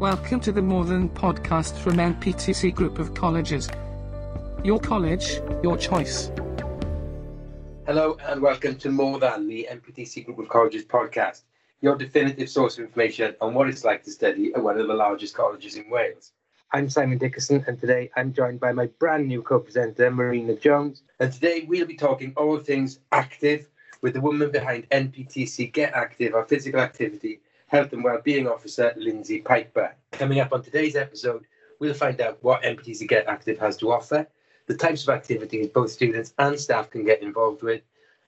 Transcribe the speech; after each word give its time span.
Welcome 0.00 0.40
to 0.40 0.50
the 0.50 0.62
More 0.62 0.86
Than 0.86 1.10
podcast 1.10 1.76
from 1.76 1.98
NPTC 1.98 2.74
Group 2.74 2.98
of 2.98 3.12
Colleges. 3.12 3.68
Your 4.64 4.80
college, 4.80 5.42
your 5.62 5.76
choice. 5.76 6.32
Hello 7.84 8.16
and 8.26 8.40
welcome 8.40 8.76
to 8.76 8.90
More 8.90 9.18
Than, 9.18 9.46
the 9.46 9.68
NPTC 9.70 10.24
Group 10.24 10.38
of 10.38 10.48
Colleges 10.48 10.86
podcast, 10.86 11.42
your 11.82 11.96
definitive 11.96 12.48
source 12.48 12.78
of 12.78 12.86
information 12.86 13.36
on 13.42 13.52
what 13.52 13.68
it's 13.68 13.84
like 13.84 14.02
to 14.04 14.10
study 14.10 14.54
at 14.54 14.62
one 14.62 14.80
of 14.80 14.88
the 14.88 14.94
largest 14.94 15.34
colleges 15.34 15.76
in 15.76 15.90
Wales. 15.90 16.32
I'm 16.72 16.88
Simon 16.88 17.18
Dickerson, 17.18 17.62
and 17.66 17.78
today 17.78 18.10
I'm 18.16 18.32
joined 18.32 18.58
by 18.58 18.72
my 18.72 18.86
brand 18.86 19.28
new 19.28 19.42
co 19.42 19.58
presenter, 19.58 20.10
Marina 20.10 20.56
Jones. 20.56 21.02
And 21.18 21.30
today 21.30 21.66
we'll 21.68 21.86
be 21.86 21.96
talking 21.96 22.32
all 22.38 22.58
things 22.58 23.00
active 23.12 23.68
with 24.00 24.14
the 24.14 24.22
woman 24.22 24.50
behind 24.50 24.88
NPTC 24.88 25.70
Get 25.74 25.92
Active, 25.92 26.34
our 26.34 26.46
physical 26.46 26.80
activity, 26.80 27.40
health 27.70 27.92
and 27.92 28.02
wellbeing 28.02 28.48
officer, 28.48 28.92
Lindsay 28.96 29.40
Piper. 29.40 29.94
Coming 30.10 30.40
up 30.40 30.52
on 30.52 30.60
today's 30.60 30.96
episode, 30.96 31.44
we'll 31.78 31.94
find 31.94 32.20
out 32.20 32.38
what 32.42 32.64
NPTC 32.64 33.06
Get 33.06 33.28
Active 33.28 33.60
has 33.60 33.76
to 33.76 33.92
offer, 33.92 34.26
the 34.66 34.76
types 34.76 35.04
of 35.04 35.10
activities 35.10 35.68
both 35.68 35.92
students 35.92 36.34
and 36.40 36.58
staff 36.58 36.90
can 36.90 37.04
get 37.04 37.22
involved 37.22 37.62
with, 37.62 37.82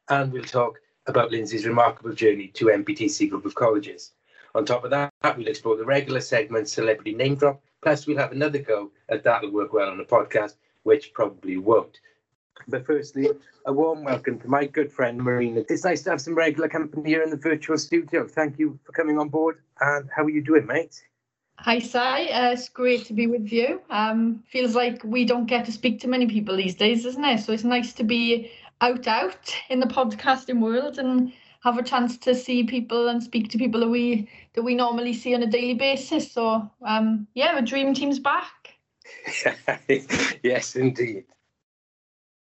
and 0.09 0.32
we'll 0.32 0.45
talk 0.45 0.80
about 1.09 1.32
Lindsay's 1.32 1.66
remarkable 1.66 2.12
journey 2.12 2.52
to 2.55 2.66
NPTC 2.66 3.30
Group 3.30 3.45
of 3.45 3.56
Colleges. 3.56 4.12
On 4.55 4.65
top 4.65 4.84
of 4.84 4.91
that, 4.91 5.12
we'll 5.37 5.48
explore 5.48 5.77
the 5.77 5.84
regular 5.84 6.20
segment 6.20 6.68
Celebrity 6.68 7.12
Name 7.12 7.34
Drop, 7.34 7.60
plus 7.82 8.06
we'll 8.06 8.18
have 8.18 8.30
another 8.30 8.60
go 8.60 8.93
at 9.09 9.24
That'll 9.24 9.51
Work 9.51 9.73
Well 9.73 9.90
on 9.90 9.98
the 9.98 10.04
podcast, 10.04 10.54
which 10.84 11.12
probably 11.15 11.56
won't. 11.56 11.98
But 12.69 12.87
firstly, 12.87 13.29
a 13.66 13.73
warm 13.73 14.05
welcome 14.05 14.38
to 14.41 14.48
my 14.48 14.66
good 14.66 14.93
friend 14.93 15.19
Marina. 15.19 15.62
It's 15.69 15.84
nice 15.84 16.02
to 16.02 16.10
have 16.10 16.20
some 16.20 16.34
regular 16.34 16.69
company 16.69 17.10
here 17.10 17.23
in 17.23 17.30
the 17.30 17.37
virtual 17.37 17.77
studio. 17.77 18.27
Thank 18.27 18.59
you 18.59 18.79
for 18.84 18.93
coming 18.93 19.19
on 19.19 19.29
board. 19.29 19.59
And 19.80 20.09
how 20.15 20.23
are 20.24 20.30
you 20.30 20.43
doing, 20.43 20.66
mate? 20.66 21.02
Hi, 21.59 21.79
Si. 21.79 21.98
Uh, 21.98 22.52
it's 22.52 22.69
great 22.69 23.05
to 23.07 23.12
be 23.15 23.27
with 23.27 23.52
you. 23.52 23.80
Um, 23.91 24.43
feels 24.48 24.74
like 24.74 25.02
we 25.04 25.24
don't 25.24 25.46
get 25.46 25.65
to 25.66 25.73
speak 25.73 26.01
to 26.01 26.09
many 26.09 26.26
people 26.26 26.57
these 26.57 26.74
days, 26.74 27.04
isn't 27.04 27.24
it? 27.24 27.41
So 27.41 27.52
it's 27.52 27.65
nice 27.65 27.93
to 27.95 28.04
be 28.04 28.51
out, 28.80 29.07
out 29.07 29.54
in 29.69 29.80
the 29.80 29.87
podcasting 29.87 30.60
world 30.60 30.98
and 30.98 31.32
have 31.63 31.79
a 31.79 31.82
chance 31.82 32.19
to 32.19 32.35
see 32.35 32.65
people 32.65 33.09
and 33.09 33.23
speak 33.23 33.48
to 33.51 33.59
people 33.59 33.80
that 33.80 33.88
we 33.88 34.29
that 34.54 34.63
we 34.63 34.74
normally 34.74 35.13
see 35.13 35.35
on 35.35 35.43
a 35.43 35.46
daily 35.46 35.74
basis. 35.74 36.30
So 36.32 36.71
um, 36.85 37.26
yeah, 37.35 37.54
the 37.54 37.63
dream 37.63 37.95
team's 37.95 38.19
back. 38.19 38.74
yes, 40.43 40.74
indeed. 40.74 41.24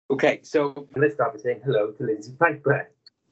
Okay, 0.08 0.38
so 0.44 0.86
let's 0.94 1.14
start 1.14 1.34
by 1.34 1.40
saying 1.40 1.62
hello 1.64 1.90
to 1.90 2.04
Lindsay 2.04 2.32
Piper. 2.38 2.88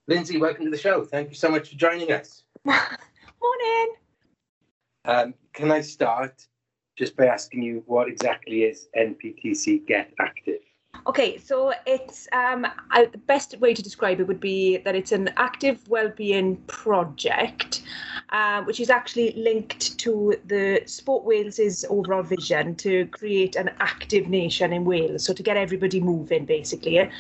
Lindsay, 0.09 0.39
welcome 0.39 0.65
to 0.65 0.73
the 0.73 0.77
show. 0.79 1.05
Thank 1.05 1.29
you 1.29 1.37
so 1.37 1.49
much 1.49 1.69
for 1.71 1.77
joining 1.77 2.11
us. 2.11 2.43
Morning. 2.65 3.95
Um, 5.05 5.35
can 5.53 5.71
I 5.71 5.83
start 5.83 6.45
just 6.99 7.17
by 7.17 7.27
asking 7.27 7.63
you 7.63 7.85
what 7.87 8.09
exactly 8.09 8.65
is 8.65 8.89
NPTC 8.99 9.87
Get 9.87 10.13
Active? 10.19 10.63
Okay, 11.07 11.37
so 11.39 11.73
it's 11.87 12.29
um, 12.33 12.67
I, 12.91 13.07
the 13.07 13.19
best 13.19 13.59
way 13.59 13.75
to 13.75 13.83
describe 13.83 14.21
it 14.21 14.27
would 14.27 14.41
be 14.41 14.79
that 14.79 14.95
it's 14.95 15.13
an 15.13 15.31
active 15.37 15.87
well-being 15.89 16.57
project, 16.67 17.83
uh, 18.31 18.63
which 18.63 18.81
is 18.81 18.89
actually 18.89 19.33
linked 19.33 19.99
to 19.99 20.35
the 20.47 20.83
Sport 20.87 21.25
Wales's 21.25 21.85
overall 21.91 22.23
vision 22.23 22.75
to 22.77 23.07
create 23.07 23.55
an 23.55 23.71
active 23.81 24.29
nation 24.29 24.73
in 24.73 24.85
Wales. 24.85 25.25
So 25.25 25.35
to 25.35 25.43
get 25.43 25.57
everybody 25.57 26.01
moving, 26.01 26.47
basically. 26.47 27.11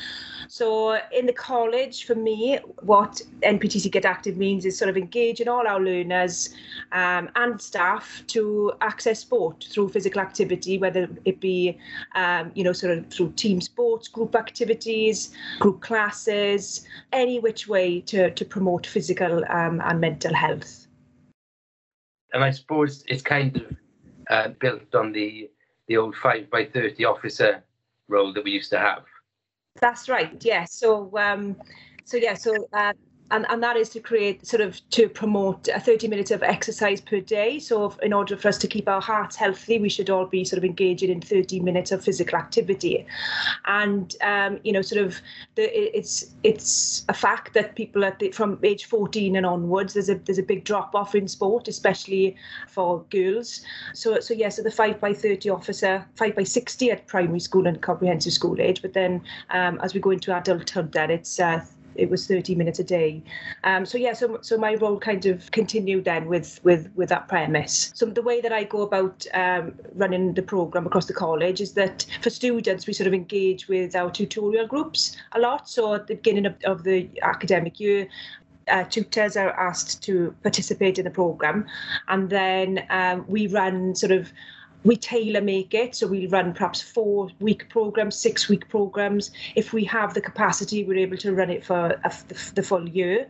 So 0.49 0.99
in 1.13 1.27
the 1.27 1.33
college, 1.33 2.05
for 2.05 2.15
me, 2.15 2.59
what 2.83 3.21
NPTC 3.43 3.91
Get 3.91 4.05
Active 4.05 4.37
means 4.37 4.65
is 4.65 4.79
sort 4.79 4.89
of 4.89 4.97
engaging 4.97 5.49
all 5.49 5.67
our 5.67 5.81
learners 5.81 6.55
um, 6.93 7.31
and 7.37 7.61
staff 7.61 8.23
to 8.29 8.73
access 8.81 9.21
sport 9.21 9.67
through 9.71 9.89
physical 9.91 10.21
activity, 10.21 10.79
whether 10.79 11.09
it 11.25 11.41
be, 11.41 11.79
um, 12.15 12.53
you 12.55 12.65
know, 12.65 12.73
sort 12.73 12.97
of 12.97 13.07
through 13.13 13.33
team 13.33 13.61
sports, 13.61 14.09
group 14.09 14.35
activities, 14.35 15.35
group 15.61 15.81
classes, 15.81 16.87
any 17.13 17.39
which 17.41 17.69
way 17.69 18.01
to, 18.01 18.31
to 18.31 18.45
promote 18.45 18.87
physical 18.87 19.45
um, 19.49 19.81
and 19.85 20.01
mental 20.01 20.35
health. 20.35 20.87
And 22.33 22.43
I 22.43 22.51
suppose 22.51 23.05
it's 23.07 23.23
kind 23.23 23.57
of 23.57 23.77
uh, 24.29 24.49
built 24.61 24.95
on 24.95 25.13
the 25.13 25.51
the 25.87 25.97
old 25.99 26.17
five 26.17 26.51
by 26.51 26.65
thirty 26.65 27.05
officer 27.05 27.63
role 28.09 28.33
that 28.33 28.45
we 28.45 28.51
used 28.51 28.71
to 28.71 28.79
have. 28.79 29.05
That's 29.81 30.09
right. 30.09 30.43
Yeah. 30.45 30.65
So, 30.65 31.11
um, 31.19 31.57
so 32.05 32.17
yeah. 32.17 32.35
So 32.35 32.69
uh, 32.73 32.93
and, 33.31 33.47
and 33.49 33.63
that 33.63 33.77
is 33.77 33.89
to 33.91 34.01
create 34.01 34.47
sort 34.47 34.61
of 34.61 34.81
to 34.91 35.09
promote 35.09 35.69
a 35.69 35.81
30 35.81 36.09
minutes 36.09 36.31
of 36.31 36.43
exercise 36.43 37.01
per 37.01 37.21
day. 37.21 37.59
So 37.59 37.97
in 38.03 38.13
order 38.13 38.37
for 38.37 38.49
us 38.49 38.59
to 38.59 38.69
keep 38.69 38.89
our 38.89 39.01
hearts 39.01 39.35
healthy 39.37 39.79
we 39.79 39.89
should 39.89 40.11
all 40.11 40.27
be 40.27 40.45
sort 40.45 40.59
of 40.59 40.65
engaging 40.65 41.11
in 41.11 41.21
30 41.21 41.61
minutes 41.61 41.91
of 41.91 42.05
physical 42.05 42.39
activity. 42.39 43.07
And 43.65 44.15
um, 44.21 44.61
you 44.63 44.73
know 44.73 44.83
sort 44.83 45.05
of 45.05 45.21
the, 45.55 45.97
it's 45.99 46.35
it's 46.43 47.05
a 47.09 47.15
fact 47.15 47.55
that 47.55 47.75
people 47.77 48.05
at 48.05 48.19
the, 48.19 48.31
from 48.31 48.59
age 48.63 48.85
14 48.85 49.37
and 49.37 49.47
onwards 49.47 49.95
there's 49.95 50.11
a 50.11 50.17
there's 50.17 50.39
a 50.39 50.43
big 50.43 50.65
drop 50.65 50.95
off 50.95 51.15
in 51.15 51.27
sport 51.27 51.67
especially 51.67 52.37
for 52.69 53.03
girls. 53.11 53.63
So 53.95 54.21
so 54.21 54.35
yeah 54.35 54.51
so 54.51 54.63
the 54.63 54.71
5 54.71 55.01
by 55.01 55.15
30 55.15 55.49
officer 55.49 56.07
5 56.17 56.37
by 56.37 56.45
60 56.45 56.91
at 56.91 57.07
primary 57.07 57.41
school 57.41 57.67
and 57.67 57.81
comprehensive 57.81 58.35
school 58.35 58.61
age. 58.61 58.83
But 58.83 58.93
then 58.93 59.23
um, 59.51 59.81
as 59.83 59.95
we 59.95 60.01
go 60.01 60.11
into 60.11 60.37
adulthood 60.37 60.93
then 60.93 61.11
it's 61.11 61.41
uh, 61.41 61.65
it 61.97 62.11
was 62.11 62.27
30 62.27 62.55
minutes 62.55 62.79
a 62.79 62.85
day. 62.85 63.23
Um, 63.65 63.87
so 63.87 63.99
yeah, 63.99 64.13
so 64.13 64.39
so 64.43 64.59
my 64.59 64.75
role 64.75 64.99
kind 64.99 65.27
of 65.27 65.51
continued 65.51 66.05
then 66.05 66.27
with 66.27 66.61
with 66.65 66.91
with 66.95 67.09
that 67.09 67.29
premise. 67.29 67.93
So 67.95 68.07
the 68.07 68.23
way 68.23 68.41
that 68.41 68.53
I 68.53 68.65
go 68.65 68.83
about 68.83 69.27
um, 69.35 69.75
running 69.95 70.35
the 70.35 70.43
program 70.43 70.87
across 70.87 71.07
the 71.07 71.15
college 71.15 71.61
is 71.61 71.73
that 71.75 72.07
for 72.23 72.31
students 72.31 72.87
we 72.87 72.93
sort 72.93 73.07
of 73.07 73.15
engage 73.15 73.69
with 73.69 73.95
our 73.95 74.11
tutorial 74.11 74.67
groups 74.67 75.17
a 75.33 75.39
lot. 75.39 75.69
So 75.69 75.95
at 75.95 76.07
the 76.07 76.15
beginning 76.15 76.47
of, 76.47 76.55
of 76.65 76.85
the 76.85 77.09
academic 77.23 77.81
year, 77.81 78.09
uh, 78.69 78.85
tutors 78.85 79.37
are 79.37 79.51
asked 79.51 80.03
to 80.03 80.35
participate 80.43 80.99
in 80.99 81.05
the 81.05 81.11
program, 81.11 81.67
and 82.09 82.31
then 82.31 82.87
um, 82.91 83.25
we 83.29 83.47
run 83.47 83.95
sort 83.95 84.13
of 84.13 84.33
we 84.85 84.97
tailor 84.97 85.41
make 85.41 85.75
it. 85.75 85.95
So 85.95 86.07
we 86.07 86.27
run 86.27 86.53
perhaps 86.53 86.81
four 86.81 87.29
week 87.41 87.69
programs 87.69 88.17
six 88.17 88.49
week 88.49 88.69
programs. 88.69 89.31
If 89.55 89.73
we 89.73 89.85
have 89.85 90.15
the 90.15 90.21
capacity 90.21 90.85
we're 90.85 90.99
able 90.99 91.17
to 91.19 91.35
run 91.35 91.51
it 91.51 91.65
for 91.65 91.99
a, 92.05 92.13
the, 92.29 92.53
the, 92.55 92.63
full 92.63 92.89
year. 92.89 93.27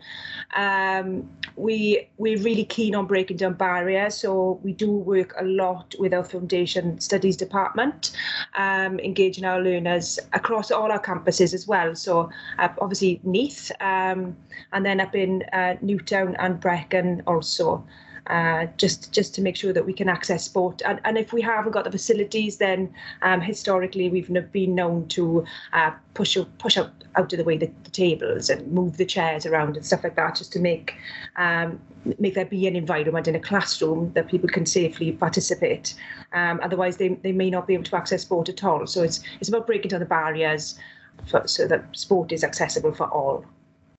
Um, 0.56 1.28
we 1.56 2.08
we're 2.18 2.38
really 2.42 2.64
keen 2.64 2.94
on 2.94 3.06
breaking 3.06 3.36
down 3.38 3.54
barriers. 3.54 4.16
So 4.16 4.60
we 4.62 4.72
do 4.72 4.90
work 4.90 5.34
a 5.38 5.44
lot 5.44 5.94
with 5.98 6.12
our 6.12 6.24
foundation 6.24 7.00
studies 7.00 7.36
department 7.36 8.12
um, 8.54 8.98
engaging 9.00 9.44
our 9.44 9.60
learners 9.60 10.18
across 10.32 10.70
all 10.70 10.90
our 10.90 11.00
campuses 11.00 11.54
as 11.54 11.66
well. 11.66 11.94
So 11.94 12.30
uh, 12.58 12.68
obviously 12.80 13.20
Neath 13.22 13.70
um, 13.80 14.36
and 14.72 14.84
then 14.84 15.00
up 15.00 15.14
in 15.14 15.42
uh, 15.52 15.76
Newtown 15.80 16.36
and 16.36 16.58
Brecon 16.58 17.22
also 17.26 17.84
uh, 18.28 18.66
just 18.76 19.12
just 19.12 19.34
to 19.34 19.42
make 19.42 19.56
sure 19.56 19.72
that 19.72 19.84
we 19.84 19.92
can 19.92 20.08
access 20.08 20.44
sport. 20.44 20.82
And, 20.84 21.00
and 21.04 21.18
if 21.18 21.32
we 21.32 21.42
haven't 21.42 21.72
got 21.72 21.84
the 21.84 21.90
facilities, 21.90 22.56
then 22.56 22.92
um, 23.22 23.40
historically 23.40 24.08
we've 24.08 24.30
been 24.52 24.74
known 24.74 25.08
to 25.08 25.44
uh, 25.72 25.92
push 26.14 26.36
push 26.58 26.78
out 26.78 26.92
out 27.16 27.32
of 27.32 27.38
the 27.38 27.44
way 27.44 27.56
the, 27.56 27.70
the, 27.84 27.90
tables 27.90 28.50
and 28.50 28.66
move 28.72 28.96
the 28.96 29.04
chairs 29.04 29.46
around 29.46 29.76
and 29.76 29.86
stuff 29.86 30.02
like 30.02 30.16
that, 30.16 30.34
just 30.36 30.52
to 30.52 30.58
make 30.58 30.94
um, 31.36 31.80
make 32.18 32.34
there 32.34 32.44
be 32.44 32.66
an 32.66 32.76
environment 32.76 33.28
in 33.28 33.34
a 33.34 33.40
classroom 33.40 34.12
that 34.14 34.28
people 34.28 34.48
can 34.48 34.66
safely 34.66 35.12
participate. 35.12 35.94
Um, 36.32 36.60
otherwise, 36.62 36.96
they, 36.96 37.08
they 37.08 37.32
may 37.32 37.50
not 37.50 37.66
be 37.66 37.74
able 37.74 37.84
to 37.84 37.96
access 37.96 38.22
sport 38.22 38.48
at 38.48 38.64
all. 38.64 38.86
So 38.86 39.02
it's 39.02 39.20
it's 39.40 39.48
about 39.48 39.66
breaking 39.66 39.90
down 39.90 40.00
the 40.00 40.06
barriers 40.06 40.78
for, 41.26 41.46
so 41.46 41.66
that 41.68 41.84
sport 41.96 42.32
is 42.32 42.42
accessible 42.42 42.92
for 42.92 43.06
all 43.08 43.44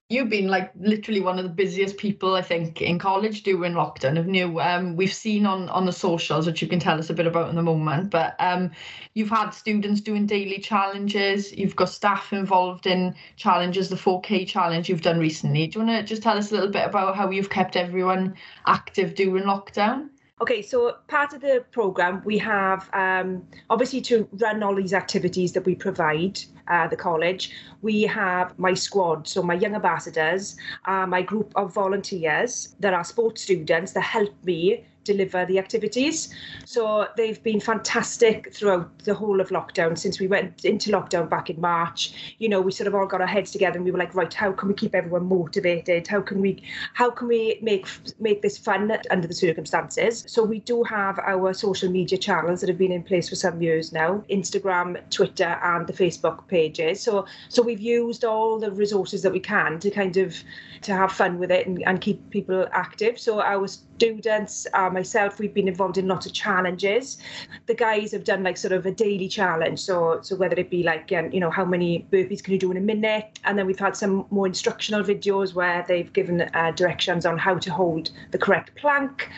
you've 0.09 0.29
been 0.29 0.47
like 0.47 0.71
literally 0.79 1.19
one 1.19 1.39
of 1.39 1.43
the 1.43 1.49
busiest 1.49 1.97
people 1.97 2.35
I 2.35 2.43
think 2.43 2.79
in 2.79 2.99
college 2.99 3.41
during 3.41 3.73
lockdown 3.73 4.19
of 4.19 4.27
new 4.27 4.59
um 4.59 4.95
we've 4.95 5.13
seen 5.13 5.47
on 5.47 5.67
on 5.69 5.85
the 5.87 5.91
socials 5.91 6.45
which 6.45 6.61
you 6.61 6.67
can 6.67 6.79
tell 6.79 6.99
us 6.99 7.09
a 7.09 7.13
bit 7.13 7.25
about 7.25 7.49
in 7.49 7.55
the 7.55 7.63
moment 7.63 8.11
but 8.11 8.35
um 8.37 8.69
you've 9.15 9.31
had 9.31 9.49
students 9.49 10.01
doing 10.01 10.27
daily 10.27 10.59
challenges 10.59 11.51
you've 11.53 11.75
got 11.75 11.89
staff 11.89 12.33
involved 12.33 12.85
in 12.85 13.15
challenges 13.35 13.89
the 13.89 13.95
4k 13.95 14.47
challenge 14.47 14.89
you've 14.89 15.01
done 15.01 15.19
recently. 15.19 15.65
Do 15.65 15.79
you 15.79 15.85
want 15.85 15.99
to 15.99 16.07
just 16.07 16.21
tell 16.21 16.37
us 16.37 16.51
a 16.51 16.53
little 16.53 16.69
bit 16.69 16.85
about 16.85 17.15
how 17.15 17.31
you've 17.31 17.49
kept 17.49 17.75
everyone 17.75 18.35
active 18.67 19.15
during 19.15 19.45
lockdown 19.45 20.09
Okay, 20.41 20.61
so 20.61 20.97
part 21.07 21.31
of 21.31 21.39
the 21.39 21.63
program, 21.71 22.21
we 22.25 22.37
have 22.39 22.89
um, 22.93 23.47
obviously 23.69 24.01
to 24.01 24.27
run 24.33 24.63
all 24.63 24.75
these 24.75 24.93
activities 24.93 25.53
that 25.53 25.65
we 25.65 25.75
provide 25.75 26.41
uh, 26.67 26.89
the 26.89 26.97
college. 26.97 27.51
We 27.81 28.01
have 28.01 28.59
my 28.59 28.73
squad, 28.73 29.29
so 29.29 29.41
my 29.41 29.53
young 29.53 29.75
ambassadors, 29.75 30.57
uh, 30.85 31.07
my 31.07 31.21
group 31.21 31.53
of 31.55 31.73
volunteers 31.73 32.75
that 32.81 32.93
are 32.93 33.05
sports 33.05 33.43
students 33.43 33.93
that 33.93 34.01
help 34.01 34.33
me 34.43 34.83
deliver 35.05 35.45
the 35.45 35.59
activities. 35.59 36.33
So 36.65 37.07
they've 37.15 37.41
been 37.41 37.61
fantastic 37.61 38.53
throughout 38.53 38.99
the 38.99 39.13
whole 39.13 39.39
of 39.39 39.49
lockdown 39.49 39.97
since 39.97 40.19
we 40.19 40.27
went 40.27 40.65
into 40.65 40.91
lockdown 40.91 41.29
back 41.29 41.49
in 41.49 41.61
March. 41.61 42.35
You 42.39 42.49
know, 42.49 42.59
we 42.59 42.71
sort 42.71 42.87
of 42.87 42.95
all 42.95 43.07
got 43.07 43.21
our 43.21 43.27
heads 43.27 43.51
together 43.51 43.77
and 43.77 43.85
we 43.85 43.91
were 43.91 43.97
like, 43.99 44.15
right, 44.15 44.33
how 44.33 44.51
can 44.51 44.67
we 44.67 44.73
keep 44.73 44.93
everyone 44.93 45.27
motivated? 45.27 46.07
How 46.07 46.21
can 46.21 46.41
we 46.41 46.61
how 46.93 47.09
can 47.09 47.27
we 47.27 47.59
make 47.61 47.87
make 48.19 48.41
this 48.41 48.57
fun 48.57 48.91
under 49.09 49.27
the 49.27 49.33
circumstances? 49.33 50.25
So 50.27 50.43
we 50.43 50.59
do 50.59 50.83
have 50.83 51.19
our 51.19 51.53
social 51.53 51.89
media 51.89 52.17
channels 52.17 52.61
that 52.61 52.69
have 52.69 52.77
been 52.77 52.91
in 52.91 53.03
place 53.03 53.29
for 53.29 53.35
some 53.35 53.61
years 53.61 53.93
now, 53.93 54.23
Instagram, 54.29 54.99
Twitter, 55.09 55.59
and 55.63 55.87
the 55.87 55.93
Facebook 55.93 56.47
pages. 56.47 57.01
So 57.01 57.25
so 57.49 57.61
we've 57.61 57.79
used 57.79 58.25
all 58.25 58.59
the 58.59 58.71
resources 58.71 59.21
that 59.21 59.31
we 59.31 59.39
can 59.39 59.79
to 59.79 59.89
kind 59.91 60.17
of 60.17 60.35
to 60.81 60.93
have 60.93 61.11
fun 61.11 61.39
with 61.39 61.51
it 61.51 61.67
and, 61.67 61.81
and 61.85 62.01
keep 62.01 62.29
people 62.29 62.67
active. 62.71 63.19
So 63.19 63.41
our 63.41 63.67
students, 63.67 64.67
uh, 64.73 64.89
myself, 64.95 65.37
we've 65.37 65.53
been 65.53 65.67
involved 65.67 65.99
in 65.99 66.07
lots 66.07 66.25
of 66.25 66.33
challenges. 66.33 67.19
The 67.67 67.75
guys 67.75 68.11
have 68.13 68.23
done 68.23 68.41
like 68.41 68.57
sort 68.57 68.71
of 68.71 68.87
a 68.87 68.91
daily 68.91 69.27
challenge. 69.27 69.79
So 69.79 70.19
so 70.23 70.35
whether 70.35 70.55
it 70.55 70.71
be 70.71 70.81
like 70.81 71.11
um, 71.11 71.31
you 71.31 71.39
know 71.39 71.51
how 71.51 71.65
many 71.65 72.07
burpees 72.11 72.43
can 72.43 72.53
you 72.53 72.59
do 72.59 72.71
in 72.71 72.77
a 72.77 72.87
minute, 72.93 73.39
and 73.43 73.59
then 73.59 73.67
we've 73.67 73.77
had 73.87 73.95
some 73.95 74.25
more 74.31 74.47
instructional 74.47 75.03
videos 75.03 75.53
where 75.53 75.85
they've 75.87 76.11
given 76.11 76.41
uh, 76.41 76.71
directions 76.71 77.25
on 77.27 77.37
how 77.37 77.59
to 77.59 77.71
hold 77.71 78.09
the 78.31 78.39
correct 78.39 78.75
plank, 78.75 79.29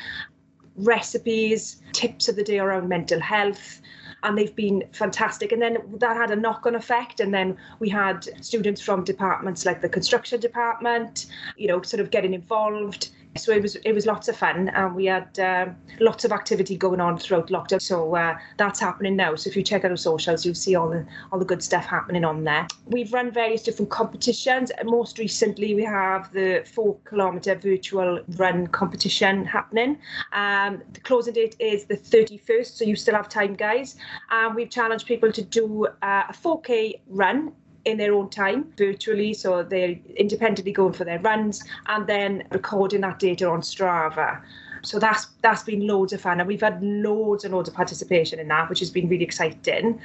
recipes, 0.77 1.81
tips 1.91 2.29
of 2.29 2.37
the 2.37 2.43
day 2.43 2.59
around 2.59 2.87
mental 2.87 3.19
health 3.19 3.81
and 4.23 4.37
they've 4.37 4.55
been 4.55 4.83
fantastic. 4.91 5.51
And 5.51 5.61
then 5.61 5.77
that 5.99 6.17
had 6.17 6.31
a 6.31 6.35
knock 6.35 6.65
on 6.65 6.75
effect. 6.75 7.19
And 7.19 7.33
then 7.33 7.57
we 7.79 7.89
had 7.89 8.27
students 8.43 8.81
from 8.81 9.03
departments 9.03 9.65
like 9.65 9.81
the 9.81 9.89
construction 9.89 10.39
department, 10.39 11.27
you 11.55 11.67
know, 11.67 11.81
sort 11.81 12.01
of 12.01 12.11
getting 12.11 12.33
involved 12.33 13.09
so 13.37 13.51
it 13.51 13.61
was 13.61 13.75
it 13.77 13.93
was 13.93 14.05
lots 14.05 14.27
of 14.27 14.35
fun 14.35 14.69
and 14.69 14.95
we 14.95 15.05
had 15.05 15.39
uh, 15.39 15.67
lots 15.99 16.25
of 16.25 16.31
activity 16.31 16.77
going 16.77 16.99
on 16.99 17.17
throughout 17.17 17.47
lockdown. 17.47 17.81
So 17.81 18.15
uh, 18.15 18.37
that's 18.57 18.79
happening 18.79 19.15
now. 19.15 19.35
So 19.35 19.49
if 19.49 19.55
you 19.55 19.63
check 19.63 19.85
out 19.85 19.91
our 19.91 19.97
socials 19.97 20.45
you'll 20.45 20.55
see 20.55 20.75
all 20.75 20.89
the 20.89 21.05
all 21.31 21.39
the 21.39 21.45
good 21.45 21.63
stuff 21.63 21.85
happening 21.85 22.25
on 22.25 22.43
there. 22.43 22.67
We've 22.85 23.11
run 23.13 23.31
various 23.31 23.63
different 23.63 23.91
competitions. 23.91 24.71
Most 24.83 25.17
recently 25.19 25.75
we 25.75 25.83
have 25.83 26.31
the 26.33 26.63
four 26.73 26.97
kilometer 27.05 27.55
virtual 27.55 28.19
run 28.35 28.67
competition 28.67 29.45
happening. 29.45 29.99
Um, 30.33 30.81
the 30.93 30.99
closing 31.01 31.33
date 31.33 31.55
is 31.59 31.85
the 31.85 31.97
31st 31.97 32.77
so 32.77 32.85
you 32.85 32.95
still 32.95 33.15
have 33.15 33.29
time 33.29 33.55
guys. 33.55 33.95
And 34.29 34.55
we've 34.55 34.69
challenged 34.69 35.05
people 35.05 35.31
to 35.31 35.41
do 35.41 35.87
uh, 36.01 36.23
a 36.29 36.33
4k 36.33 36.99
run 37.07 37.53
in 37.87 37.97
their 37.97 38.13
own 38.13 38.29
time 38.29 38.71
virtually. 38.77 39.33
So 39.33 39.63
they're 39.63 39.95
independently 40.17 40.73
going 40.73 40.93
for 40.93 41.05
their 41.05 41.19
runs 41.19 41.63
and 41.87 42.05
then 42.05 42.43
recording 42.51 43.01
that 43.01 43.19
data 43.19 43.49
on 43.49 43.61
Strava. 43.61 44.41
So 44.83 44.99
that's 44.99 45.27
that's 45.41 45.63
been 45.63 45.87
loads 45.87 46.13
of 46.13 46.21
fun, 46.21 46.39
and 46.39 46.47
we've 46.47 46.61
had 46.61 46.81
loads 46.83 47.43
and 47.43 47.53
loads 47.53 47.67
of 47.67 47.75
participation 47.75 48.39
in 48.39 48.47
that, 48.49 48.69
which 48.69 48.79
has 48.79 48.91
been 48.91 49.09
really 49.09 49.23
exciting. 49.23 49.99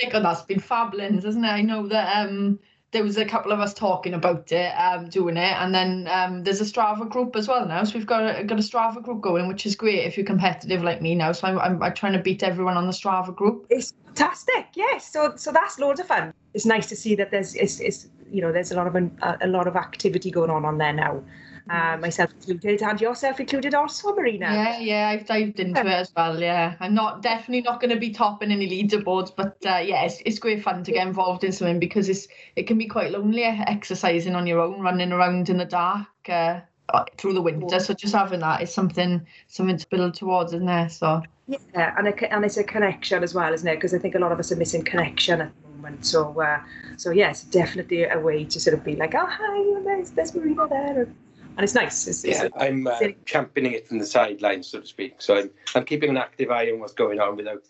Think 0.00 0.12
that's 0.12 0.42
been 0.42 0.60
fabulous, 0.60 1.24
isn't 1.24 1.44
it? 1.44 1.48
I 1.48 1.62
know 1.62 1.86
that 1.88 2.16
um, 2.16 2.58
there 2.90 3.04
was 3.04 3.18
a 3.18 3.24
couple 3.24 3.52
of 3.52 3.60
us 3.60 3.74
talking 3.74 4.14
about 4.14 4.50
it, 4.50 4.72
um, 4.78 5.08
doing 5.08 5.36
it, 5.36 5.54
and 5.60 5.74
then 5.74 6.08
um, 6.10 6.42
there's 6.42 6.60
a 6.60 6.64
Strava 6.64 7.08
group 7.08 7.36
as 7.36 7.48
well 7.48 7.66
now. 7.66 7.84
So 7.84 7.98
we've 7.98 8.06
got 8.06 8.40
a, 8.40 8.44
got 8.44 8.58
a 8.58 8.62
Strava 8.62 9.02
group 9.02 9.20
going, 9.20 9.46
which 9.46 9.66
is 9.66 9.76
great 9.76 10.04
if 10.06 10.16
you're 10.16 10.26
competitive 10.26 10.82
like 10.82 11.02
me 11.02 11.14
now. 11.14 11.32
So 11.32 11.46
I'm, 11.46 11.58
I'm, 11.58 11.82
I'm 11.82 11.94
trying 11.94 12.14
to 12.14 12.22
beat 12.22 12.42
everyone 12.42 12.76
on 12.76 12.86
the 12.86 12.92
Strava 12.92 13.34
group. 13.34 13.66
It's 13.68 13.92
fantastic, 14.06 14.68
yes. 14.74 15.12
So 15.12 15.34
so 15.36 15.52
that's 15.52 15.78
loads 15.78 16.00
of 16.00 16.06
fun. 16.06 16.32
It's 16.54 16.66
nice 16.66 16.86
to 16.88 16.96
see 16.96 17.14
that 17.16 17.30
there's 17.30 17.54
it's, 17.54 17.80
it's 17.80 18.08
you 18.30 18.40
know 18.40 18.52
there's 18.52 18.72
a 18.72 18.76
lot 18.76 18.86
of 18.86 18.94
a, 18.96 19.38
a 19.42 19.46
lot 19.46 19.66
of 19.66 19.76
activity 19.76 20.30
going 20.30 20.50
on 20.50 20.64
on 20.64 20.78
there 20.78 20.92
now 20.92 21.22
uh, 21.70 21.96
myself 21.98 22.30
included, 22.46 22.82
and 22.82 23.00
yourself 23.00 23.40
included 23.40 23.74
also, 23.74 24.14
Marina. 24.14 24.46
Yeah, 24.52 24.78
yeah, 24.80 25.08
I've 25.08 25.26
dived 25.26 25.60
into 25.60 25.80
it 25.80 25.86
as 25.86 26.12
well. 26.14 26.38
Yeah, 26.38 26.74
I'm 26.80 26.94
not 26.94 27.22
definitely 27.22 27.62
not 27.62 27.80
going 27.80 27.90
to 27.90 27.98
be 27.98 28.10
topping 28.10 28.52
any 28.52 28.68
leaderboards, 28.68 29.32
but 29.34 29.56
uh, 29.64 29.78
yeah, 29.78 30.04
it's, 30.04 30.20
it's 30.26 30.38
great 30.38 30.62
fun 30.62 30.84
to 30.84 30.92
get 30.92 31.06
involved 31.06 31.44
in 31.44 31.52
something 31.52 31.78
because 31.78 32.08
it's 32.08 32.28
it 32.56 32.66
can 32.66 32.76
be 32.76 32.86
quite 32.86 33.12
lonely 33.12 33.44
exercising 33.44 34.34
on 34.34 34.46
your 34.46 34.60
own, 34.60 34.80
running 34.80 35.12
around 35.12 35.48
in 35.48 35.56
the 35.56 35.64
dark. 35.64 36.06
Uh, 36.28 36.60
uh 36.90 37.02
through 37.16 37.32
the 37.32 37.40
winter 37.40 37.80
so 37.80 37.94
just 37.94 38.14
having 38.14 38.40
that 38.40 38.60
is 38.60 38.70
something 38.70 39.26
something 39.46 39.78
to 39.78 39.88
build 39.88 40.12
towards 40.12 40.52
isn't 40.52 40.66
there 40.66 40.86
so 40.86 41.22
yeah 41.46 41.94
and, 41.96 42.06
a, 42.06 42.32
and 42.32 42.44
it's 42.44 42.58
a 42.58 42.62
connection 42.62 43.22
as 43.22 43.32
well 43.32 43.54
isn't 43.54 43.66
it 43.66 43.76
because 43.76 43.94
i 43.94 43.98
think 43.98 44.14
a 44.14 44.18
lot 44.18 44.30
of 44.32 44.38
us 44.38 44.52
are 44.52 44.56
missing 44.56 44.82
connection 44.82 45.40
at 45.40 45.52
moment 45.84 46.06
so 46.06 46.40
uh, 46.40 46.60
so 46.96 47.10
yes 47.10 47.44
definitely 47.44 48.04
a 48.04 48.18
way 48.18 48.44
to 48.44 48.58
sort 48.60 48.74
of 48.74 48.84
be 48.84 48.96
like 48.96 49.14
oh 49.14 49.26
hi 49.26 49.82
there's, 49.84 50.10
there's 50.10 50.34
marina 50.34 50.66
there 50.68 51.08
and 51.56 51.62
it's 51.62 51.74
nice. 51.74 52.08
It's, 52.08 52.24
yeah, 52.24 52.44
it's, 52.44 52.56
I'm 52.58 52.86
uh, 52.86 52.98
championing 53.26 53.74
it 53.74 53.86
from 53.86 53.98
the 53.98 54.06
sidelines, 54.06 54.66
so 54.66 54.80
to 54.80 54.86
speak. 54.86 55.22
So 55.22 55.36
I'm 55.36 55.50
I'm 55.76 55.84
keeping 55.84 56.10
an 56.10 56.16
active 56.16 56.50
eye 56.50 56.68
on 56.72 56.80
what's 56.80 56.94
going 56.94 57.20
on 57.20 57.36
without 57.36 57.64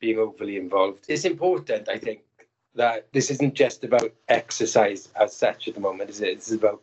being 0.00 0.18
overly 0.18 0.56
involved. 0.56 1.04
It's 1.08 1.24
important, 1.24 1.88
I 1.88 1.96
think, 1.96 2.22
that 2.74 3.06
this 3.12 3.30
isn't 3.30 3.54
just 3.54 3.84
about 3.84 4.12
exercise 4.28 5.10
as 5.14 5.36
such 5.36 5.68
at 5.68 5.74
the 5.74 5.80
moment, 5.80 6.10
is 6.10 6.20
it? 6.20 6.30
It's 6.30 6.50
about 6.50 6.82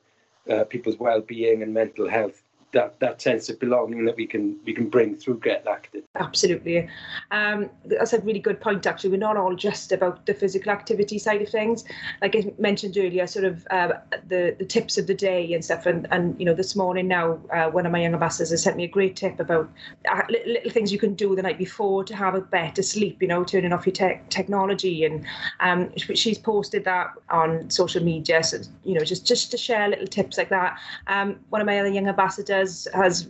uh, 0.50 0.64
people's 0.64 0.98
well-being 0.98 1.64
and 1.64 1.74
mental 1.74 2.08
health 2.08 2.42
that 2.74 3.00
that 3.00 3.22
sense 3.22 3.50
of 3.50 3.60
belonging 3.60 4.06
that 4.06 4.16
we 4.16 4.28
can 4.28 4.58
we 4.66 4.74
can 4.74 4.90
bring 4.90 5.16
through 5.16 5.40
get 5.40 5.66
active 5.68 6.04
absolutely. 6.16 6.88
Um, 7.31 7.69
that's 7.86 8.14
a 8.14 8.19
really 8.22 8.40
good 8.40 8.60
point 8.60 8.86
actually. 8.86 9.12
We're 9.12 9.18
not 9.18 9.38
all 9.38 9.56
just 9.56 9.92
about 9.92 10.25
the 10.25 10.34
physical 10.34 10.72
activity 10.72 11.19
side 11.19 11.42
of 11.42 11.50
things. 11.50 11.84
Like 12.22 12.36
i 12.36 12.52
mentioned 12.58 12.98
earlier 12.98 13.28
sort 13.28 13.46
of 13.46 13.66
uh, 13.69 13.94
the 14.28 14.56
the 14.60 14.66
tips 14.66 14.98
of 14.98 15.08
the 15.08 15.14
day 15.14 15.54
and 15.54 15.64
stuff 15.64 15.86
and 15.86 16.08
and 16.12 16.40
you 16.40 16.46
know 16.46 16.54
this 16.54 16.75
morning 16.75 17.08
now 17.08 17.40
uh, 17.54 17.69
one 17.69 17.86
of 17.86 17.92
my 17.92 18.02
young 18.02 18.14
ambassadors 18.14 18.50
has 18.50 18.64
sent 18.64 18.78
me 18.78 18.84
a 18.84 18.88
great 18.88 19.16
tip 19.16 19.40
about 19.40 19.69
uh, 20.10 20.22
little, 20.30 20.72
things 20.72 20.92
you 20.92 21.00
can 21.00 21.14
do 21.14 21.36
the 21.36 21.42
night 21.42 21.58
before 21.58 22.04
to 22.04 22.16
have 22.16 22.36
a 22.36 22.42
better 22.42 22.81
sleep 22.81 23.22
you 23.22 23.28
know 23.28 23.44
turning 23.44 23.74
off 23.74 23.86
your 23.86 23.94
te- 23.94 24.19
technology. 24.30 25.06
And 25.06 25.25
um, 25.60 25.96
she's 25.98 26.38
posted 26.38 26.84
that 26.86 27.14
on 27.30 27.69
social 27.69 28.04
media 28.04 28.44
so 28.44 28.58
you 28.84 28.94
know 28.94 29.04
just 29.04 29.25
just 29.25 29.52
to 29.52 29.58
share 29.58 29.88
little 29.88 30.08
tips 30.08 30.38
like 30.38 30.50
that. 30.50 30.78
Um, 31.08 31.40
one 31.50 31.62
of 31.62 31.68
my 31.68 31.80
other 31.80 31.90
young 31.90 32.08
ambassadors 32.08 32.56
has 32.57 32.88
has 32.94 33.30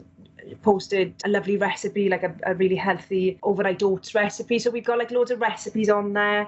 posted 0.61 1.13
a 1.25 1.29
lovely 1.29 1.57
recipe, 1.57 2.09
like 2.09 2.23
a, 2.23 2.33
a 2.45 2.55
really 2.55 2.75
healthy 2.75 3.37
overnight 3.43 3.83
oats 3.83 4.15
recipe. 4.15 4.59
So 4.59 4.71
we've 4.71 4.85
got 4.85 4.97
like 4.97 5.11
loads 5.11 5.31
of 5.31 5.41
recipes 5.41 5.89
on 5.89 6.13
there. 6.13 6.47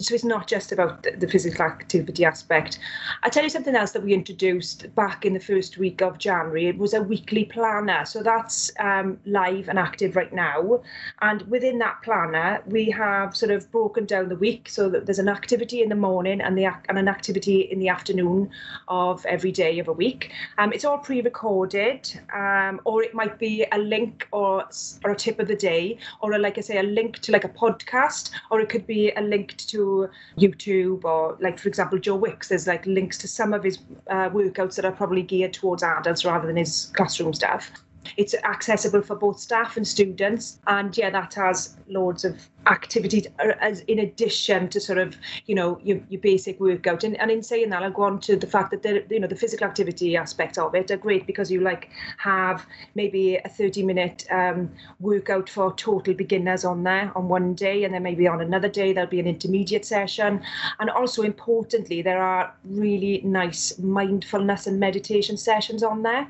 So 0.00 0.12
it's 0.12 0.24
not 0.24 0.48
just 0.48 0.72
about 0.72 1.04
the 1.04 1.28
physical 1.28 1.64
activity 1.64 2.24
aspect. 2.24 2.80
I'll 3.22 3.30
tell 3.30 3.44
you 3.44 3.48
something 3.48 3.76
else 3.76 3.92
that 3.92 4.02
we 4.02 4.12
introduced 4.12 4.92
back 4.96 5.24
in 5.24 5.34
the 5.34 5.38
first 5.38 5.78
week 5.78 6.02
of 6.02 6.18
January. 6.18 6.66
It 6.66 6.78
was 6.78 6.94
a 6.94 7.00
weekly 7.00 7.44
planner. 7.44 8.04
So 8.04 8.20
that's 8.20 8.72
um, 8.80 9.20
live 9.24 9.68
and 9.68 9.78
active 9.78 10.16
right 10.16 10.32
now. 10.32 10.82
And 11.22 11.42
within 11.42 11.78
that 11.78 12.02
planner, 12.02 12.60
we 12.66 12.90
have 12.90 13.36
sort 13.36 13.52
of 13.52 13.70
broken 13.70 14.04
down 14.04 14.30
the 14.30 14.34
week 14.34 14.68
so 14.68 14.88
that 14.88 15.06
there's 15.06 15.20
an 15.20 15.28
activity 15.28 15.80
in 15.80 15.90
the 15.90 15.94
morning 15.94 16.40
and, 16.40 16.58
the, 16.58 16.64
and 16.64 16.98
an 16.98 17.06
activity 17.06 17.60
in 17.60 17.78
the 17.78 17.88
afternoon 17.88 18.50
of 18.88 19.24
every 19.26 19.52
day 19.52 19.78
of 19.78 19.86
a 19.86 19.92
week. 19.92 20.32
Um, 20.58 20.72
it's 20.72 20.84
all 20.84 20.98
pre-recorded 20.98 22.10
um, 22.34 22.80
or 22.82 23.04
it 23.04 23.14
might 23.14 23.38
be 23.38 23.64
a 23.70 23.78
link 23.78 24.26
or, 24.32 24.64
or 25.04 25.12
a 25.12 25.16
tip 25.16 25.38
of 25.38 25.46
the 25.46 25.54
day 25.54 25.98
or 26.20 26.32
a, 26.32 26.38
like 26.38 26.58
I 26.58 26.62
say, 26.62 26.78
a 26.78 26.82
link 26.82 27.20
to 27.20 27.30
like 27.30 27.44
a 27.44 27.48
podcast 27.48 28.30
or 28.50 28.60
it 28.60 28.68
could 28.68 28.88
be 28.88 29.12
a 29.12 29.22
link 29.22 29.56
to 29.68 29.83
YouTube 30.38 31.04
or 31.04 31.36
like 31.40 31.58
for 31.58 31.68
example 31.68 31.98
Joe 31.98 32.16
Wicks 32.16 32.48
there's 32.48 32.66
like 32.66 32.84
links 32.86 33.18
to 33.18 33.28
some 33.28 33.52
of 33.52 33.62
his 33.62 33.78
uh, 34.10 34.30
workouts 34.30 34.76
that 34.76 34.84
are 34.84 34.92
probably 34.92 35.22
geared 35.22 35.52
towards 35.52 35.82
adults 35.82 36.24
rather 36.24 36.46
than 36.46 36.56
his 36.56 36.90
classroom 36.94 37.32
staff. 37.34 37.70
It's 38.16 38.34
accessible 38.44 39.02
for 39.02 39.16
both 39.16 39.40
staff 39.40 39.76
and 39.76 39.86
students 39.86 40.60
and 40.66 40.96
yeah 40.96 41.10
that 41.10 41.34
has 41.34 41.76
loads 41.88 42.24
of 42.24 42.48
activities 42.66 43.26
as 43.60 43.80
in 43.80 43.98
addition 43.98 44.68
to 44.68 44.80
sort 44.80 44.98
of 44.98 45.16
you 45.46 45.54
know 45.54 45.78
your, 45.82 46.00
your 46.08 46.20
basic 46.20 46.60
workout. 46.60 47.04
And, 47.04 47.18
and 47.20 47.30
in 47.30 47.42
saying 47.42 47.70
that 47.70 47.82
i'll 47.82 47.90
go 47.90 48.02
on 48.02 48.20
to 48.20 48.36
the 48.36 48.46
fact 48.46 48.70
that 48.70 48.82
the 48.82 49.04
you 49.10 49.20
know 49.20 49.26
the 49.26 49.36
physical 49.36 49.66
activity 49.66 50.16
aspect 50.16 50.58
of 50.58 50.74
it 50.74 50.90
are 50.90 50.96
great 50.96 51.26
because 51.26 51.50
you 51.50 51.60
like 51.60 51.90
have 52.18 52.66
maybe 52.94 53.36
a 53.36 53.48
30 53.48 53.82
minute 53.82 54.26
um, 54.30 54.70
workout 55.00 55.48
for 55.48 55.74
total 55.74 56.14
beginners 56.14 56.64
on 56.64 56.82
there 56.82 57.12
on 57.14 57.28
one 57.28 57.54
day. 57.54 57.84
And 57.84 57.94
then 57.94 58.02
maybe 58.02 58.26
on 58.26 58.40
another 58.40 58.68
day 58.68 58.92
there'll 58.92 59.10
be 59.10 59.20
an 59.20 59.26
intermediate 59.26 59.84
session. 59.84 60.42
And 60.80 60.90
also 60.90 61.22
importantly 61.22 62.02
there 62.02 62.22
are 62.22 62.54
really 62.64 63.20
nice 63.24 63.78
mindfulness 63.78 64.66
and 64.66 64.78
meditation 64.78 65.36
sessions 65.36 65.82
on 65.82 66.02
there 66.02 66.28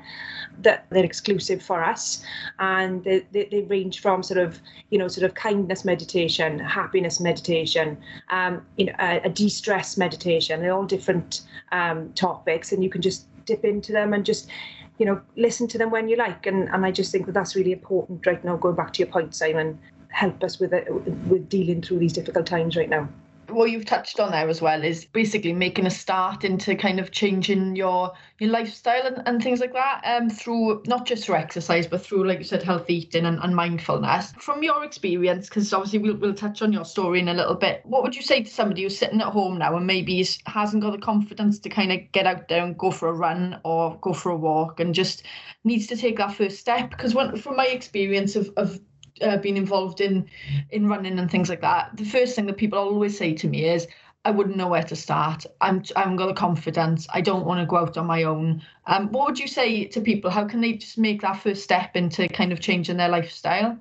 that 0.61 0.85
they're 0.89 1.05
exclusive 1.05 1.61
for 1.61 1.83
us. 1.83 2.23
And 2.59 3.03
they, 3.03 3.25
they, 3.31 3.45
they 3.45 3.61
range 3.61 4.01
from 4.01 4.23
sort 4.23 4.39
of 4.39 4.59
you 4.89 4.97
know 4.97 5.07
sort 5.07 5.25
of 5.25 5.33
kindness 5.33 5.85
meditation 5.85 6.24
meditation, 6.25 6.59
happiness 6.59 7.19
meditation, 7.19 7.97
um, 8.29 8.65
you 8.77 8.85
know, 8.85 8.95
a, 8.99 9.21
a 9.23 9.29
de-stress 9.29 9.97
meditation. 9.97 10.61
They're 10.61 10.73
all 10.73 10.85
different 10.85 11.41
um, 11.71 12.11
topics, 12.13 12.71
and 12.71 12.83
you 12.83 12.89
can 12.89 13.01
just 13.01 13.27
dip 13.45 13.63
into 13.63 13.91
them 13.91 14.13
and 14.13 14.25
just 14.25 14.49
you 14.97 15.05
know 15.05 15.21
listen 15.35 15.67
to 15.67 15.77
them 15.77 15.91
when 15.91 16.09
you 16.09 16.15
like. 16.17 16.47
And 16.47 16.69
and 16.69 16.85
I 16.85 16.91
just 16.91 17.11
think 17.11 17.25
that 17.25 17.33
that's 17.33 17.55
really 17.55 17.71
important 17.71 18.25
right 18.25 18.43
now. 18.43 18.57
Going 18.57 18.75
back 18.75 18.93
to 18.93 18.99
your 18.99 19.11
point, 19.11 19.35
Simon, 19.35 19.77
help 20.09 20.43
us 20.43 20.59
with 20.59 20.73
it 20.73 20.91
with 21.27 21.49
dealing 21.49 21.81
through 21.81 21.99
these 21.99 22.13
difficult 22.13 22.45
times 22.45 22.75
right 22.75 22.89
now 22.89 23.07
what 23.55 23.71
you've 23.71 23.85
touched 23.85 24.19
on 24.19 24.31
there 24.31 24.49
as 24.49 24.61
well 24.61 24.83
is 24.83 25.05
basically 25.05 25.53
making 25.53 25.85
a 25.85 25.89
start 25.89 26.43
into 26.43 26.75
kind 26.75 26.99
of 26.99 27.11
changing 27.11 27.75
your 27.75 28.11
your 28.39 28.49
lifestyle 28.51 29.05
and, 29.07 29.23
and 29.25 29.41
things 29.41 29.61
like 29.61 29.73
that 29.73 30.01
um 30.03 30.29
through 30.29 30.83
not 30.87 31.05
just 31.05 31.25
through 31.25 31.35
exercise 31.35 31.87
but 31.87 32.05
through 32.05 32.27
like 32.27 32.37
you 32.37 32.43
said 32.43 32.61
healthy 32.61 32.95
eating 32.95 33.25
and, 33.25 33.39
and 33.41 33.55
mindfulness. 33.55 34.33
From 34.33 34.61
your 34.61 34.83
experience 34.83 35.47
because 35.47 35.71
obviously 35.73 35.99
we'll, 35.99 36.17
we'll 36.17 36.33
touch 36.33 36.61
on 36.61 36.73
your 36.73 36.85
story 36.85 37.19
in 37.19 37.29
a 37.29 37.33
little 37.33 37.55
bit 37.55 37.81
what 37.85 38.03
would 38.03 38.15
you 38.15 38.21
say 38.21 38.43
to 38.43 38.49
somebody 38.49 38.83
who's 38.83 38.97
sitting 38.97 39.21
at 39.21 39.27
home 39.27 39.57
now 39.57 39.75
and 39.77 39.87
maybe 39.87 40.25
hasn't 40.45 40.83
got 40.83 40.91
the 40.91 40.97
confidence 40.97 41.57
to 41.59 41.69
kind 41.69 41.91
of 41.91 41.99
get 42.11 42.27
out 42.27 42.47
there 42.49 42.63
and 42.63 42.77
go 42.77 42.91
for 42.91 43.07
a 43.07 43.13
run 43.13 43.59
or 43.63 43.97
go 44.01 44.13
for 44.13 44.31
a 44.31 44.37
walk 44.37 44.79
and 44.79 44.93
just 44.93 45.23
needs 45.63 45.87
to 45.87 45.95
take 45.95 46.17
that 46.17 46.33
first 46.33 46.59
step? 46.59 46.89
Because 46.89 47.13
from 47.13 47.55
my 47.55 47.67
experience 47.67 48.35
of, 48.35 48.49
of 48.57 48.79
uh, 49.21 49.37
been 49.37 49.57
involved 49.57 50.01
in 50.01 50.27
in 50.71 50.87
running 50.87 51.19
and 51.19 51.29
things 51.29 51.49
like 51.49 51.61
that, 51.61 51.95
the 51.95 52.05
first 52.05 52.35
thing 52.35 52.45
that 52.47 52.57
people 52.57 52.79
always 52.79 53.17
say 53.17 53.33
to 53.33 53.47
me 53.47 53.65
is, 53.65 53.87
"I 54.25 54.31
wouldn't 54.31 54.57
know 54.57 54.67
where 54.67 54.83
to 54.83 54.95
start. 54.95 55.45
I'm 55.61 55.83
I 55.95 56.01
haven't 56.01 56.17
got 56.17 56.27
the 56.27 56.33
confidence. 56.33 57.07
I 57.13 57.21
don't 57.21 57.45
want 57.45 57.59
to 57.59 57.65
go 57.65 57.77
out 57.77 57.97
on 57.97 58.05
my 58.05 58.23
own." 58.23 58.61
Um, 58.87 59.11
what 59.11 59.27
would 59.27 59.39
you 59.39 59.47
say 59.47 59.85
to 59.85 60.01
people? 60.01 60.29
How 60.29 60.45
can 60.45 60.61
they 60.61 60.73
just 60.73 60.97
make 60.97 61.21
that 61.21 61.41
first 61.41 61.63
step 61.63 61.95
into 61.95 62.27
kind 62.27 62.51
of 62.51 62.59
changing 62.59 62.97
their 62.97 63.09
lifestyle? 63.09 63.77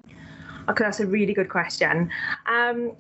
Okay, 0.68 0.84
that's 0.84 1.00
a 1.00 1.06
really 1.06 1.34
good 1.34 1.50
question. 1.50 2.10
Um, 2.46 2.92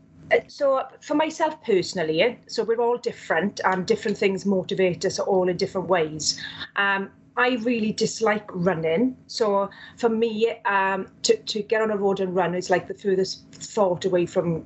so 0.48 0.86
for 1.00 1.14
myself 1.14 1.62
personally, 1.62 2.38
so 2.46 2.64
we're 2.64 2.80
all 2.80 2.98
different 2.98 3.60
and 3.64 3.86
different 3.86 4.16
things 4.18 4.46
motivate 4.46 5.04
us 5.04 5.18
all 5.18 5.48
in 5.48 5.56
different 5.56 5.88
ways. 5.88 6.40
Um, 6.76 7.10
I 7.36 7.56
really 7.62 7.92
dislike 7.92 8.48
running. 8.52 9.16
So 9.26 9.70
for 9.96 10.08
me, 10.08 10.54
um, 10.64 11.08
to, 11.22 11.36
to 11.36 11.62
get 11.62 11.82
on 11.82 11.90
a 11.90 11.96
road 11.96 12.20
and 12.20 12.34
run 12.34 12.54
is 12.54 12.70
like 12.70 12.86
the 12.86 12.94
furthest 12.94 13.50
thought 13.52 14.04
away 14.04 14.26
from 14.26 14.64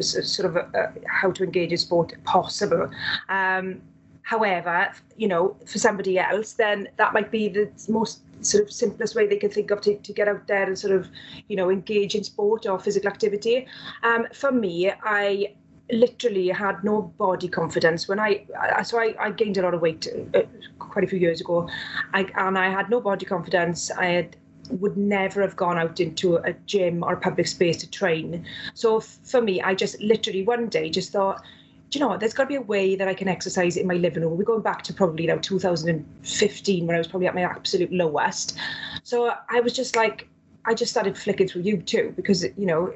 sort 0.00 0.48
of 0.48 0.56
a, 0.56 0.68
a, 0.74 1.08
how 1.08 1.32
to 1.32 1.44
engage 1.44 1.72
in 1.72 1.78
sport 1.78 2.12
possible. 2.24 2.90
Um, 3.28 3.80
however, 4.22 4.92
you 5.16 5.28
know, 5.28 5.56
for 5.66 5.78
somebody 5.78 6.18
else, 6.18 6.52
then 6.52 6.88
that 6.96 7.12
might 7.12 7.30
be 7.30 7.48
the 7.48 7.70
most 7.88 8.20
sort 8.40 8.64
of 8.64 8.72
simplest 8.72 9.14
way 9.14 9.26
they 9.26 9.36
can 9.36 9.50
think 9.50 9.70
of 9.70 9.80
to, 9.80 9.96
to 9.96 10.12
get 10.12 10.28
out 10.28 10.46
there 10.46 10.64
and 10.64 10.78
sort 10.78 10.94
of, 10.94 11.08
you 11.48 11.56
know, 11.56 11.70
engage 11.70 12.14
in 12.14 12.22
sport 12.22 12.66
or 12.66 12.78
physical 12.78 13.08
activity. 13.08 13.66
Um, 14.02 14.26
for 14.32 14.52
me, 14.52 14.92
I 15.02 15.54
literally 15.90 16.48
had 16.48 16.82
no 16.82 17.02
body 17.02 17.48
confidence. 17.48 18.08
When 18.08 18.18
I, 18.18 18.46
I 18.58 18.82
so 18.82 18.98
I, 18.98 19.14
I, 19.18 19.30
gained 19.30 19.58
a 19.58 19.62
lot 19.62 19.74
of 19.74 19.82
weight 19.82 20.06
uh, 20.34 20.42
quite 20.78 21.04
a 21.04 21.08
few 21.08 21.18
years 21.18 21.40
ago. 21.40 21.68
I, 22.12 22.22
and 22.36 22.58
I 22.58 22.70
had 22.70 22.88
no 22.90 23.00
body 23.00 23.26
confidence. 23.26 23.90
I 23.90 24.06
had 24.06 24.36
would 24.70 24.96
never 24.96 25.42
have 25.42 25.56
gone 25.56 25.78
out 25.78 26.00
into 26.00 26.36
a 26.36 26.54
gym 26.64 27.02
or 27.04 27.12
a 27.12 27.20
public 27.20 27.46
space 27.46 27.76
to 27.78 27.90
train. 27.90 28.46
So 28.72 29.00
for 29.00 29.42
me 29.42 29.60
I 29.60 29.74
just 29.74 30.00
literally 30.00 30.42
one 30.42 30.68
day 30.68 30.88
just 30.88 31.12
thought 31.12 31.42
do 31.90 31.98
you 31.98 32.04
know 32.04 32.08
what? 32.08 32.18
There's 32.18 32.34
got 32.34 32.44
to 32.44 32.48
be 32.48 32.56
a 32.56 32.60
way 32.60 32.96
that 32.96 33.06
I 33.06 33.14
can 33.14 33.28
exercise 33.28 33.76
in 33.76 33.86
my 33.86 33.94
living 33.94 34.24
room. 34.24 34.36
We're 34.36 34.42
going 34.42 34.62
back 34.62 34.82
to 34.82 34.92
probably 34.92 35.28
now 35.28 35.36
2015 35.36 36.86
when 36.86 36.96
I 36.96 36.98
was 36.98 37.06
probably 37.06 37.28
at 37.28 37.36
my 37.36 37.42
absolute 37.42 37.92
lowest. 37.92 38.58
So 39.04 39.32
I 39.48 39.60
was 39.60 39.72
just 39.72 39.94
like 39.94 40.26
I 40.64 40.74
just 40.74 40.90
started 40.90 41.16
flicking 41.16 41.46
through 41.46 41.62
YouTube 41.62 42.16
because 42.16 42.42
you 42.42 42.66
know 42.66 42.92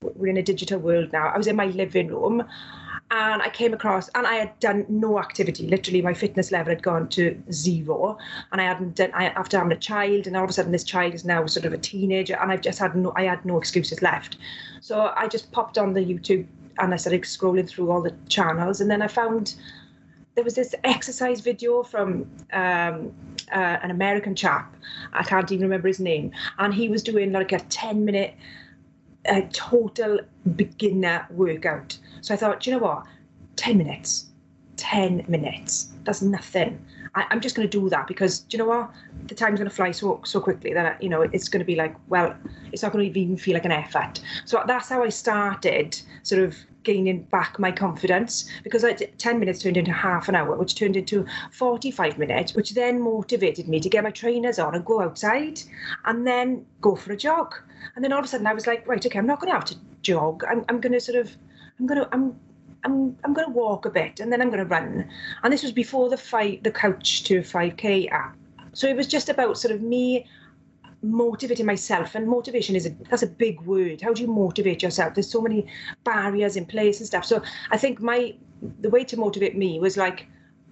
we're 0.00 0.28
in 0.28 0.36
a 0.36 0.42
digital 0.42 0.78
world 0.78 1.12
now. 1.12 1.28
I 1.28 1.36
was 1.36 1.46
in 1.46 1.56
my 1.56 1.66
living 1.66 2.08
room 2.08 2.44
and 3.10 3.42
I 3.42 3.48
came 3.48 3.72
across 3.72 4.08
and 4.10 4.26
I 4.26 4.34
had 4.34 4.58
done 4.60 4.84
no 4.88 5.18
activity. 5.18 5.66
Literally, 5.66 6.02
my 6.02 6.14
fitness 6.14 6.52
level 6.52 6.72
had 6.72 6.82
gone 6.82 7.08
to 7.10 7.40
zero, 7.50 8.18
and 8.52 8.60
I 8.60 8.64
hadn't 8.64 8.96
done. 8.96 9.10
I, 9.14 9.28
after 9.28 9.56
having 9.56 9.72
a 9.72 9.80
child, 9.80 10.26
and 10.26 10.36
all 10.36 10.44
of 10.44 10.50
a 10.50 10.52
sudden, 10.52 10.72
this 10.72 10.84
child 10.84 11.14
is 11.14 11.24
now 11.24 11.46
sort 11.46 11.64
of 11.64 11.72
a 11.72 11.78
teenager, 11.78 12.36
and 12.36 12.52
I've 12.52 12.60
just 12.60 12.78
had 12.78 12.94
no. 12.94 13.12
I 13.16 13.22
had 13.22 13.44
no 13.46 13.56
excuses 13.56 14.02
left, 14.02 14.36
so 14.82 15.12
I 15.16 15.26
just 15.26 15.50
popped 15.52 15.78
on 15.78 15.94
the 15.94 16.00
YouTube 16.00 16.46
and 16.80 16.92
I 16.92 16.96
started 16.96 17.22
scrolling 17.22 17.68
through 17.68 17.90
all 17.90 18.02
the 18.02 18.14
channels, 18.28 18.82
and 18.82 18.90
then 18.90 19.00
I 19.00 19.08
found 19.08 19.54
there 20.34 20.44
was 20.44 20.54
this 20.54 20.74
exercise 20.84 21.40
video 21.40 21.82
from 21.82 22.30
um, 22.52 23.10
uh, 23.50 23.78
an 23.82 23.90
American 23.90 24.34
chap. 24.36 24.76
I 25.14 25.22
can't 25.22 25.50
even 25.50 25.64
remember 25.64 25.88
his 25.88 25.98
name, 25.98 26.30
and 26.58 26.74
he 26.74 26.90
was 26.90 27.02
doing 27.02 27.32
like 27.32 27.52
a 27.52 27.60
ten 27.60 28.04
minute 28.04 28.34
a 29.26 29.42
total 29.52 30.20
beginner 30.56 31.26
workout. 31.30 31.98
So 32.20 32.34
I 32.34 32.36
thought, 32.36 32.66
you 32.66 32.72
know 32.72 32.78
what? 32.78 33.04
10 33.56 33.76
minutes. 33.76 34.26
10 34.76 35.24
minutes. 35.28 35.92
That's 36.04 36.22
nothing. 36.22 36.84
I, 37.14 37.26
am 37.30 37.40
just 37.40 37.56
going 37.56 37.68
to 37.68 37.80
do 37.80 37.88
that 37.88 38.06
because, 38.06 38.40
do 38.40 38.56
you 38.56 38.62
know 38.62 38.68
what? 38.68 38.90
The 39.26 39.34
time's 39.34 39.58
going 39.58 39.68
to 39.68 39.74
fly 39.74 39.90
so 39.90 40.20
so 40.24 40.40
quickly 40.40 40.72
that, 40.72 41.02
you 41.02 41.08
know, 41.08 41.22
it's 41.22 41.48
going 41.48 41.60
to 41.60 41.66
be 41.66 41.74
like, 41.74 41.94
well, 42.08 42.34
it's 42.72 42.82
not 42.82 42.92
going 42.92 43.12
to 43.12 43.20
even 43.20 43.36
feel 43.36 43.54
like 43.54 43.64
an 43.64 43.72
effort. 43.72 44.20
So 44.44 44.62
that's 44.66 44.88
how 44.88 45.02
I 45.02 45.08
started 45.08 46.00
sort 46.22 46.42
of 46.42 46.56
gaining 46.84 47.22
back 47.24 47.58
my 47.58 47.72
confidence 47.72 48.48
because 48.62 48.84
I, 48.84 48.92
10 48.92 49.40
minutes 49.40 49.62
turned 49.62 49.76
into 49.76 49.92
half 49.92 50.28
an 50.28 50.34
hour, 50.34 50.56
which 50.56 50.74
turned 50.74 50.96
into 50.96 51.26
45 51.52 52.18
minutes, 52.18 52.54
which 52.54 52.70
then 52.70 53.00
motivated 53.00 53.68
me 53.68 53.80
to 53.80 53.88
get 53.88 54.04
my 54.04 54.10
trainers 54.10 54.58
on 54.58 54.74
and 54.74 54.84
go 54.84 55.02
outside 55.02 55.60
and 56.04 56.26
then 56.26 56.64
go 56.80 56.94
for 56.94 57.12
a 57.12 57.16
jog. 57.16 57.54
And 57.94 58.04
then 58.04 58.12
all 58.12 58.18
of 58.18 58.24
a 58.24 58.28
sudden 58.28 58.46
I 58.46 58.54
was 58.54 58.66
like, 58.66 58.86
right, 58.86 59.04
okay, 59.04 59.18
I'm 59.18 59.26
not 59.26 59.40
going 59.40 59.50
to 59.50 59.54
have 59.54 59.64
to 59.66 59.76
jog. 60.02 60.44
I'm, 60.48 60.64
I'm 60.68 60.80
going 60.80 60.92
to 60.92 61.00
sort 61.00 61.18
of, 61.18 61.36
I'm 61.78 61.86
going 61.86 62.00
to, 62.00 62.08
I'm, 62.12 62.38
I'm, 62.84 63.16
I'm 63.24 63.34
going 63.34 63.46
to 63.46 63.52
walk 63.52 63.86
a 63.86 63.90
bit 63.90 64.20
and 64.20 64.32
then 64.32 64.40
I'm 64.40 64.48
going 64.48 64.62
to 64.62 64.68
run. 64.68 65.08
And 65.42 65.52
this 65.52 65.62
was 65.62 65.72
before 65.72 66.08
the 66.08 66.16
fight, 66.16 66.62
the 66.64 66.70
Couch 66.70 67.24
to 67.24 67.40
5K 67.40 68.10
app. 68.12 68.36
So 68.72 68.86
it 68.86 68.96
was 68.96 69.06
just 69.06 69.28
about 69.28 69.58
sort 69.58 69.74
of 69.74 69.80
me 69.80 70.26
motivating 71.02 71.66
myself 71.66 72.14
and 72.14 72.26
motivation 72.26 72.74
is 72.74 72.86
a, 72.86 72.90
that's 73.08 73.22
a 73.22 73.26
big 73.26 73.60
word 73.62 74.00
how 74.00 74.12
do 74.12 74.20
you 74.20 74.26
motivate 74.26 74.82
yourself 74.82 75.14
there's 75.14 75.30
so 75.30 75.40
many 75.40 75.64
barriers 76.02 76.56
in 76.56 76.66
place 76.66 76.98
and 76.98 77.06
stuff 77.06 77.24
so 77.24 77.40
i 77.70 77.76
think 77.76 78.00
my 78.00 78.34
the 78.80 78.90
way 78.90 79.04
to 79.04 79.16
motivate 79.16 79.56
me 79.56 79.78
was 79.78 79.96
like 79.96 80.26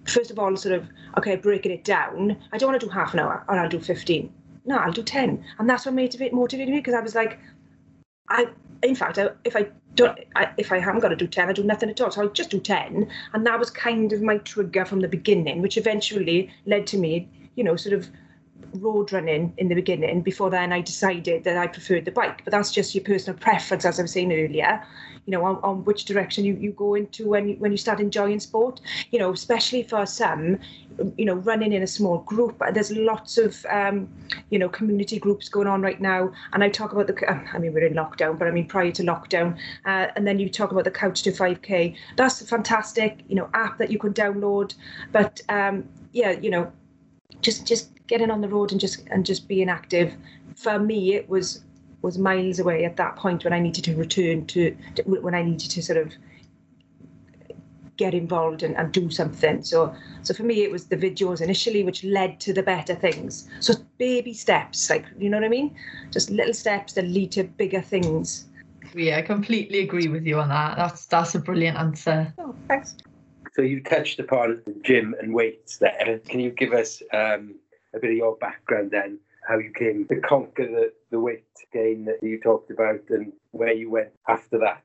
first 0.05 0.29
of 0.29 0.37
all 0.37 0.55
sort 0.57 0.75
of 0.75 0.89
okay 1.17 1.37
breaking 1.37 1.71
it 1.71 1.83
down 1.85 2.35
i 2.51 2.57
don't 2.57 2.69
want 2.69 2.79
to 2.79 2.85
do 2.85 2.91
half 2.91 3.13
an 3.13 3.21
hour 3.21 3.45
or 3.47 3.57
i'll 3.57 3.69
do 3.69 3.79
15 3.79 4.31
no 4.67 4.77
i'll 4.77 4.91
do 4.91 5.03
10 5.03 5.43
and 5.57 5.69
that's 5.69 5.85
what 5.85 5.95
motivate, 5.95 6.33
motivated 6.33 6.73
me 6.73 6.79
because 6.79 6.93
i 6.93 6.99
was 6.99 7.15
like 7.15 7.39
i 8.29 8.45
in 8.83 8.95
fact 8.95 9.17
I, 9.17 9.29
if 9.43 9.55
i 9.55 9.67
don't 9.95 10.19
I, 10.35 10.51
if 10.57 10.71
i 10.71 10.77
haven't 10.79 11.01
got 11.01 11.09
to 11.09 11.15
do 11.15 11.27
10 11.27 11.49
i 11.49 11.53
do 11.53 11.63
nothing 11.63 11.89
at 11.89 11.99
all. 12.01 12.11
So 12.11 12.21
i'll 12.21 12.29
just 12.29 12.51
do 12.51 12.59
10 12.59 13.09
and 13.33 13.45
that 13.45 13.57
was 13.57 13.71
kind 13.71 14.13
of 14.13 14.21
my 14.21 14.37
trigger 14.39 14.85
from 14.85 14.99
the 14.99 15.07
beginning 15.07 15.61
which 15.61 15.77
eventually 15.77 16.51
led 16.65 16.85
to 16.87 16.97
me 16.97 17.27
you 17.55 17.63
know 17.63 17.75
sort 17.75 17.93
of 17.93 18.09
road 18.73 19.11
running 19.11 19.53
in 19.57 19.69
the 19.69 19.75
beginning. 19.75 20.21
Before 20.21 20.49
then, 20.49 20.73
I 20.73 20.81
decided 20.81 21.43
that 21.43 21.57
I 21.57 21.67
preferred 21.67 22.05
the 22.05 22.11
bike, 22.11 22.43
but 22.43 22.51
that's 22.51 22.71
just 22.71 22.93
your 22.93 23.03
personal 23.03 23.39
preference, 23.39 23.85
as 23.85 23.99
I 23.99 24.03
was 24.03 24.11
saying 24.11 24.31
earlier. 24.31 24.83
You 25.25 25.31
know, 25.31 25.43
on, 25.43 25.57
on 25.57 25.83
which 25.83 26.05
direction 26.05 26.45
you, 26.45 26.55
you 26.55 26.71
go 26.71 26.95
into 26.95 27.27
when 27.27 27.49
you, 27.49 27.55
when 27.55 27.71
you 27.71 27.77
start 27.77 27.99
enjoying 27.99 28.39
sport. 28.39 28.79
You 29.11 29.19
know, 29.19 29.31
especially 29.33 29.83
for 29.83 30.05
some, 30.05 30.59
you 31.17 31.25
know, 31.25 31.35
running 31.35 31.73
in 31.73 31.83
a 31.83 31.87
small 31.87 32.19
group. 32.19 32.61
There's 32.71 32.91
lots 32.91 33.37
of, 33.37 33.65
um, 33.69 34.07
you 34.51 34.57
know, 34.57 34.69
community 34.69 35.19
groups 35.19 35.49
going 35.49 35.67
on 35.67 35.81
right 35.81 35.99
now. 35.99 36.31
And 36.53 36.63
I 36.63 36.69
talk 36.69 36.93
about 36.93 37.07
the, 37.07 37.29
I 37.29 37.57
mean, 37.57 37.73
we're 37.73 37.85
in 37.85 37.93
lockdown, 37.93 38.39
but 38.39 38.47
I 38.47 38.51
mean, 38.51 38.67
prior 38.67 38.91
to 38.91 39.03
lockdown. 39.03 39.57
Uh, 39.85 40.07
and 40.15 40.25
then 40.25 40.39
you 40.39 40.49
talk 40.49 40.71
about 40.71 40.85
the 40.85 40.91
Couch 40.91 41.23
to 41.23 41.31
5K. 41.31 41.95
That's 42.15 42.39
a 42.39 42.45
fantastic, 42.45 43.19
you 43.27 43.35
know, 43.35 43.49
app 43.53 43.77
that 43.79 43.91
you 43.91 43.99
can 43.99 44.13
download. 44.13 44.75
But 45.11 45.41
um, 45.49 45.89
yeah, 46.13 46.31
you 46.31 46.49
know, 46.49 46.71
just 47.41 47.67
just 47.67 47.91
getting 48.07 48.31
on 48.31 48.41
the 48.41 48.49
road 48.49 48.71
and 48.71 48.81
just 48.81 49.05
and 49.11 49.25
just 49.25 49.47
being 49.47 49.69
active 49.69 50.15
for 50.55 50.79
me 50.79 51.13
it 51.13 51.29
was 51.29 51.63
was 52.01 52.17
miles 52.17 52.59
away 52.59 52.85
at 52.85 52.95
that 52.95 53.15
point 53.15 53.43
when 53.43 53.53
I 53.53 53.59
needed 53.59 53.83
to 53.85 53.95
return 53.95 54.45
to, 54.47 54.75
to 54.95 55.03
when 55.03 55.35
I 55.35 55.41
needed 55.43 55.69
to 55.71 55.81
sort 55.81 55.97
of 55.97 56.13
get 57.97 58.13
involved 58.13 58.61
and, 58.61 58.77
and 58.77 58.91
do 58.91 59.09
something. 59.09 59.63
So 59.63 59.93
so 60.21 60.33
for 60.33 60.43
me 60.43 60.63
it 60.63 60.71
was 60.71 60.85
the 60.85 60.95
videos 60.97 61.41
initially 61.41 61.83
which 61.83 62.03
led 62.03 62.39
to 62.41 62.53
the 62.53 62.63
better 62.63 62.95
things. 62.95 63.49
So 63.59 63.73
baby 63.97 64.33
steps, 64.33 64.89
like 64.89 65.05
you 65.17 65.29
know 65.29 65.37
what 65.37 65.45
I 65.45 65.49
mean? 65.49 65.75
Just 66.11 66.29
little 66.29 66.53
steps 66.53 66.93
that 66.93 67.05
lead 67.05 67.31
to 67.33 67.43
bigger 67.43 67.81
things. 67.81 68.45
Yeah, 68.93 69.17
I 69.17 69.21
completely 69.21 69.79
agree 69.79 70.07
with 70.07 70.25
you 70.25 70.39
on 70.39 70.49
that. 70.49 70.77
That's 70.77 71.07
that's 71.07 71.35
a 71.35 71.39
brilliant 71.39 71.77
answer. 71.77 72.33
Oh, 72.37 72.55
thanks. 72.67 72.95
So 73.53 73.63
you 73.63 73.81
touched 73.81 74.19
upon 74.19 74.61
the 74.65 74.75
gym 74.83 75.15
and 75.19 75.33
weights 75.33 75.77
there. 75.77 76.21
Can 76.27 76.39
you 76.39 76.51
give 76.51 76.73
us 76.73 77.01
um, 77.11 77.55
a 77.97 77.99
bit 77.99 78.11
of 78.11 78.17
your 78.17 78.35
background 78.37 78.91
then, 78.91 79.19
how 79.47 79.57
you 79.57 79.71
came 79.71 80.07
to 80.07 80.19
conquer 80.21 80.67
the, 80.67 80.93
the 81.11 81.19
weight 81.19 81.45
gain 81.73 82.05
that 82.05 82.21
you 82.21 82.39
talked 82.39 82.71
about 82.71 83.01
and 83.09 83.33
where 83.51 83.73
you 83.73 83.89
went 83.89 84.09
after 84.27 84.57
that. 84.59 84.83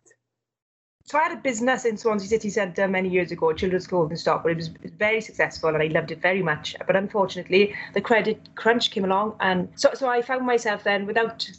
So 1.04 1.18
I 1.18 1.24
had 1.24 1.32
a 1.32 1.40
business 1.40 1.84
in 1.84 1.96
Swansea 1.96 2.28
City 2.28 2.48
Centre 2.48 2.86
many 2.86 3.08
years 3.08 3.32
ago, 3.32 3.52
Children's 3.52 3.88
Clothing 3.88 4.16
Stock, 4.16 4.44
but 4.44 4.52
it 4.52 4.56
was 4.56 4.68
very 4.68 5.20
successful 5.20 5.70
and 5.70 5.82
I 5.82 5.88
loved 5.88 6.12
it 6.12 6.22
very 6.22 6.42
much. 6.42 6.76
But 6.86 6.94
unfortunately, 6.94 7.74
the 7.92 8.00
credit 8.00 8.54
crunch 8.54 8.92
came 8.92 9.04
along, 9.04 9.36
and 9.40 9.68
so 9.74 9.90
so 9.94 10.08
I 10.08 10.22
found 10.22 10.46
myself 10.46 10.84
then 10.84 11.06
without 11.06 11.50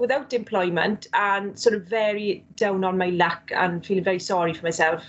without 0.00 0.32
employment 0.32 1.06
and 1.12 1.58
sort 1.58 1.74
of 1.74 1.84
very 1.84 2.44
down 2.56 2.84
on 2.84 2.96
my 2.96 3.10
luck 3.10 3.50
and 3.54 3.84
feeling 3.84 4.04
very 4.04 4.20
sorry 4.20 4.54
for 4.54 4.62
myself. 4.62 5.02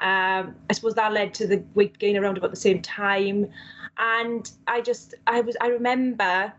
Um, 0.00 0.54
I 0.68 0.74
suppose 0.74 0.94
that 0.94 1.12
led 1.12 1.34
to 1.34 1.46
the 1.46 1.64
weight 1.74 1.98
gain 1.98 2.16
around 2.16 2.36
about 2.36 2.50
the 2.50 2.56
same 2.56 2.82
time 2.82 3.50
and 3.98 4.50
I 4.66 4.80
just 4.80 5.14
I 5.26 5.40
was 5.40 5.56
I 5.60 5.68
remember 5.68 6.52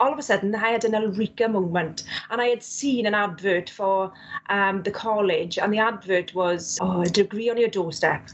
all 0.00 0.12
of 0.12 0.18
a 0.18 0.22
sudden 0.22 0.54
I 0.54 0.70
had 0.70 0.84
an 0.84 0.92
Eureka 0.92 1.48
moment 1.48 2.04
and 2.30 2.40
I 2.40 2.46
had 2.46 2.62
seen 2.62 3.06
an 3.06 3.14
advert 3.14 3.68
for 3.68 4.12
um, 4.48 4.82
the 4.82 4.90
college 4.90 5.58
and 5.58 5.72
the 5.72 5.78
advert 5.78 6.34
was 6.34 6.78
oh, 6.80 7.02
a 7.02 7.06
degree 7.06 7.50
on 7.50 7.58
your 7.58 7.68
doorstep. 7.68 8.28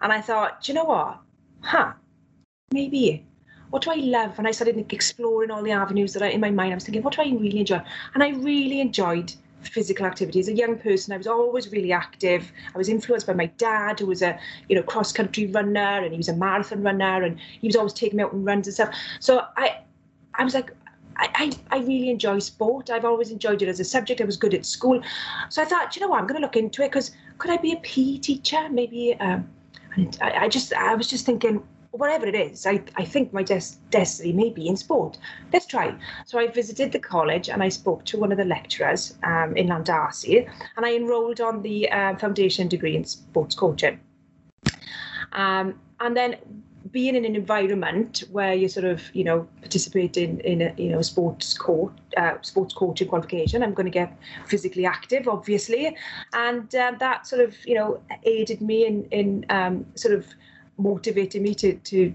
And 0.00 0.12
I 0.12 0.20
thought, 0.20 0.62
do 0.62 0.72
you 0.72 0.76
know 0.76 0.84
what? 0.84 1.18
Huh, 1.60 1.92
maybe. 2.72 3.24
What 3.70 3.82
do 3.82 3.90
I 3.90 3.96
love? 3.96 4.38
And 4.38 4.46
I 4.46 4.52
started 4.52 4.92
exploring 4.92 5.50
all 5.50 5.62
the 5.62 5.72
avenues 5.72 6.14
that 6.14 6.22
I, 6.22 6.28
in 6.28 6.40
my 6.40 6.50
mind, 6.50 6.72
I 6.72 6.76
was 6.76 6.84
thinking, 6.84 7.02
what 7.02 7.16
do 7.16 7.22
I 7.22 7.26
really 7.26 7.60
enjoy? 7.60 7.82
And 8.14 8.22
I 8.22 8.30
really 8.30 8.80
enjoyed 8.80 9.34
physical 9.62 10.06
activity. 10.06 10.40
As 10.40 10.48
a 10.48 10.54
young 10.54 10.78
person, 10.78 11.12
I 11.12 11.16
was 11.16 11.26
always 11.26 11.70
really 11.72 11.92
active. 11.92 12.52
I 12.74 12.78
was 12.78 12.88
influenced 12.88 13.26
by 13.26 13.34
my 13.34 13.46
dad, 13.46 14.00
who 14.00 14.06
was 14.06 14.22
a 14.22 14.38
you 14.68 14.76
know 14.76 14.82
cross 14.82 15.12
country 15.12 15.46
runner, 15.46 16.02
and 16.02 16.12
he 16.12 16.16
was 16.16 16.28
a 16.28 16.36
marathon 16.36 16.82
runner, 16.82 17.22
and 17.22 17.38
he 17.60 17.66
was 17.66 17.76
always 17.76 17.92
taking 17.92 18.18
me 18.18 18.22
out 18.22 18.32
on 18.32 18.44
runs 18.44 18.66
and 18.66 18.74
stuff. 18.74 18.94
So 19.20 19.44
I, 19.56 19.78
I 20.34 20.44
was 20.44 20.54
like. 20.54 20.70
I, 21.20 21.50
I, 21.70 21.76
I 21.76 21.78
really 21.80 22.10
enjoy 22.10 22.38
sport. 22.38 22.90
I've 22.90 23.04
always 23.04 23.32
enjoyed 23.32 23.60
it 23.60 23.68
as 23.68 23.80
a 23.80 23.84
subject. 23.84 24.20
I 24.20 24.24
was 24.24 24.36
good 24.36 24.54
at 24.54 24.64
school. 24.64 25.02
So 25.48 25.60
I 25.60 25.64
thought, 25.64 25.96
you 25.96 26.00
know 26.00 26.06
what, 26.06 26.20
I'm 26.20 26.28
going 26.28 26.40
to 26.40 26.46
look 26.46 26.54
into 26.54 26.80
it 26.84 26.92
because 26.92 27.10
could 27.38 27.50
I 27.50 27.56
be 27.56 27.72
a 27.72 27.76
PE 27.78 28.18
teacher? 28.18 28.68
Maybe 28.70 29.16
um, 29.18 29.48
I, 30.20 30.44
I 30.44 30.48
just, 30.48 30.72
I 30.72 30.94
was 30.94 31.08
just 31.08 31.26
thinking, 31.26 31.60
whatever 31.98 32.26
it 32.26 32.34
is, 32.34 32.66
I, 32.66 32.82
I 32.96 33.04
think 33.04 33.32
my 33.32 33.42
des- 33.42 33.76
destiny 33.90 34.32
may 34.32 34.50
be 34.50 34.68
in 34.68 34.76
sport. 34.76 35.18
Let's 35.52 35.66
try. 35.66 35.94
So 36.26 36.38
I 36.38 36.46
visited 36.46 36.92
the 36.92 36.98
college 36.98 37.48
and 37.48 37.62
I 37.62 37.68
spoke 37.68 38.04
to 38.06 38.18
one 38.18 38.32
of 38.32 38.38
the 38.38 38.44
lecturers 38.44 39.18
um, 39.24 39.56
in 39.56 39.68
Llandarcy 39.68 40.48
and 40.76 40.86
I 40.86 40.94
enrolled 40.94 41.40
on 41.40 41.62
the 41.62 41.90
uh, 41.90 42.16
foundation 42.16 42.68
degree 42.68 42.96
in 42.96 43.04
sports 43.04 43.54
coaching. 43.54 44.00
Um, 45.32 45.78
and 46.00 46.16
then 46.16 46.36
being 46.92 47.16
in 47.16 47.24
an 47.24 47.36
environment 47.36 48.24
where 48.30 48.54
you 48.54 48.68
sort 48.68 48.86
of 48.86 49.14
you 49.14 49.24
know 49.24 49.46
participate 49.60 50.16
in 50.16 50.62
a 50.62 50.74
you 50.78 50.90
know 50.90 51.02
sports 51.02 51.56
coach 51.56 51.92
uh, 52.16 52.34
sports 52.40 52.72
coaching 52.72 53.08
qualification 53.08 53.62
i'm 53.62 53.74
going 53.74 53.84
to 53.84 53.90
get 53.90 54.16
physically 54.46 54.86
active 54.86 55.28
obviously 55.28 55.94
and 56.32 56.74
um, 56.74 56.96
that 56.98 57.26
sort 57.26 57.42
of 57.42 57.54
you 57.66 57.74
know 57.74 58.00
aided 58.24 58.62
me 58.62 58.86
in 58.86 59.04
in 59.10 59.44
um, 59.50 59.84
sort 59.96 60.14
of 60.14 60.26
motivated 60.78 61.42
me 61.42 61.54
to 61.54 61.74
to 61.74 62.14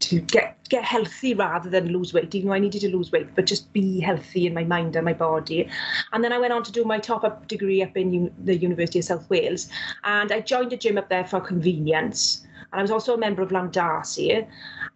to 0.00 0.20
get 0.20 0.56
get 0.68 0.84
healthy 0.84 1.34
rather 1.34 1.68
than 1.68 1.88
lose 1.88 2.14
weight. 2.14 2.32
Even 2.34 2.48
though 2.48 2.54
i 2.54 2.58
needed 2.58 2.80
to 2.82 2.96
lose 2.96 3.10
weight 3.10 3.34
but 3.34 3.46
just 3.46 3.72
be 3.72 4.00
healthy 4.00 4.46
in 4.46 4.54
my 4.54 4.64
mind 4.64 4.94
and 4.96 5.04
my 5.04 5.12
body. 5.12 5.68
And 6.12 6.22
then 6.22 6.32
i 6.32 6.38
went 6.38 6.52
on 6.52 6.62
to 6.62 6.72
do 6.72 6.84
my 6.84 6.98
top 6.98 7.24
up 7.24 7.48
degree 7.48 7.82
up 7.82 7.96
in 7.96 8.32
the 8.44 8.56
university 8.56 9.00
of 9.00 9.04
south 9.04 9.28
wales. 9.28 9.68
And 10.04 10.30
i 10.32 10.40
joined 10.40 10.72
a 10.72 10.76
gym 10.76 10.98
up 10.98 11.08
there 11.08 11.24
for 11.24 11.40
convenience. 11.40 12.46
And 12.70 12.80
I 12.80 12.82
was 12.82 12.90
also 12.90 13.14
a 13.14 13.18
member 13.18 13.40
of 13.40 13.48
Llandarcy, 13.48 14.46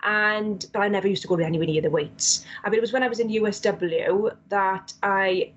and 0.03 0.67
but 0.73 0.81
I 0.83 0.89
never 0.89 1.09
used 1.09 1.23
to 1.23 1.29
go 1.29 1.37
anywhere 1.37 1.67
near 1.67 1.81
the 1.81 1.89
weights. 1.89 2.45
I 2.65 2.69
mean, 2.69 2.77
it 2.77 2.83
was 2.83 2.93
when 2.93 3.03
I 3.03 3.09
was 3.09 3.19
in 3.19 3.29
USW 3.29 4.37
that 4.51 4.93
I 5.03 5.53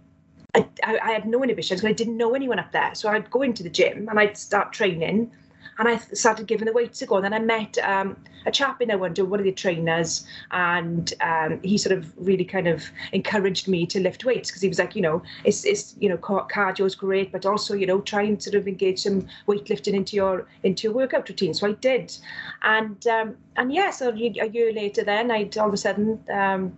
I, 0.56 0.66
I 0.84 1.12
had 1.12 1.26
no 1.26 1.44
inhibitions 1.44 1.82
because 1.82 1.90
I 1.90 1.94
didn't 1.94 2.18
know 2.18 2.34
anyone 2.34 2.60
up 2.60 2.72
there. 2.72 2.96
So 2.96 3.10
I'd 3.10 3.30
go 3.30 3.42
into 3.42 3.64
the 3.64 3.70
gym 3.70 4.08
and 4.10 4.20
I'd 4.20 4.38
start 4.38 4.72
training 4.72 5.32
and 5.78 5.88
I 5.88 5.98
started 5.98 6.48
giving 6.48 6.66
the 6.66 6.74
weights 6.74 7.02
a 7.02 7.06
go. 7.06 7.16
And 7.16 7.26
then 7.26 7.34
I 7.34 7.40
met 7.40 7.78
um, 7.80 8.16
a 8.46 8.52
chap 8.52 8.82
in 8.82 8.90
one 9.00 9.14
one 9.14 9.40
of 9.40 9.44
the 9.44 9.52
trainers, 9.52 10.26
and 10.52 11.14
um, 11.22 11.60
he 11.64 11.78
sort 11.78 11.98
of 11.98 12.12
really 12.18 12.46
kind 12.46 12.68
of 12.68 12.86
encouraged 13.12 13.68
me 13.68 13.86
to 13.88 14.00
lift 14.00 14.26
weights 14.26 14.50
because 14.50 14.62
he 14.62 14.68
was 14.68 14.80
like, 14.80 14.96
you 14.96 15.02
know, 15.02 15.22
it's, 15.44 15.66
it's 15.66 15.96
you 16.00 16.10
know, 16.10 16.18
cardio 16.18 16.86
is 16.86 16.96
great, 16.96 17.32
but 17.32 17.46
also, 17.46 17.74
you 17.74 17.86
know, 17.86 18.02
try 18.02 18.22
and 18.22 18.42
sort 18.42 18.56
of 18.56 18.68
engage 18.68 19.00
some 19.00 19.28
weightlifting 19.48 19.94
into 19.94 20.16
your 20.16 20.48
into 20.64 20.84
your 20.88 20.94
workout 20.94 21.28
routine. 21.28 21.54
So 21.54 21.68
I 21.68 21.74
did, 21.74 22.18
and 22.62 23.06
um, 23.08 23.36
and 23.58 23.74
yeah, 23.74 23.92
so 23.92 24.10
a 24.10 24.16
year 24.16 24.72
later, 24.74 25.04
then 25.04 25.32
I'd 25.32 25.58
all 25.58 25.68
of 25.68 25.74
a 25.74 25.78
sudden. 25.78 26.20
Um, 26.32 26.78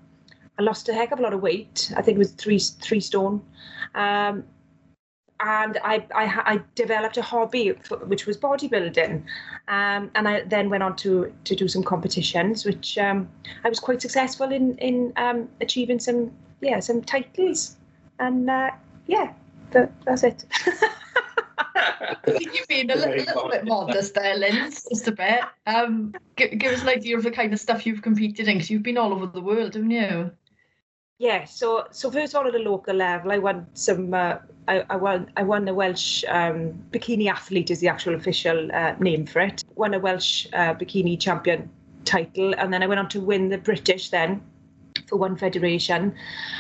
I 0.60 0.64
lost 0.64 0.90
a 0.90 0.94
heck 0.94 1.12
of 1.12 1.20
a 1.20 1.22
lot 1.22 1.34
of 1.34 1.42
weight. 1.42 1.94
I 1.96 2.02
think 2.02 2.16
it 2.16 2.18
was 2.18 2.32
three 2.32 2.58
three 2.58 3.00
stone, 3.00 3.44
um, 3.94 4.44
and 5.40 5.78
I, 5.84 6.06
I, 6.16 6.54
I 6.54 6.62
developed 6.76 7.18
a 7.18 7.22
hobby 7.22 7.74
for, 7.84 7.98
which 7.98 8.26
was 8.26 8.38
bodybuilding, 8.38 9.24
um, 9.68 10.12
and 10.16 10.28
I 10.28 10.42
then 10.42 10.70
went 10.70 10.84
on 10.84 10.96
to 10.98 11.34
to 11.44 11.56
do 11.56 11.68
some 11.68 11.84
competitions, 11.84 12.66
which 12.66 12.98
um, 12.98 13.30
I 13.64 13.70
was 13.70 13.80
quite 13.80 14.02
successful 14.02 14.52
in 14.52 14.78
in 14.78 15.14
um, 15.16 15.50
achieving 15.62 16.00
some 16.00 16.32
yeah 16.62 16.80
some 16.80 17.02
titles, 17.02 17.78
and 18.20 18.50
uh, 18.50 18.72
yeah, 19.06 19.34
that, 19.72 19.92
that's 20.06 20.24
it. 20.24 20.46
You've 22.28 22.68
been 22.68 22.90
a 22.92 22.96
little, 22.96 23.16
little 23.16 23.50
bit 23.50 23.66
modest 23.66 24.14
there, 24.14 24.38
Lynn, 24.38 24.72
just 24.72 25.08
a 25.08 25.12
bit. 25.12 25.42
Um, 25.66 26.14
give, 26.36 26.58
give 26.58 26.74
us 26.74 26.82
an 26.82 26.90
idea 26.90 27.18
of 27.18 27.24
the 27.24 27.32
kind 27.32 27.54
of 27.54 27.60
stuff 27.60 27.86
you've 27.86 28.02
competed 28.02 28.48
in, 28.48 28.56
because 28.56 28.70
you've 28.70 28.84
been 28.84 28.98
all 28.98 29.14
over 29.14 29.28
the 29.28 29.42
world, 29.42 29.76
haven't 29.76 29.92
you? 29.92 30.32
Yeah, 31.20 31.46
so 31.46 31.88
so 31.92 32.12
first 32.12 32.36
of 32.36 32.42
all 32.42 32.48
at 32.48 32.54
a 32.54 32.60
local 32.60 32.96
level, 32.96 33.32
I 33.32 33.40
won 33.40 33.66
some. 33.74 34.14
Uh, 34.14 34.38
I, 34.68 34.86
I 34.90 34.96
won 34.98 35.32
I 35.36 35.44
won 35.44 35.66
the 35.66 35.74
Welsh 35.74 36.24
um, 36.28 36.74
bikini 36.92 37.28
athlete 37.28 37.72
is 37.72 37.80
the 37.80 37.88
actual 37.88 38.14
official 38.14 38.72
uh, 38.72 38.94
name 39.00 39.26
for 39.26 39.40
it. 39.40 39.64
Won 39.76 39.96
a 39.96 40.00
Welsh 40.00 40.46
uh, 40.54 40.76
bikini 40.76 41.20
champion 41.20 41.70
title, 42.06 42.54
and 42.54 42.72
then 42.72 42.84
I 42.84 42.88
went 42.88 43.00
on 43.00 43.10
to 43.10 43.20
win 43.20 43.50
the 43.50 43.58
British 43.58 44.12
then 44.12 44.42
for 45.08 45.18
one 45.18 45.36
federation 45.38 46.14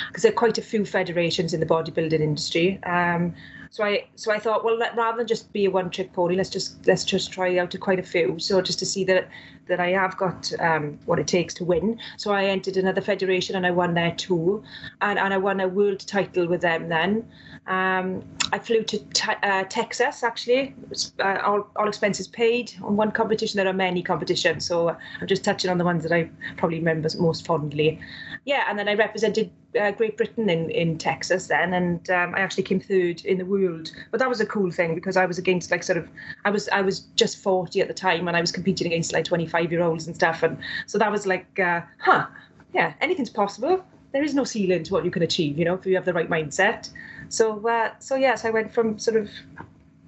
because 0.07 0.23
there 0.23 0.31
are 0.31 0.35
quite 0.35 0.57
a 0.57 0.63
few 0.63 0.85
federations 0.85 1.53
in 1.53 1.59
the 1.59 1.65
bodybuilding 1.65 2.19
industry. 2.19 2.81
Um, 2.83 3.35
so 3.69 3.83
I 3.83 4.07
so 4.15 4.31
I 4.31 4.39
thought, 4.39 4.63
well, 4.63 4.77
let, 4.77 4.95
rather 4.95 5.17
than 5.17 5.27
just 5.27 5.51
be 5.53 5.65
a 5.65 5.71
one 5.71 5.89
trick 5.89 6.13
pony, 6.13 6.35
let's 6.35 6.49
just 6.49 6.85
let's 6.87 7.03
just 7.03 7.31
try 7.31 7.57
out 7.57 7.71
to 7.71 7.77
quite 7.77 7.99
a 7.99 8.03
few. 8.03 8.39
So 8.39 8.61
just 8.61 8.79
to 8.79 8.85
see 8.85 9.03
that 9.05 9.29
that 9.67 9.79
I 9.79 9.89
have 9.89 10.17
got 10.17 10.51
um, 10.59 10.97
what 11.05 11.19
it 11.19 11.27
takes 11.27 11.53
to 11.55 11.65
win. 11.65 11.99
So 12.17 12.31
I 12.31 12.45
entered 12.45 12.77
another 12.77 13.01
federation 13.01 13.55
and 13.55 13.65
I 13.65 13.71
won 13.71 13.93
there 13.93 14.15
too, 14.15 14.63
and 15.01 15.19
and 15.19 15.33
I 15.33 15.37
won 15.37 15.59
a 15.59 15.67
world 15.67 15.99
title 15.99 16.47
with 16.47 16.61
them 16.61 16.89
then. 16.89 17.27
Um, 17.67 18.23
I 18.53 18.59
flew 18.59 18.81
to 18.83 18.99
uh, 19.43 19.65
Texas 19.65 20.23
actually, 20.23 20.73
uh, 21.19 21.39
all, 21.43 21.69
all 21.75 21.87
expenses 21.87 22.27
paid 22.27 22.73
on 22.81 22.95
one 22.95 23.11
competition. 23.11 23.57
There 23.57 23.67
are 23.67 23.73
many 23.73 24.01
competitions, 24.01 24.65
so 24.65 24.95
I'm 25.19 25.27
just 25.27 25.43
touching 25.43 25.69
on 25.69 25.77
the 25.77 25.83
ones 25.83 26.03
that 26.03 26.13
I 26.13 26.29
probably 26.55 26.79
remember 26.79 27.09
most 27.19 27.45
fondly. 27.45 27.99
Yeah, 28.45 28.63
and 28.69 28.79
then 28.79 28.87
I 28.87 28.93
represented 28.93 29.51
uh, 29.79 29.91
Great 29.91 30.17
Britain 30.17 30.49
in, 30.49 30.69
in 30.69 30.97
Texas 30.97 31.47
then, 31.47 31.73
and 31.73 32.09
um, 32.09 32.35
I 32.35 32.39
actually 32.39 32.63
came 32.63 32.79
third 32.79 33.23
in 33.25 33.37
the 33.37 33.45
world. 33.45 33.91
But 34.11 34.19
that 34.19 34.29
was 34.29 34.39
a 34.39 34.45
cool 34.45 34.71
thing 34.71 34.95
because 34.95 35.17
I 35.17 35.25
was 35.25 35.37
against 35.37 35.71
like 35.71 35.83
sort 35.83 35.97
of 35.97 36.09
I 36.45 36.49
was 36.49 36.69
I 36.69 36.81
was 36.81 37.01
just 37.15 37.41
40 37.41 37.81
at 37.81 37.87
the 37.87 37.93
time, 37.93 38.27
and 38.27 38.37
I 38.37 38.41
was 38.41 38.51
competing 38.51 38.87
against 38.87 39.13
like 39.13 39.25
25 39.25 39.71
year 39.71 39.81
olds 39.81 40.07
and 40.07 40.15
stuff, 40.15 40.43
and 40.43 40.57
so 40.85 40.97
that 40.97 41.11
was 41.11 41.25
like, 41.25 41.59
uh, 41.59 41.81
huh, 41.99 42.27
yeah, 42.73 42.93
anything's 43.01 43.29
possible. 43.29 43.83
There 44.13 44.23
is 44.23 44.33
no 44.33 44.43
ceiling 44.43 44.83
to 44.83 44.93
what 44.93 45.03
you 45.05 45.11
can 45.11 45.23
achieve, 45.23 45.59
you 45.59 45.65
know, 45.65 45.75
if 45.75 45.85
you 45.85 45.95
have 45.95 46.05
the 46.05 46.13
right 46.13 46.29
mindset. 46.29 46.89
So 47.29 47.67
uh, 47.67 47.91
so 47.99 48.15
yes, 48.15 48.45
I 48.45 48.49
went 48.49 48.73
from 48.73 48.97
sort 48.97 49.17
of 49.17 49.29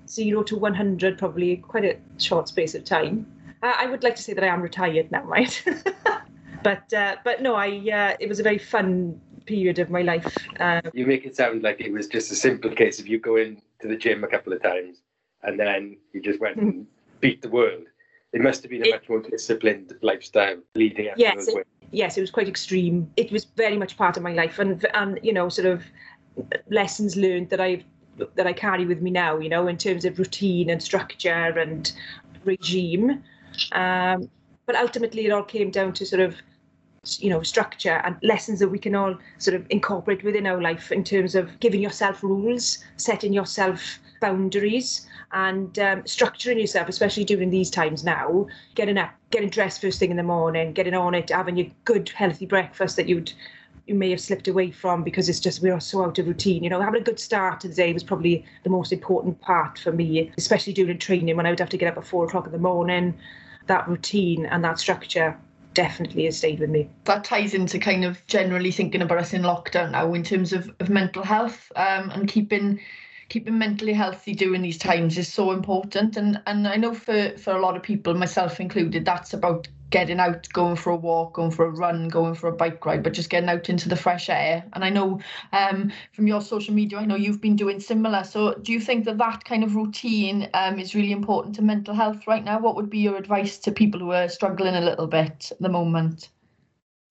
zero 0.08 0.41
to 0.43 0.58
100 0.58 1.17
probably 1.17 1.58
quite 1.58 1.86
a 1.86 1.98
short 2.17 2.48
space 2.48 2.76
of 2.76 2.84
time. 2.84 3.26
Uh, 3.62 3.74
I 3.78 3.88
would 3.88 4.04
like 4.04 4.15
to 4.15 4.24
say 4.24 4.34
that 4.34 4.43
I 4.43 4.48
am 4.48 4.62
retired 4.62 5.12
now, 5.12 5.24
right? 5.24 5.63
but 6.63 6.91
uh, 6.93 7.17
but 7.24 7.41
no, 7.41 7.56
I 7.56 7.67
uh, 7.67 8.17
it 8.19 8.30
was 8.30 8.39
a 8.39 8.43
very 8.43 8.58
fun 8.58 9.19
period 9.50 9.80
of 9.80 9.90
my 9.90 10.04
life. 10.04 10.32
Um, 10.60 10.82
you 10.94 11.06
make 11.08 11.26
it 11.26 11.36
sound 11.36 11.64
like 11.64 11.82
it 11.82 11.92
was 11.92 12.08
just 12.08 12.32
a 12.32 12.36
simple 12.36 12.70
case 12.70 13.00
of 13.00 13.08
you 13.08 13.20
going 13.20 13.62
to 13.82 13.88
the 13.88 13.96
gym 13.96 14.24
a 14.24 14.28
couple 14.28 14.54
of 14.54 14.62
times 14.62 15.02
and 15.44 15.60
then 15.60 15.98
you 16.14 16.22
just 16.22 16.40
went 16.40 16.58
and 16.58 16.86
beat 17.20 17.42
the 17.42 17.50
world. 17.50 17.86
It 18.32 18.42
must 18.42 18.62
have 18.62 18.70
been 18.70 18.86
a 18.86 18.90
much 18.92 19.10
more 19.10 19.22
disciplined 19.22 19.94
lifestyle 20.02 20.58
leading 20.76 21.08
up 21.10 21.18
Yes, 21.18 21.46
to 21.46 21.52
those 21.52 21.56
it- 21.62 21.68
yes, 21.92 22.18
it 22.18 22.22
was 22.22 22.30
quite 22.30 22.48
extreme. 22.48 23.12
It 23.18 23.32
was 23.32 23.46
very 23.46 23.78
much 23.78 23.98
part 23.98 24.18
of 24.18 24.24
my 24.24 24.34
life, 24.34 24.60
and 24.60 24.86
and 24.94 25.20
you 25.24 25.34
know, 25.34 25.50
sort 25.50 25.68
of 25.74 25.84
lessons 26.70 27.16
learned 27.16 27.50
that 27.50 27.60
I 27.60 27.84
that 28.36 28.46
I 28.46 28.54
carry 28.54 28.86
with 28.86 29.02
me 29.02 29.10
now. 29.10 29.40
You 29.40 29.50
know, 29.50 29.68
in 29.68 29.78
terms 29.78 30.06
of 30.06 30.20
routine 30.20 30.70
and 30.70 30.84
structure 30.84 31.60
and 31.66 31.92
regime. 32.46 33.24
Um, 33.72 34.30
but 34.68 34.76
ultimately, 34.76 35.26
it 35.26 35.32
all 35.32 35.44
came 35.44 35.72
down 35.72 35.94
to 35.94 36.06
sort 36.06 36.22
of 36.22 36.36
you 37.22 37.30
know 37.30 37.41
structure 37.41 38.02
and 38.04 38.15
lessons 38.22 38.60
that 38.60 38.69
we 38.69 38.78
can 38.78 38.95
all 38.95 39.15
sort 39.38 39.56
of 39.56 39.65
incorporate 39.69 40.24
within 40.24 40.45
our 40.45 40.62
life 40.62 40.91
in 40.91 41.04
terms 41.04 41.36
of 41.36 41.60
giving 41.60 41.82
yourself 41.82 42.22
rules 42.24 42.80
setting 42.98 43.34
yourself 43.34 44.00
boundaries 44.22 45.08
and 45.32 45.80
um, 45.80 46.02
structuring 46.04 46.60
yourself 46.60 46.89
especially 46.89 47.24
during 47.24 47.50
these 47.50 47.69
times 47.69 48.04
now 48.04 48.45
getting 48.76 48.98
up 48.98 49.12
getting 49.32 49.50
dressed 49.50 49.82
first 49.82 50.00
thing 50.00 50.12
in 50.12 50.17
the 50.17 50.24
morning 50.24 50.74
getting 50.74 50.93
on 50.93 51.15
it 51.15 51.30
having 51.30 51.58
your 51.58 51.67
good 51.86 52.10
healthy 52.10 52.45
breakfast 52.45 52.95
that 52.95 53.08
you'd 53.08 53.32
you 53.86 53.95
may 53.95 54.12
have 54.12 54.22
slipped 54.22 54.48
away 54.48 54.69
from 54.69 55.04
because 55.04 55.30
it's 55.30 55.39
just 55.39 55.63
we're 55.63 55.80
so 55.80 56.04
out 56.04 56.19
of 56.19 56.28
routine 56.28 56.63
you 56.63 56.69
know 56.69 56.82
having 56.82 57.02
a 57.02 57.04
good 57.04 57.19
start 57.19 57.60
to 57.60 57.67
the 57.67 57.74
day 57.74 57.91
was 57.91 58.04
probably 58.04 58.45
the 58.63 58.69
most 58.69 58.91
important 58.91 59.39
part 59.41 59.80
for 59.80 59.91
me 59.91 60.32
especially 60.38 60.74
during 60.74 60.98
training 60.98 61.36
when 61.36 61.45
i 61.45 61.50
would 61.50 61.60
have 61.60 61.69
to 61.69 61.78
get 61.78 61.91
up 61.91 61.98
at 61.98 62.06
four 62.06 62.26
o'clock 62.26 62.45
in 62.45 62.52
the 62.52 62.60
morning. 62.60 63.17
That 63.67 63.88
routine 63.88 64.48
and 64.48 64.63
that 64.63 64.80
structure 64.80 65.38
definitely 65.80 66.26
has 66.26 66.36
stayed 66.36 66.60
with 66.60 66.70
me. 66.70 66.89
That 67.06 67.24
ties 67.24 67.54
into 67.54 67.80
kind 67.80 68.04
of 68.04 68.26
generally 68.28 68.70
thinking 68.70 69.02
about 69.02 69.20
us 69.20 69.34
in 69.34 69.44
lockdown 69.44 69.92
now 69.92 70.13
in 70.13 70.24
terms 70.24 70.52
of, 70.52 70.70
of 70.82 70.89
mental 70.89 71.24
health 71.24 71.72
um, 71.78 72.10
and 72.10 72.28
keeping 72.28 72.82
keeping 73.30 73.58
mentally 73.58 73.94
healthy 73.94 74.34
during 74.34 74.62
these 74.62 74.78
times 74.78 75.18
is 75.18 75.32
so 75.32 75.52
important. 75.52 76.18
And 76.18 76.42
and 76.48 76.68
I 76.68 76.76
know 76.76 76.94
for 76.94 77.38
for 77.38 77.56
a 77.56 77.62
lot 77.62 77.78
of 77.78 77.84
people 77.84 78.13
myself 78.13 78.60
included 78.60 79.06
that's 79.06 79.34
about 79.34 79.70
getting 79.89 80.19
out, 80.19 80.47
going 80.54 80.75
for 80.75 80.91
a 80.91 80.95
walk, 80.95 81.34
going 81.34 81.52
for 81.52 81.65
a 81.65 81.71
run, 81.71 82.08
going 82.08 82.36
for 82.36 82.47
a 82.47 82.56
bike 82.56 82.86
ride, 82.86 83.04
but 83.04 83.13
just 83.13 83.30
getting 83.30 83.49
out 83.49 83.69
into 83.69 83.89
the 83.89 83.95
fresh 83.95 84.30
air. 84.30 84.63
And 84.73 84.84
I 84.84 84.89
know 84.89 85.19
um, 85.52 85.91
from 86.13 86.28
your 86.28 86.41
social 86.41 86.73
media, 86.73 86.99
I 86.99 87.06
know 87.06 87.15
you've 87.15 87.41
been 87.41 87.56
doing 87.56 87.80
similar. 87.80 88.23
So 88.23 88.54
do 88.56 88.71
you 88.71 88.80
think 88.80 89.06
that 89.06 89.17
that 89.17 89.45
kind 89.45 89.63
of 89.63 89.75
routine 89.75 90.49
um, 90.54 90.80
is 90.80 90.95
really 90.95 91.12
important 91.12 91.56
to 91.56 91.62
mental 91.62 91.93
health 91.93 92.28
right 92.28 92.43
now? 92.43 92.60
What 92.60 92.75
would 92.75 92.89
be 92.89 92.99
your 92.99 93.17
advice 93.17 93.58
to 93.60 93.71
people 93.71 93.99
who 93.99 94.12
are 94.12 94.30
struggling 94.30 94.75
a 94.75 94.82
little 94.82 95.08
bit 95.08 95.52
at 95.52 95.60
the 95.60 95.69
moment? 95.69 96.30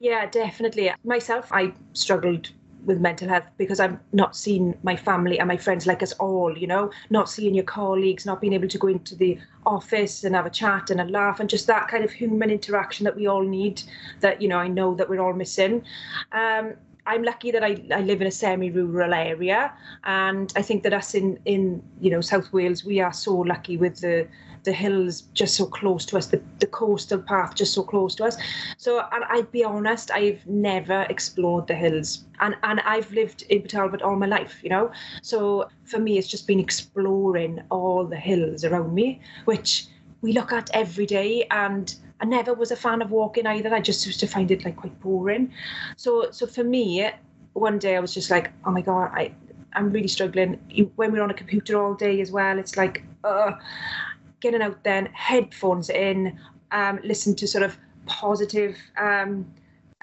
Yeah, 0.01 0.27
definitely. 0.27 0.93
Myself, 1.05 1.49
I 1.51 1.73
struggled 1.93 2.51
with 2.85 3.01
mental 3.01 3.29
health 3.29 3.45
because 3.57 3.81
I'm 3.81 4.01
not 4.13 4.37
seeing 4.37 4.77
my 4.83 4.97
family 4.97 5.39
and 5.39 5.49
my 5.49 5.57
friends 5.57 5.87
like 5.87 6.03
us 6.03 6.13
all, 6.15 6.57
you 6.57 6.67
know, 6.67 6.91
not 7.11 7.29
seeing 7.29 7.55
your 7.55 7.65
colleagues, 7.65 8.25
not 8.25 8.41
being 8.41 8.53
able 8.53 8.69
to 8.69 8.79
go 8.79 8.89
into 8.89 9.15
the 9.15 9.39
office 9.67 10.25
and 10.25 10.35
have 10.35 10.47
a 10.47 10.51
chat 10.51 10.91
and 10.91 11.01
a 11.01 11.05
laugh 11.05 11.41
and 11.41 11.51
just 11.51 11.67
that 11.67 11.89
kind 11.89 12.05
of 12.05 12.11
human 12.11 12.51
interaction 12.51 13.05
that 13.05 13.17
we 13.17 13.27
all 13.27 13.43
need 13.43 13.83
that, 14.21 14.41
you 14.41 14.49
know, 14.49 14.59
I 14.59 14.69
know 14.69 14.95
that 14.95 15.09
we're 15.09 15.21
all 15.21 15.35
missing. 15.35 15.85
Um, 16.33 16.75
I'm 17.09 17.23
lucky 17.23 17.51
that 17.53 17.65
I, 17.65 17.83
I 17.93 18.03
live 18.03 18.21
in 18.21 18.27
a 18.27 18.31
semi-rural 18.31 19.15
area 19.15 19.73
and 20.05 20.53
I 20.55 20.63
think 20.63 20.83
that 20.83 20.93
us 20.93 21.15
in, 21.15 21.39
in 21.47 21.83
you 22.01 22.11
know 22.11 22.21
South 22.21 22.53
Wales 22.53 22.85
we 22.85 23.01
are 23.01 23.15
so 23.15 23.35
lucky 23.35 23.79
with 23.79 24.01
the 24.01 24.29
the 24.69 24.75
hills 24.75 25.23
just 25.33 25.57
so 25.57 25.65
close 25.65 26.05
to 26.05 26.19
us, 26.19 26.27
the, 26.27 26.43
the 26.59 26.67
coastal 26.67 27.19
path 27.19 27.55
just 27.55 27.73
so 27.73 27.83
close 27.83 28.15
to 28.17 28.25
us. 28.25 28.37
So, 28.77 29.03
and 29.13 29.25
I'd 29.31 29.51
be 29.51 29.65
honest, 29.65 30.11
I've 30.11 30.47
never 30.47 31.07
explored 31.09 31.67
the 31.67 31.75
hills, 31.75 32.25
and 32.41 32.55
and 32.63 32.81
I've 32.81 33.11
lived 33.13 33.45
in 33.49 33.67
Talbot 33.67 34.03
all 34.03 34.17
my 34.17 34.27
life, 34.27 34.61
you 34.63 34.69
know. 34.69 34.93
So 35.23 35.69
for 35.85 35.99
me, 35.99 36.19
it's 36.19 36.29
just 36.29 36.47
been 36.47 36.61
exploring 36.61 37.63
all 37.71 38.05
the 38.05 38.21
hills 38.31 38.63
around 38.63 38.93
me, 38.93 39.21
which 39.47 39.87
we 40.21 40.33
look 40.33 40.53
at 40.53 40.69
every 40.75 41.07
day, 41.07 41.47
and 41.51 41.95
I 42.21 42.27
never 42.27 42.53
was 42.53 42.71
a 42.71 42.77
fan 42.77 43.01
of 43.01 43.11
walking 43.11 43.47
either. 43.47 43.75
I 43.75 43.81
just 43.81 44.05
used 44.05 44.21
to 44.21 44.27
find 44.27 44.51
it 44.51 44.67
like 44.67 44.77
quite 44.77 45.01
boring. 45.01 45.51
So 45.97 46.31
so 46.31 46.47
for 46.47 46.65
me, 46.65 47.09
one 47.55 47.79
day 47.79 47.97
I 47.97 48.01
was 48.01 48.13
just 48.13 48.31
like, 48.31 48.53
oh 48.67 48.71
my 48.71 48.83
god, 48.83 49.13
I 49.15 49.33
I'm 49.79 49.93
really 49.93 50.09
struggling. 50.09 50.59
When 50.97 51.13
we're 51.13 51.23
on 51.23 51.31
a 51.31 51.35
computer 51.35 51.83
all 51.83 51.95
day 51.95 52.21
as 52.21 52.31
well, 52.31 52.59
it's 52.59 52.77
like, 52.77 53.05
uh, 53.25 53.53
getting 54.41 54.63
out 54.63 54.83
then, 54.85 55.07
headphones 55.13 55.91
in, 55.91 56.39
um, 56.73 57.01
listen 57.03 57.35
to 57.37 57.47
sort 57.47 57.65
of 57.65 57.77
positive 58.07 58.77
um, 58.99 59.47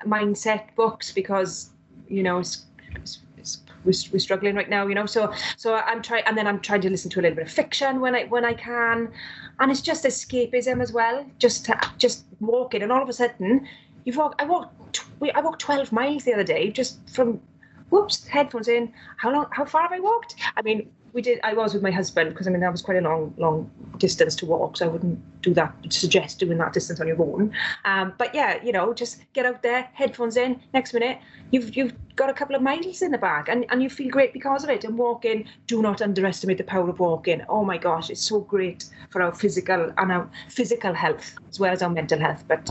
mindset 0.06 0.76
books 0.76 1.12
because 1.12 1.71
you 2.08 2.24
know 2.24 2.39
it's, 2.39 2.65
it's, 2.95 3.19
it's, 3.38 3.62
we're, 3.84 3.93
we're 4.13 4.19
struggling 4.19 4.56
right 4.56 4.69
now, 4.69 4.88
you 4.88 4.95
know. 4.95 5.06
So 5.06 5.34
so 5.58 5.76
I'm 5.76 6.02
trying, 6.02 6.24
and 6.26 6.38
then 6.38 6.48
I'm 6.48 6.60
trying 6.60 6.82
to 6.82 6.89
listen 6.89 7.10
to 7.12 7.19
a 7.19 7.21
little 7.21 7.36
bit 7.36 7.48
of 7.48 7.52
fiction 7.52 8.00
when 8.00 8.15
I 8.15 8.26
when 8.26 8.45
I 8.45 8.54
can, 8.54 9.12
and 9.60 9.71
it's 9.71 9.82
just 9.82 10.06
escapism 10.06 10.82
as 10.82 10.91
well. 10.91 11.26
Just 11.39 11.65
to, 11.65 11.80
just 11.98 12.26
walking, 12.39 12.82
and 12.84 12.91
all 12.91 13.02
of 13.02 13.10
a 13.10 13.13
sudden, 13.13 13.67
you've 14.06 14.17
walked. 14.17 14.41
I 14.41 14.45
walked. 14.45 15.04
I 15.34 15.41
walked 15.41 15.62
12 15.62 15.91
miles 15.91 16.24
the 16.24 16.34
other 16.34 16.43
day 16.43 16.69
just 16.69 17.10
from 17.10 17.41
whoops, 17.89 18.26
headphones 18.28 18.67
in. 18.67 18.91
How 19.17 19.32
long? 19.32 19.48
How 19.52 19.65
far 19.65 19.84
have 19.84 19.91
I 19.91 20.00
walked? 20.00 20.36
I 20.58 20.62
mean, 20.62 20.89
we 21.15 21.21
did. 21.21 21.39
I 21.43 21.54
was 21.54 21.73
with 21.73 21.82
my 21.82 21.91
husband 21.91 22.30
because 22.30 22.45
I 22.45 22.51
mean 22.51 22.60
that 22.60 22.71
was 22.71 22.82
quite 22.82 22.97
a 22.97 23.01
long, 23.01 23.34
long 23.38 23.71
distance 23.97 24.36
to 24.36 24.45
walk, 24.45 24.75
so 24.78 24.86
I 24.86 24.89
wouldn't 24.89 25.41
do 25.41 25.54
that. 25.54 25.73
Suggest 25.89 26.39
doing 26.39 26.58
that 26.58 26.73
distance 26.73 26.99
on 26.99 27.08
your 27.08 27.19
own. 27.21 27.54
Um, 27.86 28.13
but 28.17 28.36
yeah, 28.36 28.62
you 28.62 28.73
know, 28.73 28.93
just 28.93 29.23
get 29.32 29.45
out 29.45 29.63
there, 29.63 29.88
headphones 29.93 30.36
in. 30.36 30.62
Next 30.73 30.93
minute, 30.93 31.19
you've 31.51 31.75
you've 31.75 31.93
got 32.17 32.30
a 32.30 32.34
couple 32.34 32.56
of 32.56 32.62
miles 32.62 33.01
in 33.01 33.12
the 33.12 33.17
bag, 33.17 33.47
and 33.47 33.65
and 33.69 33.82
you 33.82 33.89
feel 33.89 34.10
great 34.10 34.34
because 34.34 34.65
of 34.65 34.69
it. 34.69 34.84
And 34.84 34.97
walking, 34.97 35.47
do 35.67 35.82
not 35.82 36.01
underestimate 36.01 36.58
the 36.58 36.65
power 36.65 36.89
of 36.89 36.99
walking. 36.99 37.41
Oh 37.47 37.63
my 37.63 37.78
gosh, 37.78 38.10
it's 38.10 38.21
so 38.21 38.41
great 38.41 38.86
for 39.10 39.21
our 39.21 39.34
physical 39.34 39.93
and 39.97 40.12
our 40.12 40.30
physical 40.49 40.93
health 40.93 41.34
as 41.49 41.60
well 41.60 41.71
as 41.71 41.82
our 41.82 41.89
mental 41.89 42.19
health. 42.19 42.43
But 42.45 42.69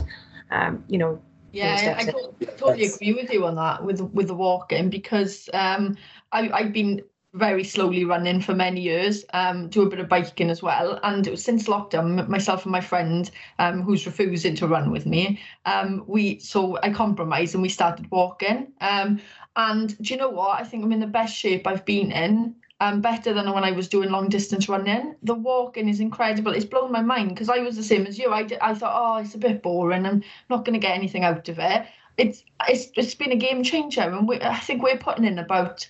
um, 0.51 0.83
you 0.87 0.99
know, 0.99 1.19
yeah, 1.51 1.95
I, 1.97 2.01
I 2.01 2.45
totally 2.57 2.85
agree 2.85 3.13
with 3.13 3.31
you 3.33 3.47
on 3.47 3.55
that 3.55 3.83
with 3.83 4.01
with 4.01 4.27
the 4.27 4.35
walking 4.35 4.91
because 4.91 5.49
um, 5.53 5.97
I, 6.31 6.49
I've 6.53 6.71
been 6.71 7.01
very 7.35 7.63
slowly 7.65 8.05
running 8.05 8.41
for 8.41 8.55
many 8.55 8.81
years, 8.81 9.25
um, 9.33 9.67
do 9.67 9.81
a 9.83 9.89
bit 9.89 9.99
of 9.99 10.07
biking 10.07 10.49
as 10.49 10.63
well. 10.63 10.99
And 11.03 11.37
since 11.37 11.67
lockdown, 11.67 12.27
myself 12.29 12.63
and 12.63 12.71
my 12.71 12.81
friend, 12.81 13.29
um, 13.59 13.81
who's 13.81 14.05
refusing 14.05 14.55
to 14.55 14.67
run 14.67 14.89
with 14.89 15.05
me, 15.05 15.39
um, 15.65 16.03
we 16.07 16.39
so 16.39 16.79
I 16.81 16.91
compromised 16.91 17.53
and 17.53 17.61
we 17.61 17.69
started 17.69 18.09
walking. 18.09 18.71
Um, 18.79 19.19
and 19.57 19.97
do 19.97 20.13
you 20.13 20.17
know 20.17 20.29
what? 20.29 20.61
I 20.61 20.63
think 20.63 20.83
I'm 20.83 20.93
in 20.93 20.99
the 21.01 21.07
best 21.07 21.35
shape 21.35 21.67
I've 21.67 21.85
been 21.85 22.11
in. 22.11 22.55
Um, 22.81 22.99
better 22.99 23.33
than 23.33 23.49
when 23.53 23.63
I 23.63 23.71
was 23.71 23.87
doing 23.87 24.11
long 24.11 24.27
distance 24.27 24.67
running. 24.67 25.15
The 25.23 25.33
walking 25.33 25.87
is 25.87 26.01
incredible. 26.01 26.51
It's 26.51 26.65
blown 26.65 26.91
my 26.91 27.01
mind 27.01 27.29
because 27.29 27.47
I 27.47 27.59
was 27.59 27.77
the 27.77 27.83
same 27.83 28.05
as 28.05 28.19
you. 28.19 28.31
I, 28.31 28.45
I 28.61 28.73
thought, 28.73 28.93
oh, 28.93 29.21
it's 29.21 29.33
a 29.33 29.37
bit 29.37 29.63
boring. 29.63 30.05
I'm 30.05 30.21
not 30.49 30.65
going 30.65 30.73
to 30.73 30.85
get 30.85 30.93
anything 30.93 31.23
out 31.23 31.47
of 31.47 31.57
it. 31.57 31.87
It's 32.17 32.43
it's 32.67 32.89
it's 32.97 33.15
been 33.15 33.31
a 33.31 33.37
game 33.37 33.63
changer, 33.63 34.01
and 34.01 34.27
we, 34.27 34.41
I 34.41 34.59
think 34.59 34.83
we're 34.83 34.97
putting 34.97 35.23
in 35.23 35.39
about 35.39 35.87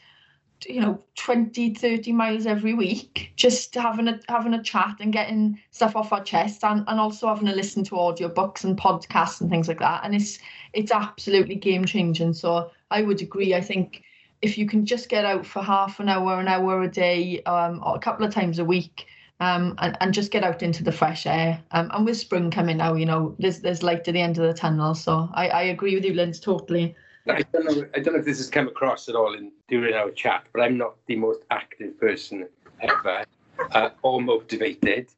you 0.67 0.81
know 0.81 1.01
20 1.15 1.73
30 1.73 2.11
miles 2.11 2.45
every 2.45 2.73
week 2.73 3.31
just 3.35 3.73
having 3.75 4.07
a 4.07 4.19
having 4.29 4.53
a 4.53 4.63
chat 4.63 4.95
and 4.99 5.13
getting 5.13 5.59
stuff 5.71 5.95
off 5.95 6.13
our 6.13 6.23
chest 6.23 6.63
and, 6.63 6.83
and 6.87 6.99
also 6.99 7.27
having 7.27 7.47
to 7.47 7.55
listen 7.55 7.83
to 7.83 7.99
audio 7.99 8.27
books 8.27 8.63
and 8.63 8.77
podcasts 8.77 9.41
and 9.41 9.49
things 9.49 9.67
like 9.67 9.79
that. 9.79 10.01
And 10.03 10.15
it's 10.15 10.39
it's 10.73 10.91
absolutely 10.91 11.55
game 11.55 11.85
changing. 11.85 12.33
So 12.33 12.71
i 12.91 13.01
would 13.01 13.21
agree. 13.21 13.53
I 13.53 13.61
think 13.61 14.03
if 14.41 14.57
you 14.57 14.67
can 14.67 14.85
just 14.85 15.09
get 15.09 15.25
out 15.25 15.45
for 15.45 15.61
half 15.61 15.99
an 15.99 16.09
hour 16.09 16.39
an 16.39 16.47
hour 16.47 16.81
a 16.83 16.89
day 16.89 17.41
um, 17.43 17.81
or 17.85 17.95
a 17.95 17.99
couple 17.99 18.25
of 18.25 18.33
times 18.33 18.59
a 18.59 18.65
week 18.65 19.07
um, 19.39 19.75
and, 19.79 19.97
and 19.99 20.13
just 20.13 20.31
get 20.31 20.43
out 20.43 20.63
into 20.63 20.83
the 20.83 20.91
fresh 20.91 21.25
air. 21.25 21.61
Um, 21.71 21.89
and 21.93 22.05
with 22.05 22.17
spring 22.17 22.51
coming 22.51 22.77
now 22.77 22.93
you 22.93 23.05
know 23.05 23.35
there's 23.39 23.59
there's 23.59 23.83
light 23.83 24.07
at 24.07 24.13
the 24.13 24.21
end 24.21 24.37
of 24.37 24.43
the 24.47 24.53
tunnel. 24.53 24.95
So 24.95 25.29
i 25.33 25.49
i 25.49 25.61
agree 25.63 25.95
with 25.95 26.05
you 26.05 26.13
Linz 26.13 26.39
totally 26.39 26.95
I 27.27 27.41
don't 27.41 27.65
know. 27.65 27.85
I 27.95 27.99
don't 27.99 28.13
know 28.13 28.19
if 28.19 28.25
this 28.25 28.37
has 28.37 28.49
come 28.49 28.67
across 28.67 29.09
at 29.09 29.15
all 29.15 29.33
in 29.33 29.51
during 29.67 29.93
our 29.95 30.11
chat, 30.11 30.45
but 30.53 30.61
I'm 30.61 30.77
not 30.77 30.95
the 31.07 31.15
most 31.15 31.41
active 31.49 31.99
person 31.99 32.47
ever, 32.81 33.25
uh, 33.71 33.89
or 34.03 34.21
motivated. 34.21 35.09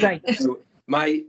Right. 0.00 0.22
So 0.38 0.60
my 0.86 1.22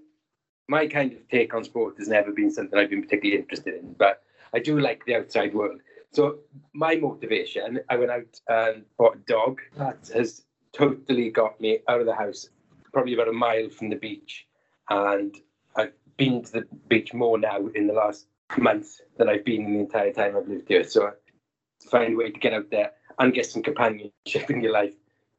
my 0.70 0.88
kind 0.88 1.12
of 1.12 1.28
take 1.30 1.54
on 1.54 1.64
sport 1.64 1.96
has 1.98 2.08
never 2.08 2.32
been 2.32 2.52
something 2.52 2.78
I've 2.80 2.90
been 2.90 3.04
particularly 3.04 3.42
interested 3.42 3.76
in, 3.76 3.94
but 3.94 4.24
I 4.54 4.60
do 4.60 4.80
like 4.80 5.04
the 5.06 5.16
outside 5.16 5.54
world. 5.54 5.82
So 6.12 6.40
my 6.74 6.96
motivation, 6.96 7.80
I 7.90 7.98
went 7.98 8.12
out 8.12 8.40
and 8.48 8.86
bought 8.98 9.16
a 9.16 9.20
dog 9.20 9.60
that 9.78 10.10
has 10.14 10.44
totally 10.72 11.32
got 11.32 11.60
me 11.60 11.80
out 11.88 12.00
of 12.00 12.06
the 12.06 12.16
house, 12.16 12.50
probably 12.94 13.14
about 13.16 13.28
a 13.28 13.34
mile 13.34 13.70
from 13.70 13.90
the 13.90 13.96
beach, 13.96 14.46
and 14.90 15.36
I've 15.76 15.94
been 16.18 16.44
to 16.44 16.52
the 16.52 16.68
beach 16.88 17.14
more 17.14 17.38
now 17.38 17.68
in 17.76 17.88
the 17.88 17.94
last 17.94 18.28
months 18.58 19.02
that 19.18 19.30
I've 19.30 19.46
been 19.46 19.66
in 19.66 19.74
the 19.74 19.80
entire 19.80 20.13
time 20.13 20.36
I've 20.38 20.48
lived 20.48 20.68
here. 20.68 20.84
So 20.84 21.12
find 21.89 22.13
a 22.13 22.18
way 22.18 22.32
to 22.32 22.39
get 22.39 22.54
out 22.54 22.70
there 22.72 22.92
and 23.20 23.34
get 23.34 23.46
some 23.46 23.63
companionship 23.63 24.12
in 24.50 24.62
your 24.62 24.72
life. 24.72 24.94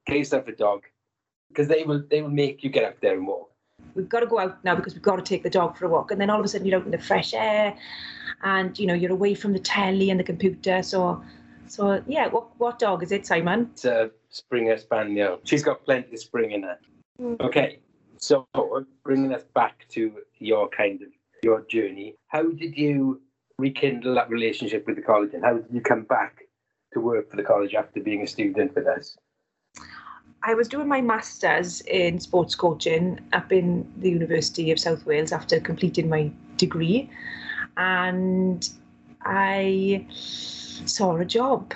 Get 0.07 0.19
yourself 0.19 0.49
a 0.49 0.53
dog 0.53 0.83
because 1.49 1.69
they 1.69 1.85
will 1.85 2.03
they 2.11 2.21
will 2.21 2.31
make 2.31 2.63
you 2.63 2.71
get 2.71 2.85
out 2.85 3.01
there 3.01 3.15
and 3.15 3.27
walk. 3.27 3.51
We've 3.95 4.09
got 4.09 4.21
to 4.21 4.27
go 4.27 4.39
out 4.39 4.63
now 4.65 4.75
because 4.75 4.95
we've 4.95 5.03
got 5.03 5.17
to 5.17 5.23
take 5.23 5.43
the 5.43 5.51
dog 5.51 5.77
for 5.77 5.87
a 5.87 5.89
walk, 5.89 6.11
and 6.11 6.21
then 6.21 6.31
all 6.31 6.39
of 6.39 6.45
a 6.45 6.49
sudden 6.49 6.67
you're 6.67 6.79
out 6.79 6.85
in 6.85 6.91
the 6.91 6.99
fresh 6.99 7.33
air, 7.33 7.77
and 8.43 8.79
you 8.79 8.87
know 8.87 8.95
you're 8.95 9.13
away 9.13 9.35
from 9.35 9.53
the 9.53 9.59
telly 9.59 10.11
and 10.11 10.19
the 10.19 10.25
computer. 10.25 10.83
So, 10.83 11.23
so 11.69 12.03
yeah, 12.07 12.27
what 12.29 12.49
what 12.59 12.79
dog 12.79 13.03
is 13.03 13.13
it, 13.13 13.27
Simon? 13.27 13.71
It's 13.73 13.85
a 13.85 14.11
Springer 14.31 14.77
Spaniel. 14.79 15.41
She's 15.45 15.63
got 15.63 15.85
plenty 15.85 16.13
of 16.15 16.19
spring 16.19 16.51
in 16.51 16.63
her. 16.65 16.79
Mm. 17.21 17.41
Okay, 17.41 17.79
so 18.19 18.49
bringing 19.05 19.33
us 19.33 19.45
back 19.55 19.87
to 19.91 20.13
your 20.39 20.69
kind 20.69 21.01
of 21.03 21.09
your 21.45 21.61
journey. 21.69 22.17
How 22.29 22.51
did 22.51 22.77
you 22.77 23.21
rekindle 23.59 24.15
that 24.17 24.31
relationship 24.31 24.87
with 24.87 24.97
the 24.97 25.03
college 25.03 25.35
and 25.35 25.45
how 25.45 25.55
did 25.55 25.67
you 25.73 25.81
come 25.81 26.03
back 26.03 26.39
to 26.93 27.01
work 27.01 27.31
for 27.31 27.37
the 27.37 27.43
college 27.43 27.75
after 27.75 28.01
being 28.01 28.23
a 28.23 28.27
student 28.27 28.75
with 28.75 28.87
us? 28.87 29.17
I 30.47 30.55
was 30.55 30.69
doing 30.69 30.89
my 30.89 31.01
master's 31.01 31.81
in 31.83 32.21
sports 32.21 32.55
coaching 32.55 33.19
up 33.33 33.53
in 33.53 33.91
the 33.99 34.11
University 34.11 34.71
of 34.73 34.79
South 34.79 35.07
Wales 35.07 35.33
after 35.33 35.59
completing 35.59 36.09
my 36.09 36.31
degree, 36.59 37.09
and 37.79 38.69
I 39.23 40.07
saw 40.11 41.17
a 41.17 41.25
job. 41.25 41.73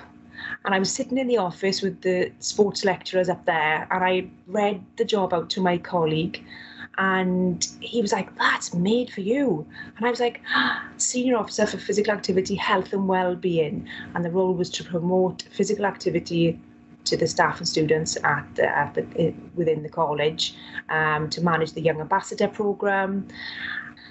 And 0.65 0.75
I 0.75 0.79
was 0.79 0.93
sitting 0.93 1.17
in 1.17 1.29
the 1.29 1.39
office 1.39 1.81
with 1.81 2.03
the 2.03 2.31
sports 2.41 2.85
lecturers 2.85 3.31
up 3.31 3.47
there, 3.47 3.87
and 3.91 4.05
I 4.05 4.29
read 4.47 4.85
the 4.97 5.05
job 5.05 5.33
out 5.33 5.49
to 5.51 5.63
my 5.63 5.79
colleague, 5.79 6.45
and 6.97 7.69
he 7.81 8.03
was 8.03 8.13
like, 8.13 8.35
That's 8.37 8.75
made 8.75 9.11
for 9.11 9.21
you. 9.21 9.67
And 9.97 10.07
I 10.07 10.11
was 10.11 10.21
like, 10.21 10.41
ah, 10.55 10.87
Senior 10.97 11.37
Officer 11.37 11.67
for 11.67 11.79
Physical 11.79 12.13
Activity, 12.13 12.55
Health 12.55 12.93
and 12.93 13.07
Wellbeing. 13.07 13.89
And 14.15 14.25
the 14.25 14.31
role 14.31 14.55
was 14.55 14.71
to 14.71 14.85
promote 14.85 15.43
physical 15.53 15.87
activity 15.87 16.61
to 17.05 17.17
the 17.17 17.27
staff 17.27 17.59
and 17.59 17.69
students 17.69 18.17
at 18.25 18.45
the, 18.55 18.67
at 18.67 18.95
the 18.95 19.33
within 19.55 19.83
the 19.83 19.89
college, 19.89 20.55
um, 20.89 21.31
to 21.31 21.41
manage 21.41 21.73
the 21.73 21.81
Young 21.81 22.01
Ambassador 22.01 22.49
program. 22.49 23.29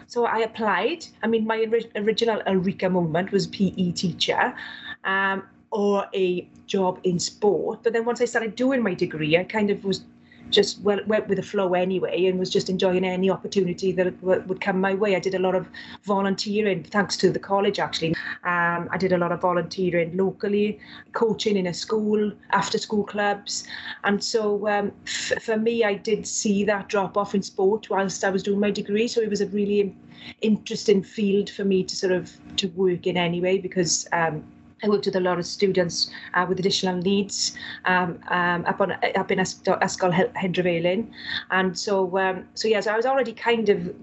So 0.08 0.26
I 0.26 0.40
applied. 0.40 1.06
I 1.24 1.28
mean, 1.28 1.46
my 1.46 1.66
original 1.96 2.42
Eureka 2.48 2.90
moment 2.90 3.32
was 3.32 3.48
PE 3.48 3.92
teacher. 3.92 4.56
Um, 5.04 5.44
or 5.72 6.08
a 6.14 6.48
job 6.66 7.00
in 7.04 7.20
sport. 7.20 7.84
But 7.84 7.94
then 7.94 8.06
once 8.06 8.22
I 8.22 8.26
started 8.26 8.56
doing 8.56 8.82
my 8.82 8.94
degree, 8.94 9.38
I 9.38 9.44
kind 9.44 9.70
of 9.70 9.84
was 9.84 10.06
just 10.50 10.82
went, 10.82 11.08
went 11.08 11.28
with 11.28 11.38
the 11.38 11.44
flow 11.44 11.74
anyway 11.74 12.26
and 12.26 12.40
was 12.40 12.50
just 12.50 12.70
enjoying 12.70 13.04
any 13.04 13.30
opportunity 13.30 13.92
that 13.92 14.22
would 14.24 14.62
come 14.62 14.80
my 14.80 14.94
way. 14.94 15.16
I 15.16 15.20
did 15.20 15.36
a 15.36 15.40
lot 15.40 15.56
of 15.56 15.68
volunteering, 16.04 16.84
thanks 16.84 17.18
to 17.18 17.32
the 17.32 17.40
college 17.40 17.80
actually. 17.80 18.16
Um, 18.44 18.90
I 18.92 18.98
did 18.98 19.12
a 19.12 19.18
lot 19.18 19.32
of 19.32 19.42
volunteering 19.42 20.16
locally, 20.16 20.80
coaching 21.14 21.58
in 21.58 21.68
a 21.68 21.74
school, 21.74 22.32
after 22.52 22.78
school 22.78 23.04
clubs. 23.04 23.68
And 24.04 24.24
so 24.24 24.68
um, 24.68 24.92
f- 25.06 25.42
for 25.42 25.58
me, 25.58 25.84
I 25.84 25.96
did 25.96 26.28
see 26.28 26.64
that 26.66 26.90
drop 26.90 27.18
off 27.18 27.36
in 27.36 27.44
sport 27.44 27.90
whilst 27.90 28.24
I 28.24 28.30
was 28.30 28.44
doing 28.44 28.60
my 28.60 28.72
degree. 28.72 29.08
So 29.08 29.22
it 29.22 29.30
was 29.30 29.42
a 29.42 29.48
really 29.48 29.96
interesting 30.42 31.04
field 31.04 31.50
for 31.50 31.64
me 31.64 31.84
to 31.84 31.96
sort 31.96 32.12
of 32.12 32.32
to 32.58 32.68
work 32.70 33.08
in 33.08 33.18
anyway 33.18 33.58
because 33.58 34.08
um, 34.12 34.44
I 34.84 34.90
worked 34.90 35.06
with 35.06 35.16
a 35.16 35.20
lot 35.20 35.40
of 35.40 35.46
students 35.46 36.12
uh, 36.34 36.46
with 36.48 36.60
additional 36.60 36.98
needs 36.98 37.58
um, 37.86 38.20
um, 38.30 38.66
up 38.66 38.80
on 38.80 38.92
up 38.92 39.32
in 39.32 39.40
Ysgol 39.40 40.32
Hendrefelin, 40.36 41.10
and 41.52 41.78
so 41.78 42.18
um, 42.18 42.48
so 42.54 42.68
yeah, 42.68 42.80
so 42.82 42.94
I 42.94 42.96
was 42.96 43.06
already 43.06 43.34
kind 43.34 43.70
of 43.70 43.96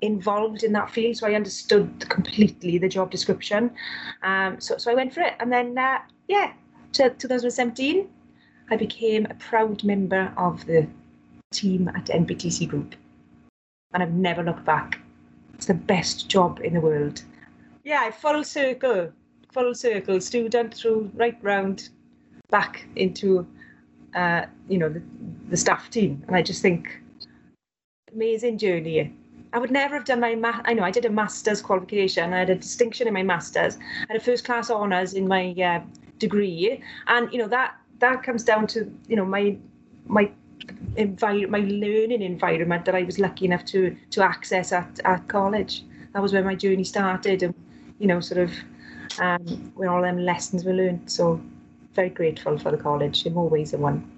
involved 0.00 0.62
in 0.62 0.72
that 0.72 0.90
field, 0.90 1.16
so 1.16 1.26
I 1.26 1.34
understood 1.34 2.08
completely 2.08 2.78
the 2.78 2.88
job 2.88 3.10
description. 3.10 3.70
Um, 4.22 4.60
so 4.60 4.78
so 4.78 4.90
I 4.90 4.94
went 4.94 5.12
for 5.12 5.20
it, 5.20 5.34
and 5.40 5.52
then 5.52 5.76
uh, 5.76 5.98
yeah, 6.28 6.52
to 6.94 7.10
2017, 7.10 8.08
I 8.70 8.76
became 8.76 9.26
a 9.26 9.34
proud 9.34 9.84
member 9.84 10.32
of 10.38 10.64
the 10.64 10.86
team 11.52 11.88
at 11.88 12.06
NPTC 12.06 12.66
Group, 12.66 12.94
and 13.92 14.02
I've 14.02 14.14
never 14.14 14.42
looked 14.42 14.64
back. 14.64 14.98
It's 15.52 15.66
the 15.66 15.74
best 15.74 16.28
job 16.28 16.60
in 16.64 16.72
the 16.72 16.80
world. 16.80 17.22
Yeah, 17.84 18.10
full 18.10 18.42
circle 18.42 19.12
full 19.54 19.74
circle, 19.74 20.20
student 20.20 20.74
through 20.74 21.10
right 21.14 21.38
round 21.40 21.88
back 22.50 22.86
into, 22.96 23.46
uh, 24.14 24.44
you 24.68 24.76
know, 24.76 24.88
the, 24.88 25.02
the 25.48 25.56
staff 25.56 25.88
team. 25.88 26.22
And 26.26 26.36
I 26.36 26.42
just 26.42 26.60
think, 26.60 27.00
amazing 28.12 28.58
journey. 28.58 29.14
I 29.52 29.58
would 29.58 29.70
never 29.70 29.94
have 29.94 30.04
done 30.04 30.18
my 30.18 30.34
math. 30.34 30.62
I 30.64 30.74
know 30.74 30.82
I 30.82 30.90
did 30.90 31.04
a 31.04 31.10
master's 31.10 31.62
qualification. 31.62 32.32
I 32.32 32.40
had 32.40 32.50
a 32.50 32.56
distinction 32.56 33.06
in 33.06 33.14
my 33.14 33.22
master's. 33.22 33.76
I 33.76 34.12
had 34.12 34.16
a 34.16 34.24
first 34.24 34.44
class 34.44 34.68
honours 34.68 35.14
in 35.14 35.28
my 35.28 35.52
uh, 35.52 35.80
degree, 36.18 36.82
and 37.06 37.32
you 37.32 37.38
know 37.38 37.46
that 37.46 37.76
that 38.00 38.24
comes 38.24 38.42
down 38.42 38.66
to 38.68 38.90
you 39.06 39.14
know 39.14 39.24
my 39.24 39.56
my 40.06 40.28
envir- 40.96 41.48
my 41.48 41.60
learning 41.60 42.22
environment 42.22 42.84
that 42.84 42.96
I 42.96 43.04
was 43.04 43.20
lucky 43.20 43.44
enough 43.44 43.64
to 43.66 43.96
to 44.10 44.24
access 44.24 44.72
at 44.72 44.98
at 45.04 45.28
college. 45.28 45.84
That 46.14 46.22
was 46.22 46.32
where 46.32 46.44
my 46.44 46.56
journey 46.56 46.82
started, 46.82 47.44
and 47.44 47.54
you 48.00 48.08
know, 48.08 48.18
sort 48.18 48.40
of 48.40 48.50
um, 49.18 49.72
where 49.74 49.90
all 49.90 50.02
them 50.02 50.18
lessons 50.18 50.64
we 50.64 50.72
learned. 50.72 51.10
So 51.10 51.40
very 51.94 52.10
grateful 52.10 52.58
for 52.58 52.70
the 52.70 52.76
college 52.76 53.24
in 53.26 53.34
more 53.34 53.48
ways 53.48 53.70
than 53.70 53.80
one. 53.80 54.10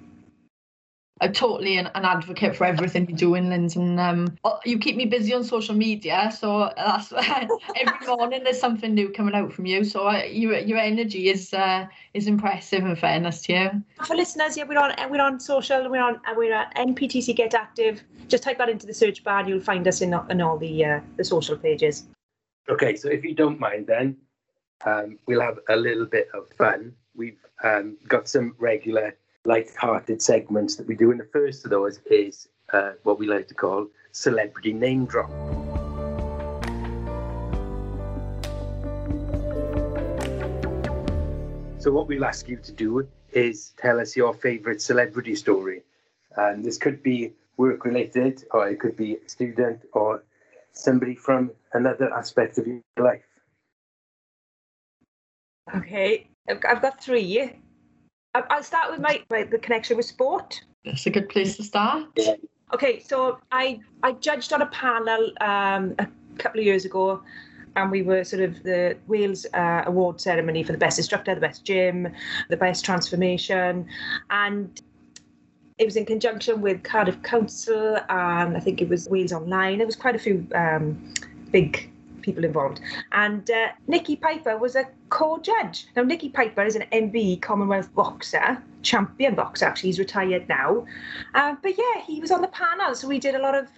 I'm 1.20 1.32
totally 1.32 1.78
an, 1.78 1.86
an 1.94 2.04
advocate 2.04 2.54
for 2.54 2.66
everything 2.66 3.08
you're 3.08 3.16
doing, 3.16 3.48
Linz, 3.48 3.74
and 3.74 3.98
um, 3.98 4.36
oh, 4.44 4.58
you 4.66 4.78
keep 4.78 4.96
me 4.96 5.06
busy 5.06 5.32
on 5.32 5.44
social 5.44 5.74
media. 5.74 6.30
So 6.38 6.70
that's 6.76 7.10
every 7.76 8.06
morning 8.06 8.44
there's 8.44 8.60
something 8.60 8.92
new 8.92 9.08
coming 9.08 9.34
out 9.34 9.50
from 9.50 9.64
you. 9.64 9.82
So 9.82 10.08
uh, 10.08 10.24
your 10.24 10.58
your 10.58 10.76
energy 10.76 11.30
is 11.30 11.54
uh, 11.54 11.86
is 12.12 12.26
impressive. 12.26 12.84
In 12.84 12.96
fairness 12.96 13.40
to 13.42 13.52
you. 13.54 13.82
For 14.04 14.14
listeners, 14.14 14.58
yeah, 14.58 14.64
we're 14.64 14.78
on 14.78 14.94
we're 15.10 15.22
on 15.22 15.40
social. 15.40 15.88
We're 15.88 16.02
on 16.02 16.20
we're 16.36 16.52
at 16.52 16.74
NPTC 16.76 17.34
Get 17.34 17.54
Active. 17.54 18.02
Just 18.28 18.42
type 18.42 18.58
that 18.58 18.68
into 18.68 18.86
the 18.86 18.94
search 18.94 19.24
bar, 19.24 19.40
and 19.40 19.48
you'll 19.48 19.60
find 19.60 19.88
us 19.88 20.02
in 20.02 20.14
in 20.28 20.42
all 20.42 20.58
the 20.58 20.84
uh, 20.84 21.00
the 21.16 21.24
social 21.24 21.56
pages. 21.56 22.04
Okay, 22.68 22.94
so 22.94 23.08
if 23.08 23.24
you 23.24 23.34
don't 23.34 23.58
mind, 23.58 23.86
then 23.86 24.18
um, 24.84 25.18
we'll 25.26 25.40
have 25.40 25.58
a 25.68 25.76
little 25.76 26.06
bit 26.06 26.28
of 26.34 26.48
fun. 26.58 26.94
We've 27.14 27.38
um, 27.62 27.96
got 28.08 28.28
some 28.28 28.54
regular 28.58 29.16
light-hearted 29.44 30.20
segments 30.20 30.76
that 30.76 30.86
we 30.86 30.94
do, 30.94 31.10
and 31.10 31.20
the 31.20 31.28
first 31.32 31.64
of 31.64 31.70
those 31.70 32.00
is 32.10 32.48
uh, 32.72 32.92
what 33.04 33.18
we 33.18 33.26
like 33.26 33.48
to 33.48 33.54
call 33.54 33.86
celebrity 34.12 34.72
name 34.72 35.06
drop. 35.06 35.30
So 41.78 41.92
what 41.92 42.08
we'll 42.08 42.24
ask 42.24 42.48
you 42.48 42.56
to 42.56 42.72
do 42.72 43.06
is 43.30 43.72
tell 43.76 44.00
us 44.00 44.16
your 44.16 44.34
favourite 44.34 44.82
celebrity 44.82 45.36
story. 45.36 45.82
And 46.36 46.64
this 46.64 46.78
could 46.78 47.02
be 47.02 47.32
work 47.56 47.84
related, 47.84 48.44
or 48.50 48.68
it 48.68 48.80
could 48.80 48.96
be 48.96 49.18
a 49.24 49.28
student, 49.28 49.82
or 49.92 50.24
somebody 50.72 51.14
from 51.14 51.52
another 51.72 52.12
aspect 52.12 52.58
of 52.58 52.66
your 52.66 52.82
life. 52.98 53.22
Okay, 55.74 56.28
I've 56.48 56.82
got 56.82 57.02
three. 57.02 57.52
I'll 58.34 58.62
start 58.62 58.90
with 58.92 59.00
my, 59.00 59.22
my 59.30 59.44
the 59.44 59.58
connection 59.58 59.96
with 59.96 60.06
sport. 60.06 60.62
That's 60.84 61.06
a 61.06 61.10
good 61.10 61.28
place 61.28 61.56
to 61.56 61.64
start. 61.64 62.04
Okay, 62.74 63.00
so 63.00 63.38
I 63.50 63.80
I 64.02 64.12
judged 64.12 64.52
on 64.52 64.62
a 64.62 64.66
panel 64.66 65.32
um, 65.40 65.94
a 65.98 66.08
couple 66.38 66.60
of 66.60 66.66
years 66.66 66.84
ago, 66.84 67.22
and 67.76 67.90
we 67.90 68.02
were 68.02 68.24
sort 68.24 68.42
of 68.42 68.62
the 68.62 68.96
Wales 69.06 69.46
uh, 69.54 69.82
award 69.86 70.20
ceremony 70.20 70.62
for 70.62 70.72
the 70.72 70.78
best 70.78 70.98
instructor, 70.98 71.34
the 71.34 71.40
best 71.40 71.64
gym, 71.64 72.08
the 72.50 72.56
best 72.56 72.84
transformation, 72.84 73.86
and 74.30 74.82
it 75.78 75.84
was 75.84 75.96
in 75.96 76.06
conjunction 76.06 76.62
with 76.62 76.82
Cardiff 76.82 77.22
Council 77.22 77.98
and 78.08 78.56
I 78.56 78.60
think 78.60 78.80
it 78.80 78.88
was 78.88 79.08
Wales 79.10 79.32
Online. 79.32 79.78
There 79.78 79.86
was 79.86 79.96
quite 79.96 80.16
a 80.16 80.18
few 80.18 80.46
um, 80.54 81.12
big 81.50 81.90
people 82.26 82.44
involved. 82.44 82.80
And 83.12 83.50
uh, 83.50 83.68
Nicky 83.86 84.16
Piper 84.16 84.58
was 84.58 84.76
a 84.76 84.84
co-judge. 85.08 85.86
Now, 85.96 86.02
Nicky 86.02 86.28
Piper 86.28 86.64
is 86.64 86.76
an 86.76 86.84
MB 86.92 87.40
Commonwealth 87.40 87.94
boxer, 87.94 88.62
champion 88.82 89.34
boxer. 89.34 89.64
Actually, 89.64 89.88
he's 89.88 89.98
retired 89.98 90.46
now. 90.48 90.84
Uh, 91.34 91.54
but 91.62 91.72
yeah, 91.78 92.02
he 92.04 92.20
was 92.20 92.30
on 92.30 92.42
the 92.42 92.48
panel, 92.48 92.94
so 92.94 93.08
we 93.08 93.18
did 93.18 93.34
a 93.34 93.40
lot 93.40 93.54
of 93.54 93.68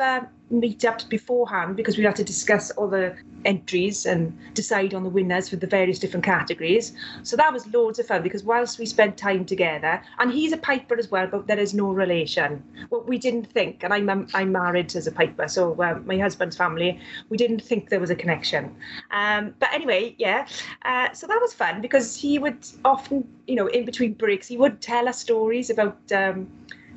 uh, 0.51 0.55
meetups 0.55 1.09
beforehand 1.09 1.77
because 1.77 1.97
we 1.97 2.05
had 2.05 2.17
to 2.17 2.25
discuss 2.25 2.71
all 2.73 2.89
the 2.89 3.17
entries 3.45 4.07
and 4.07 4.37
decide 4.55 4.95
on 4.95 5.05
the 5.05 5.09
winners 5.09 5.49
for 5.49 5.57
the 5.57 5.67
various 5.67 5.99
different 5.99 6.25
categories. 6.25 6.93
So 7.23 7.37
that 7.37 7.53
was 7.53 7.67
loads 7.73 7.99
of 7.99 8.07
fun 8.07 8.23
because 8.23 8.45
whilst 8.45 8.79
we 8.79 8.87
spent 8.87 9.17
time 9.17 9.45
together, 9.45 10.03
and 10.19 10.33
he's 10.33 10.53
a 10.53 10.57
piper 10.57 10.99
as 10.99 11.11
well, 11.11 11.27
but 11.27 11.47
there 11.47 11.59
is 11.59 11.75
no 11.75 11.91
relation. 11.91 12.63
What 12.89 13.07
we 13.07 13.19
didn't 13.19 13.47
think, 13.47 13.85
and 13.85 13.93
I'm 13.93 14.09
I'm 14.35 14.53
married 14.53 14.95
as 14.97 15.07
a 15.07 15.13
piper, 15.13 15.49
so 15.49 15.81
uh, 15.81 15.99
my 16.05 16.19
husband's 16.19 16.57
family, 16.57 17.01
we 17.29 17.37
didn't 17.37 17.63
think 17.63 17.89
there 17.91 18.01
was 18.01 18.11
a 18.11 18.17
connection. 18.17 18.75
Um, 19.11 19.55
but 19.59 19.73
anyway, 19.73 20.15
yeah. 20.19 20.47
Uh, 20.85 21.13
so 21.13 21.27
that 21.27 21.39
was 21.41 21.53
fun 21.53 21.81
because 21.81 22.17
he 22.17 22.39
would 22.39 22.67
often, 22.85 23.27
you 23.47 23.55
know, 23.55 23.67
in 23.69 23.85
between 23.85 24.15
breaks, 24.15 24.47
he 24.47 24.57
would 24.57 24.81
tell 24.81 25.09
us 25.09 25.19
stories 25.19 25.71
about. 25.71 25.99
Um, 26.13 26.49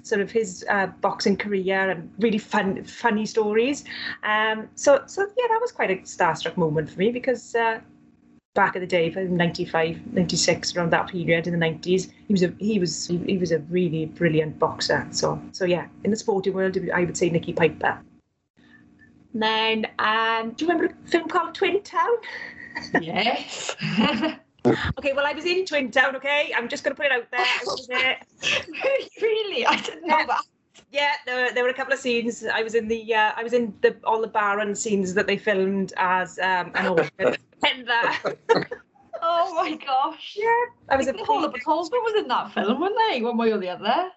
sort 0.03 0.21
of 0.21 0.31
his 0.31 0.65
uh, 0.69 0.87
boxing 1.01 1.37
career 1.37 1.89
and 1.89 2.11
really 2.19 2.37
fun, 2.37 2.83
funny 2.83 3.25
stories. 3.25 3.83
Um, 4.23 4.67
so, 4.75 5.03
so 5.05 5.21
yeah, 5.21 5.47
that 5.49 5.59
was 5.61 5.71
quite 5.71 5.91
a 5.91 5.95
starstruck 5.97 6.57
moment 6.57 6.89
for 6.89 6.99
me 6.99 7.11
because 7.11 7.55
uh, 7.55 7.79
back 8.53 8.75
in 8.75 8.81
the 8.81 8.87
day, 8.87 9.09
95, 9.09 10.13
96, 10.13 10.75
around 10.75 10.91
that 10.91 11.07
period 11.07 11.47
in 11.47 11.57
the 11.57 11.65
90s, 11.65 12.11
he 12.27 12.33
was 12.33 12.43
a 12.43 12.53
he 12.59 12.79
was 12.79 13.07
he 13.07 13.37
was 13.37 13.51
a 13.51 13.59
really 13.59 14.05
brilliant 14.05 14.59
boxer. 14.59 15.07
So, 15.11 15.41
so 15.51 15.65
yeah, 15.65 15.87
in 16.03 16.11
the 16.11 16.17
sporting 16.17 16.53
world, 16.53 16.77
I 16.93 17.03
would 17.03 17.17
say 17.17 17.29
Nicky 17.29 17.53
Piper. 17.53 17.99
And 19.33 19.41
then, 19.41 19.85
um, 19.99 20.51
do 20.51 20.65
you 20.65 20.71
remember 20.71 20.93
a 20.93 21.07
film 21.07 21.29
called 21.29 21.55
Twin 21.55 21.81
Town? 21.83 22.11
Yes. 23.01 23.75
okay, 24.65 25.13
well, 25.13 25.25
I 25.25 25.33
was 25.33 25.45
in 25.45 25.65
Twin 25.65 25.91
Town, 25.91 26.15
okay? 26.15 26.53
I'm 26.55 26.69
just 26.69 26.83
going 26.83 26.95
to 26.95 27.01
put 27.01 27.07
it 27.07 27.11
out 27.11 27.27
there. 27.31 28.17
really? 29.21 29.65
I 29.65 29.75
didn't 29.77 30.07
know 30.07 30.25
that. 30.27 30.41
Yeah, 30.91 31.11
there 31.25 31.45
were, 31.45 31.53
there 31.53 31.63
were 31.63 31.69
a 31.69 31.73
couple 31.73 31.93
of 31.93 31.99
scenes. 31.99 32.45
I 32.45 32.63
was 32.63 32.75
in 32.75 32.87
the 32.87 33.15
uh, 33.15 33.31
I 33.37 33.43
was 33.43 33.53
in 33.53 33.73
the 33.81 33.95
all 34.03 34.19
the 34.19 34.27
Baron 34.27 34.75
scenes 34.75 35.13
that 35.13 35.25
they 35.25 35.37
filmed 35.37 35.93
as 35.95 36.37
um, 36.39 36.71
an 36.75 36.87
orphan. 36.87 37.11
and 37.65 37.89
oh 39.21 39.53
my 39.55 39.77
gosh! 39.77 40.35
Yeah, 40.37 40.65
I 40.89 40.97
was 40.97 41.07
a 41.07 41.13
Paula 41.13 41.49
Butolsma 41.49 41.91
was 41.91 42.15
in 42.17 42.27
that 42.27 42.51
film, 42.51 42.81
weren't 42.81 42.95
they? 43.09 43.21
One 43.21 43.37
way 43.37 43.53
or 43.53 43.57
the 43.57 43.69
other. 43.69 44.09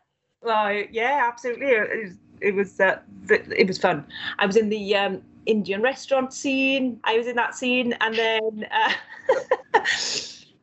Well, 0.42 0.72
yeah, 0.90 1.28
absolutely. 1.30 1.68
It 1.68 2.04
was 2.04 2.18
it 2.40 2.54
was, 2.54 2.80
uh, 2.80 2.98
it 3.28 3.68
was 3.68 3.78
fun. 3.78 4.04
I 4.38 4.46
was 4.46 4.56
in 4.56 4.68
the 4.68 4.96
um, 4.96 5.22
Indian 5.46 5.80
restaurant 5.80 6.32
scene. 6.32 7.00
I 7.04 7.16
was 7.16 7.26
in 7.26 7.36
that 7.36 7.54
scene, 7.54 7.94
and 8.00 8.14
then 8.16 8.66
uh, 8.70 8.92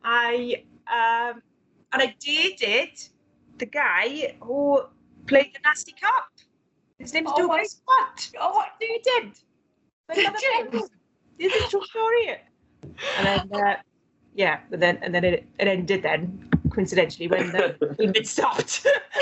I 0.04 0.64
um, 0.86 1.42
and 1.92 2.02
I 2.02 2.14
dated 2.18 2.98
the 3.58 3.66
guy 3.66 4.36
who 4.40 4.82
played 5.26 5.54
the 5.54 5.60
nasty 5.64 5.94
cop. 6.00 6.28
His 6.98 7.12
name's 7.14 7.30
oh 7.32 7.48
Dougray 7.48 7.66
Scott. 7.66 8.30
Oh, 8.40 8.52
what 8.52 8.68
do 8.80 8.86
you 8.86 9.00
did? 9.02 9.32
Did 10.14 10.90
This 11.38 11.54
is 11.54 11.68
true 11.70 11.84
story. 11.84 12.36
And 13.18 13.26
then, 13.26 13.60
uh, 13.60 13.76
yeah, 14.34 14.60
but 14.70 14.80
then 14.80 14.98
and 15.02 15.14
then 15.14 15.24
it, 15.24 15.46
it 15.58 15.68
ended 15.68 16.02
then 16.02 16.48
coincidentally 16.70 17.28
when 17.28 17.52
the 17.52 17.76
it 17.98 18.26
stopped. 18.26 18.86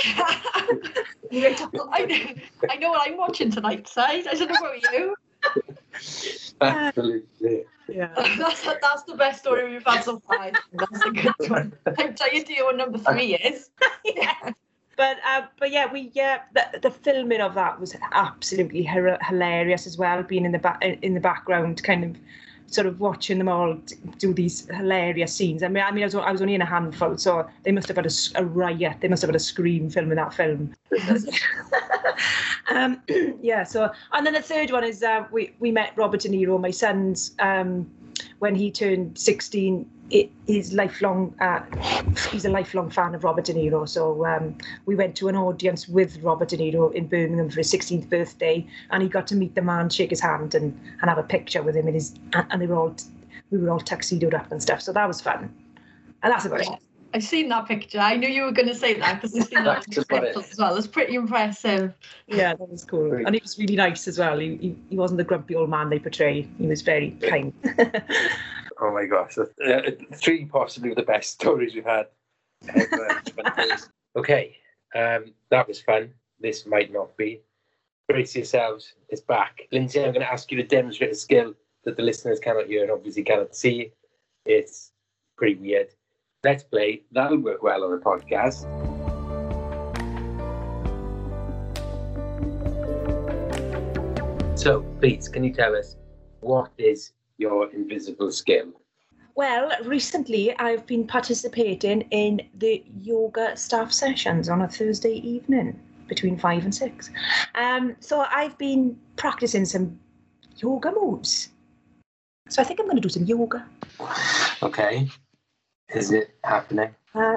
I, 1.33 2.05
know, 2.07 2.35
I 2.71 2.77
know 2.77 2.91
what 2.91 3.09
I'm 3.09 3.17
watching 3.17 3.51
tonight, 3.51 3.89
Side. 3.89 4.27
I 4.27 4.35
don't 4.35 4.49
know 4.49 4.55
about 4.55 4.93
you. 4.93 5.15
Absolutely. 6.61 7.65
Yeah. 7.89 8.13
that's, 8.39 8.63
that's 8.63 9.03
the 9.05 9.15
best 9.17 9.41
story 9.41 9.73
we've 9.73 9.85
had 9.85 10.05
so 10.05 10.21
far. 10.21 10.51
That's 10.73 11.05
a 11.05 11.11
good 11.11 11.51
one. 11.51 11.73
I'm 11.99 12.15
telling 12.15 12.45
you 12.49 12.65
what 12.65 12.77
number 12.77 12.99
three 12.99 13.35
is. 13.35 13.71
yeah. 14.05 14.53
but 14.97 15.17
uh, 15.27 15.43
but 15.59 15.71
yeah, 15.71 15.91
we 15.91 16.11
yeah 16.15 16.43
the, 16.55 16.79
the 16.81 16.91
filming 16.91 17.41
of 17.41 17.55
that 17.55 17.81
was 17.81 17.97
absolutely 18.13 18.85
her- 18.85 19.19
hilarious 19.23 19.87
as 19.87 19.99
well. 19.99 20.23
Being 20.23 20.45
in 20.45 20.53
the 20.53 20.59
back 20.59 20.83
in 20.83 21.15
the 21.15 21.21
background, 21.21 21.83
kind 21.83 22.05
of 22.05 22.17
sort 22.71 22.87
of 22.87 23.01
watching 23.01 23.39
them 23.39 23.49
all 23.49 23.77
do 24.19 24.33
these 24.33 24.67
hilarious 24.71 25.35
scenes. 25.35 25.63
I 25.63 25.69
mean, 25.69 25.83
I 25.83 25.91
mean, 25.91 26.05
I 26.05 26.07
was, 26.07 26.15
I 26.15 26.31
was 26.31 26.41
only 26.41 26.55
in 26.55 26.63
a 26.63 26.67
handful, 26.67 27.19
so 27.19 27.49
they 27.65 27.73
must 27.73 27.89
have 27.89 27.97
had 27.97 28.07
a, 28.07 28.11
a 28.37 28.45
riot. 28.45 28.99
They 29.01 29.09
must 29.09 29.23
have 29.23 29.29
had 29.29 29.37
a 29.37 29.41
scream 29.41 29.91
film 29.91 30.11
in 30.11 30.17
that 30.17 30.33
film. 30.33 30.75
um, 32.71 33.03
yeah. 33.43 33.65
So, 33.65 33.91
and 34.13 34.25
then 34.25 34.35
the 34.35 34.43
third 34.43 34.71
one 34.71 34.85
is 34.85 35.03
uh, 35.03 35.27
we 35.31 35.53
we 35.59 35.73
met 35.73 35.93
Robert 35.97 36.21
De 36.21 36.29
Niro, 36.29 36.61
my 36.61 36.71
son's, 36.71 37.33
um, 37.41 37.91
when 38.39 38.55
he 38.55 38.71
turned 38.71 39.19
sixteen. 39.19 39.91
It, 40.11 40.31
he's 40.47 40.73
lifelong. 40.73 41.35
Uh, 41.41 41.61
he's 42.31 42.45
a 42.45 42.51
lifelong 42.51 42.91
fan 42.91 43.15
of 43.15 43.25
Robert 43.25 43.45
De 43.45 43.55
Niro. 43.55 43.89
So 43.89 44.27
um, 44.27 44.57
we 44.87 44.97
went 44.97 45.17
to 45.17 45.29
an 45.29 45.37
audience 45.37 45.89
with 45.89 46.19
Robert 46.19 46.49
De 46.49 46.57
Niro 46.57 46.93
in 46.93 47.07
Birmingham 47.07 47.49
for 47.49 47.57
his 47.57 47.73
16th 47.73 48.09
birthday, 48.09 48.67
and 48.91 49.03
he 49.03 49.09
got 49.09 49.27
to 49.29 49.37
meet 49.37 49.55
the 49.55 49.63
man, 49.63 49.89
shake 49.89 50.11
his 50.11 50.21
hand, 50.21 50.55
and 50.55 50.79
and 51.01 51.09
have 51.09 51.19
a 51.19 51.23
picture 51.23 51.63
with 51.63 51.77
him. 51.77 51.87
And 51.87 51.95
his 51.95 52.15
and 52.33 52.61
they 52.61 52.67
were 52.67 52.77
all 52.77 52.97
we 53.51 53.59
were 53.59 53.71
all 53.71 53.81
tuxedoed 53.81 54.35
up 54.35 54.51
and 54.51 54.63
stuff. 54.63 54.81
So 54.81 54.93
that 54.93 55.07
was 55.07 55.21
fun. 55.21 55.55
And 56.23 56.33
that's 56.33 56.45
about 56.45 56.61
it. 56.61 56.69
I've 57.13 57.25
seen 57.25 57.49
that 57.49 57.67
picture. 57.67 57.99
I 57.99 58.17
knew 58.17 58.29
you 58.29 58.45
were 58.45 58.53
going 58.53 58.69
to 58.69 58.75
say 58.75 58.95
that 58.95 59.21
because 59.21 59.37
I've 59.37 59.47
seen 59.47 59.65
that 59.65 59.85
That's 59.85 60.11
it. 60.11 60.53
as 60.53 60.59
well. 60.59 60.77
It's 60.77 60.87
pretty 60.87 61.15
impressive. 61.15 61.93
Yeah, 62.29 62.55
that 62.55 62.71
was 62.71 62.85
cool. 62.85 63.09
Great. 63.11 63.27
And 63.27 63.35
he 63.35 63.41
was 63.43 63.59
really 63.59 63.75
nice 63.75 64.07
as 64.07 64.19
well. 64.19 64.39
He, 64.39 64.57
he, 64.57 64.77
he 64.91 64.97
wasn't 64.97 65.19
the 65.19 65.25
grumpy 65.25 65.57
old 65.57 65.71
man 65.71 65.91
they 65.91 65.99
portray. 65.99 66.49
He 66.59 66.67
was 66.67 66.83
very 66.83 67.11
kind. 67.29 67.53
Oh 68.83 68.93
my 68.93 69.05
gosh, 69.05 69.37
uh, 69.37 69.81
three 70.15 70.47
possibly 70.47 70.95
the 70.95 71.03
best 71.03 71.33
stories 71.41 71.75
we've 71.75 71.85
had. 71.85 72.07
okay, 74.17 74.57
um, 74.95 75.35
that 75.51 75.69
was 75.69 75.83
fun. 75.83 76.15
This 76.41 76.65
might 76.67 76.91
not 76.91 77.15
be. 77.17 77.43
Brace 78.09 78.35
yourselves, 78.35 78.95
it's 79.11 79.21
back. 79.21 79.69
Lindsay, 79.71 80.01
I'm 80.01 80.13
going 80.13 80.25
to 80.25 80.33
ask 80.33 80.51
you 80.51 80.57
to 80.57 80.67
demonstrate 80.67 81.11
a 81.11 81.15
skill 81.15 81.55
that 81.85 81.97
the 81.97 82.03
listeners 82.03 82.41
cannot 82.41 82.67
hear 82.67 82.83
and 82.83 82.91
obviously 82.91 83.23
cannot 83.23 83.55
see. 83.55 83.93
It's 84.47 84.93
pretty 85.37 85.57
weird. 85.57 85.89
Let's 86.43 86.65
play. 86.65 87.03
That'll 87.13 87.39
work 87.39 87.63
well 87.63 87.85
on 87.85 87.93
a 87.93 87.99
podcast. 87.99 88.67
So, 94.59 94.83
please, 95.01 95.29
can 95.29 95.45
you 95.45 95.53
tell 95.53 95.77
us 95.77 95.97
what 96.41 96.71
is 96.79 97.13
your 97.41 97.73
invisible 97.73 98.31
skill? 98.31 98.73
well, 99.41 99.73
recently 99.85 100.55
I've 100.59 100.87
been 100.87 101.07
participating 101.07 102.03
in 102.11 102.43
the 102.59 102.85
yoga 103.01 103.57
staff 103.57 103.91
sessions 103.91 104.51
on 104.51 104.61
a 104.61 104.69
Thursday 104.69 105.15
evening 105.15 105.81
between 106.09 106.37
five 106.37 106.65
and 106.65 106.75
six. 106.75 107.11
Um, 107.55 107.97
so 108.01 108.27
I've 108.31 108.59
been 108.59 108.99
practicing 109.17 109.65
some 109.65 109.99
yoga 110.57 110.93
moves. 110.93 111.49
So 112.51 112.61
I 112.61 112.65
think 112.67 112.81
I'm 112.81 112.87
going 112.87 112.97
to 112.97 113.03
do 113.03 113.09
some 113.09 113.25
yoga. 113.25 113.67
Okay. 114.63 115.09
Is 115.95 116.13
it 116.13 116.37
happening? 116.45 116.95
Uh, 117.15 117.37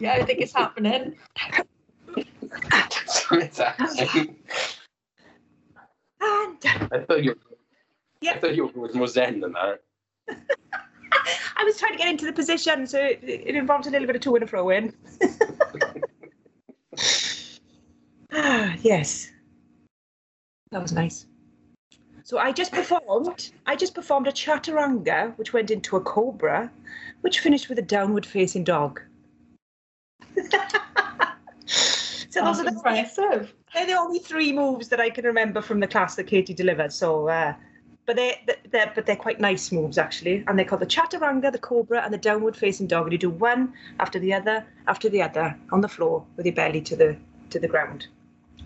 Yeah, 0.00 0.14
I 0.14 0.24
think 0.24 0.40
it's 0.40 0.54
happening. 0.54 1.14
it's 3.32 3.58
happening. 3.58 4.36
and 6.20 6.56
I 6.92 7.04
thought 7.06 7.22
you. 7.22 7.36
Yeah. 8.22 8.32
I 8.32 8.38
thought 8.38 8.54
yoga 8.56 8.78
was 8.78 8.94
more 8.94 9.06
zen 9.06 9.40
than 9.40 9.52
that. 9.52 9.80
I 11.56 11.64
was 11.64 11.78
trying 11.78 11.92
to 11.92 11.98
get 11.98 12.08
into 12.08 12.24
the 12.24 12.32
position, 12.32 12.86
so 12.86 12.98
it, 12.98 13.20
it 13.22 13.54
involved 13.54 13.86
a 13.86 13.90
little 13.90 14.06
bit 14.06 14.16
of 14.16 14.22
to 14.22 14.36
and 14.36 14.48
fro 14.48 14.70
in. 14.70 14.94
ah, 18.32 18.74
yes. 18.80 19.30
That 20.70 20.80
was 20.80 20.92
nice. 20.92 21.26
So 22.24 22.38
I 22.38 22.52
just 22.52 22.72
performed. 22.72 23.50
I 23.66 23.76
just 23.76 23.94
performed 23.94 24.28
a 24.28 24.32
chaturanga, 24.32 25.36
which 25.36 25.52
went 25.52 25.70
into 25.70 25.96
a 25.96 26.00
cobra, 26.00 26.70
which 27.20 27.40
finished 27.40 27.68
with 27.68 27.78
a 27.78 27.82
downward 27.82 28.24
facing 28.24 28.64
dog. 28.64 29.02
So 31.66 32.44
those 32.44 32.58
That's 32.58 32.60
are 32.60 32.64
the 32.64 32.68
impressive. 32.70 33.54
they're 33.74 33.86
the 33.86 33.94
only 33.94 34.18
three 34.18 34.52
moves 34.52 34.88
that 34.88 35.00
I 35.00 35.10
can 35.10 35.24
remember 35.24 35.60
from 35.60 35.80
the 35.80 35.86
class 35.86 36.16
that 36.16 36.24
Katie 36.24 36.54
delivered. 36.54 36.92
So, 36.92 37.28
uh, 37.28 37.54
but 38.06 38.16
they 38.16 38.40
they're 38.70 38.92
but 38.94 39.06
they're 39.06 39.16
quite 39.16 39.40
nice 39.40 39.70
moves 39.72 39.98
actually, 39.98 40.44
and 40.46 40.58
they're 40.58 40.64
called 40.66 40.82
the 40.82 40.86
chaturanga, 40.86 41.52
the 41.52 41.58
cobra, 41.58 42.02
and 42.02 42.12
the 42.12 42.18
downward 42.18 42.56
facing 42.56 42.86
dog. 42.86 43.04
And 43.04 43.12
you 43.12 43.18
do 43.18 43.30
one 43.30 43.72
after 43.98 44.18
the 44.18 44.32
other 44.34 44.66
after 44.88 45.08
the 45.08 45.22
other 45.22 45.56
on 45.72 45.80
the 45.80 45.88
floor 45.88 46.24
with 46.36 46.46
your 46.46 46.54
belly 46.54 46.80
to 46.82 46.96
the 46.96 47.16
to 47.50 47.58
the 47.60 47.68
ground. 47.68 48.08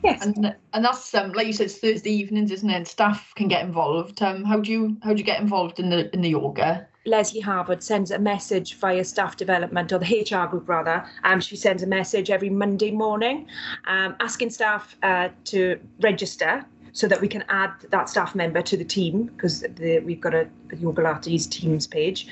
Yes. 0.03 0.25
And 0.25 0.55
and 0.73 0.85
that's 0.85 1.15
um 1.15 1.33
like 1.33 1.47
you 1.47 1.53
said, 1.53 1.67
it's 1.67 1.79
Thursday 1.79 2.11
evenings, 2.11 2.51
isn't 2.51 2.69
it? 2.71 2.87
Staff 2.89 3.33
can 3.37 3.49
get 3.49 3.65
involved. 3.65 4.23
Um, 4.23 4.45
how 4.45 4.61
do 4.61 4.71
you 4.71 4.97
how 5.03 5.11
do 5.13 5.19
you 5.19 5.25
get 5.25 5.41
involved 5.41 5.79
in 5.79 5.91
the 5.91 6.13
in 6.15 6.21
the 6.21 6.31
yoga? 6.31 6.87
Leslie 7.07 7.41
Harvard 7.41 7.83
sends 7.83 8.11
a 8.11 8.19
message 8.19 8.75
via 8.75 9.05
staff 9.05 9.37
development 9.37 9.93
or 9.93 9.99
the 9.99 10.27
HR 10.31 10.49
group 10.49 10.69
rather. 10.69 11.05
Um, 11.25 11.41
she 11.41 11.57
sends 11.57 11.83
a 11.83 11.87
message 11.87 12.31
every 12.31 12.51
Monday 12.51 12.91
morning, 12.91 13.47
um, 13.87 14.17
asking 14.21 14.51
staff 14.51 14.97
uh, 15.03 15.29
to 15.45 15.79
register 16.01 16.65
so 16.95 17.09
that 17.09 17.21
we 17.21 17.27
can 17.27 17.45
add 17.49 17.73
that 17.91 18.09
staff 18.09 18.37
member 18.37 18.63
to 18.63 18.77
the 18.77 18.85
team 18.85 19.25
because 19.25 19.65
we've 20.05 20.21
got 20.21 20.33
a, 20.33 20.49
Yogalates 20.71 21.51
Teams 21.51 21.87
page. 21.87 22.27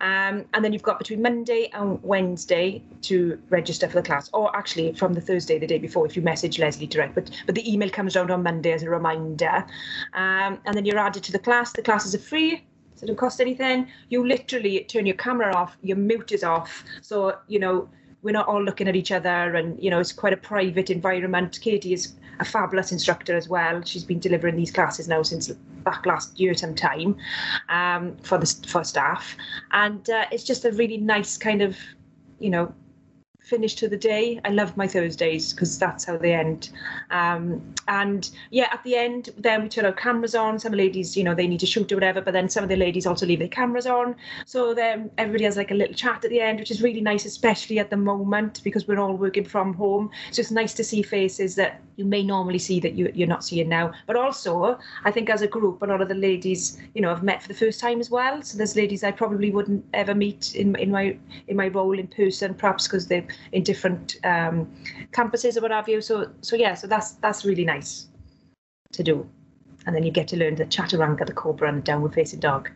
Um, 0.00 0.44
and 0.54 0.64
then 0.64 0.72
you've 0.72 0.82
got 0.82 0.98
between 0.98 1.22
Monday 1.22 1.70
and 1.72 2.02
Wednesday 2.02 2.82
to 3.02 3.40
register 3.48 3.88
for 3.88 3.94
the 3.94 4.02
class, 4.02 4.28
or 4.32 4.54
actually 4.56 4.92
from 4.94 5.14
the 5.14 5.20
Thursday, 5.20 5.58
the 5.58 5.66
day 5.66 5.78
before, 5.78 6.04
if 6.04 6.16
you 6.16 6.22
message 6.22 6.58
Leslie 6.58 6.86
direct. 6.86 7.14
But 7.14 7.30
but 7.46 7.54
the 7.54 7.72
email 7.72 7.90
comes 7.90 8.16
around 8.16 8.30
on 8.30 8.42
Monday 8.42 8.72
as 8.72 8.82
a 8.82 8.90
reminder, 8.90 9.64
um, 10.14 10.58
and 10.64 10.74
then 10.74 10.84
you're 10.84 10.98
added 10.98 11.22
to 11.24 11.32
the 11.32 11.38
class. 11.38 11.72
The 11.72 11.82
classes 11.82 12.14
are 12.14 12.20
free. 12.20 12.64
It 12.98 13.06
doesn't 13.06 13.16
cost 13.16 13.40
anything. 13.40 13.88
You 14.08 14.26
literally 14.26 14.84
turn 14.84 15.06
your 15.06 15.16
camera 15.16 15.54
off, 15.54 15.76
your 15.82 15.96
mute 15.96 16.32
is 16.32 16.42
off. 16.42 16.84
So, 17.00 17.38
you 17.46 17.58
know, 17.58 17.88
we're 18.22 18.32
not 18.32 18.48
all 18.48 18.62
looking 18.62 18.88
at 18.88 18.96
each 18.96 19.12
other 19.12 19.54
and, 19.54 19.80
you 19.80 19.90
know, 19.90 20.00
it's 20.00 20.12
quite 20.12 20.32
a 20.32 20.36
private 20.36 20.90
environment. 20.90 21.60
Katie 21.60 21.92
is 21.92 22.14
a 22.40 22.44
fabulous 22.44 22.90
instructor 22.90 23.36
as 23.36 23.48
well. 23.48 23.82
She's 23.84 24.02
been 24.02 24.18
delivering 24.18 24.56
these 24.56 24.72
classes 24.72 25.06
now 25.06 25.22
since 25.22 25.48
back 25.48 26.04
last 26.06 26.38
year 26.38 26.54
sometime 26.54 27.16
um, 27.68 28.16
for 28.18 28.38
the 28.38 28.46
for 28.68 28.82
staff. 28.82 29.36
And 29.70 30.08
uh, 30.10 30.24
it's 30.32 30.44
just 30.44 30.64
a 30.64 30.72
really 30.72 30.98
nice 30.98 31.36
kind 31.36 31.62
of, 31.62 31.76
you 32.40 32.50
know, 32.50 32.74
finish 33.48 33.74
to 33.76 33.88
the 33.88 33.96
day. 33.96 34.40
I 34.44 34.50
love 34.50 34.76
my 34.76 34.86
Thursdays 34.86 35.52
because 35.52 35.78
that's 35.78 36.04
how 36.04 36.18
they 36.18 36.34
end. 36.34 36.70
Um, 37.10 37.62
and 37.88 38.30
yeah, 38.50 38.68
at 38.72 38.84
the 38.84 38.94
end, 38.94 39.30
then 39.38 39.62
we 39.62 39.68
turn 39.68 39.86
our 39.86 39.92
cameras 39.92 40.34
on. 40.34 40.58
Some 40.58 40.72
ladies, 40.72 41.16
you 41.16 41.24
know, 41.24 41.34
they 41.34 41.46
need 41.46 41.60
to 41.60 41.66
shoot 41.66 41.90
or 41.90 41.96
whatever, 41.96 42.20
but 42.20 42.32
then 42.32 42.48
some 42.48 42.62
of 42.62 42.68
the 42.68 42.76
ladies 42.76 43.06
also 43.06 43.24
leave 43.24 43.38
their 43.38 43.48
cameras 43.48 43.86
on. 43.86 44.14
So 44.44 44.74
then 44.74 45.10
everybody 45.16 45.44
has 45.44 45.56
like 45.56 45.70
a 45.70 45.74
little 45.74 45.94
chat 45.94 46.24
at 46.24 46.30
the 46.30 46.40
end, 46.40 46.60
which 46.60 46.70
is 46.70 46.82
really 46.82 47.00
nice, 47.00 47.24
especially 47.24 47.78
at 47.78 47.90
the 47.90 47.96
moment 47.96 48.60
because 48.62 48.86
we're 48.86 49.00
all 49.00 49.14
working 49.14 49.44
from 49.44 49.72
home. 49.74 50.10
So 50.30 50.40
it's 50.40 50.50
nice 50.50 50.74
to 50.74 50.84
see 50.84 51.02
faces 51.02 51.54
that 51.54 51.80
you 51.96 52.04
may 52.04 52.22
normally 52.22 52.58
see 52.58 52.78
that 52.80 52.94
you, 52.94 53.10
you're 53.14 53.26
not 53.26 53.44
seeing 53.44 53.68
now. 53.68 53.92
But 54.06 54.16
also, 54.16 54.78
I 55.04 55.10
think 55.10 55.30
as 55.30 55.42
a 55.42 55.48
group, 55.48 55.82
a 55.82 55.86
lot 55.86 56.00
of 56.00 56.08
the 56.08 56.14
ladies, 56.14 56.78
you 56.94 57.00
know, 57.00 57.08
have 57.08 57.22
met 57.22 57.42
for 57.42 57.48
the 57.48 57.54
first 57.54 57.80
time 57.80 57.98
as 57.98 58.10
well. 58.10 58.42
So 58.42 58.56
there's 58.58 58.76
ladies 58.76 59.02
I 59.02 59.10
probably 59.10 59.50
wouldn't 59.50 59.84
ever 59.94 60.14
meet 60.14 60.54
in 60.54 60.76
in 60.76 60.90
my 60.90 61.16
in 61.48 61.56
my 61.56 61.68
role 61.68 61.98
in 61.98 62.06
person, 62.06 62.54
perhaps 62.54 62.86
because 62.86 63.06
they're 63.08 63.26
in 63.52 63.62
different 63.62 64.16
um, 64.24 64.74
campuses 65.12 65.56
or 65.56 65.62
what 65.62 65.70
have 65.70 65.88
you. 65.88 66.00
So 66.00 66.30
so 66.40 66.56
yeah, 66.56 66.74
so 66.74 66.86
that's 66.86 67.12
that's 67.12 67.44
really 67.44 67.64
nice 67.64 68.08
to 68.92 69.02
do. 69.02 69.28
And 69.86 69.94
then 69.94 70.02
you 70.02 70.10
get 70.10 70.28
to 70.28 70.36
learn 70.36 70.54
the 70.54 70.66
chaturanga, 70.66 71.26
the 71.26 71.32
cobra, 71.32 71.68
and 71.68 71.78
the 71.78 71.82
downward 71.82 72.14
facing 72.14 72.40
dog. 72.40 72.70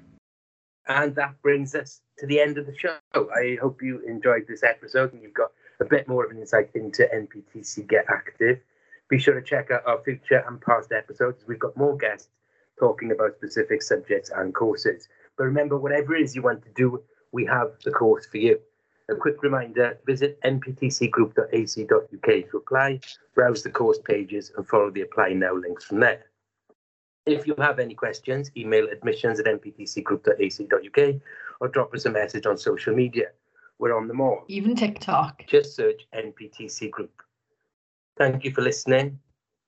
And 0.88 1.14
that 1.14 1.40
brings 1.42 1.75
us 1.75 2.01
to 2.18 2.27
the 2.27 2.40
end 2.40 2.59
of 2.59 2.66
the 2.66 2.77
show. 2.77 2.96
I 3.14 3.57
hope 3.61 3.83
you 3.83 4.01
enjoyed 4.07 4.46
this 4.48 4.62
episode 4.62 5.12
and 5.12 5.22
you've 5.22 5.35
got 5.35 5.53
a 5.81 5.85
bit 5.85 6.09
more 6.09 6.25
of 6.25 6.31
an 6.31 6.38
insight 6.38 6.70
into 6.75 7.09
NPTC 7.14 7.87
Get 7.88 8.07
Active. 8.09 8.61
Be 9.09 9.18
sure 9.18 9.35
to 9.35 9.42
check 9.42 9.70
out 9.70 9.87
our 9.87 10.03
future 10.03 10.44
and 10.46 10.61
past 10.61 10.92
episodes. 10.92 11.44
We've 11.46 11.59
got 11.59 11.77
more 11.77 11.96
guests 11.96 12.29
talking 12.79 13.12
about 13.12 13.35
specific 13.37 13.83
subjects 13.83 14.31
and 14.35 14.55
courses. 14.55 15.09
But 15.37 15.44
remember, 15.44 15.79
whatever 15.79 16.14
it 16.14 16.22
is 16.22 16.35
you 16.35 16.42
want 16.42 16.62
to 16.64 16.70
do, 16.75 17.03
we 17.31 17.44
have 17.46 17.72
the 17.85 17.90
course 17.90 18.27
for 18.27 18.38
you. 18.38 18.59
A 19.08 19.14
quick 19.14 19.42
reminder 19.42 19.98
visit 20.06 20.40
nptcgroup.ac.uk 20.42 22.50
to 22.50 22.56
apply, 22.56 23.00
browse 23.34 23.62
the 23.62 23.70
course 23.70 23.98
pages, 23.98 24.52
and 24.56 24.66
follow 24.66 24.90
the 24.90 25.02
apply 25.02 25.32
now 25.32 25.54
links 25.54 25.84
from 25.84 26.00
there. 26.00 26.26
If 27.26 27.46
you 27.46 27.54
have 27.58 27.78
any 27.78 27.94
questions, 27.94 28.50
email 28.56 28.88
admissions 28.88 29.40
at 29.40 29.46
nptcgroup.ac.uk 29.46 31.22
or 31.60 31.68
drop 31.68 31.94
us 31.94 32.06
a 32.06 32.10
message 32.10 32.46
on 32.46 32.58
social 32.58 32.94
media. 32.94 33.28
We're 33.78 33.96
on 33.96 34.08
them 34.08 34.20
all. 34.20 34.44
Even 34.48 34.76
TikTok. 34.76 35.44
Just 35.46 35.74
search 35.74 36.06
NPTC 36.14 36.90
Group. 36.90 37.22
Thank 38.16 38.44
you 38.44 38.53
for 38.53 38.62
listening. 38.62 39.18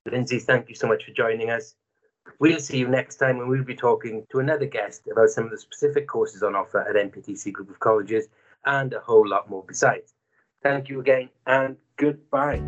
Lindsay, 0.09 0.39
thank 0.39 0.69
you 0.69 0.75
so 0.75 0.87
much 0.87 1.03
for 1.03 1.11
joining 1.11 1.49
us. 1.49 1.75
We'll 2.39 2.59
see 2.59 2.77
you 2.77 2.87
next 2.87 3.17
time 3.17 3.37
when 3.37 3.47
we'll 3.47 3.63
be 3.63 3.75
talking 3.75 4.25
to 4.31 4.39
another 4.39 4.65
guest 4.65 5.07
about 5.11 5.29
some 5.29 5.45
of 5.45 5.51
the 5.51 5.57
specific 5.57 6.07
courses 6.07 6.43
on 6.43 6.55
offer 6.55 6.81
at 6.81 6.95
NPTC 6.95 7.51
Group 7.51 7.69
of 7.69 7.79
Colleges 7.79 8.27
and 8.65 8.93
a 8.93 8.99
whole 8.99 9.27
lot 9.27 9.49
more 9.49 9.63
besides. 9.67 10.13
Thank 10.63 10.89
you 10.89 10.99
again 10.99 11.29
and 11.45 11.77
goodbye. 11.97 12.61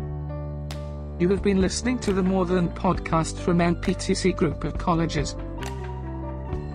You 1.18 1.28
have 1.30 1.42
been 1.42 1.60
listening 1.60 1.98
to 2.00 2.12
the 2.12 2.22
More 2.22 2.46
Than 2.46 2.68
podcast 2.68 3.38
from 3.38 3.58
NPTC 3.58 4.36
Group 4.36 4.62
of 4.62 4.78
Colleges. 4.78 5.34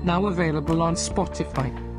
Now 0.04 0.26
available 0.26 0.82
on 0.82 0.96
Spotify. 0.96 1.93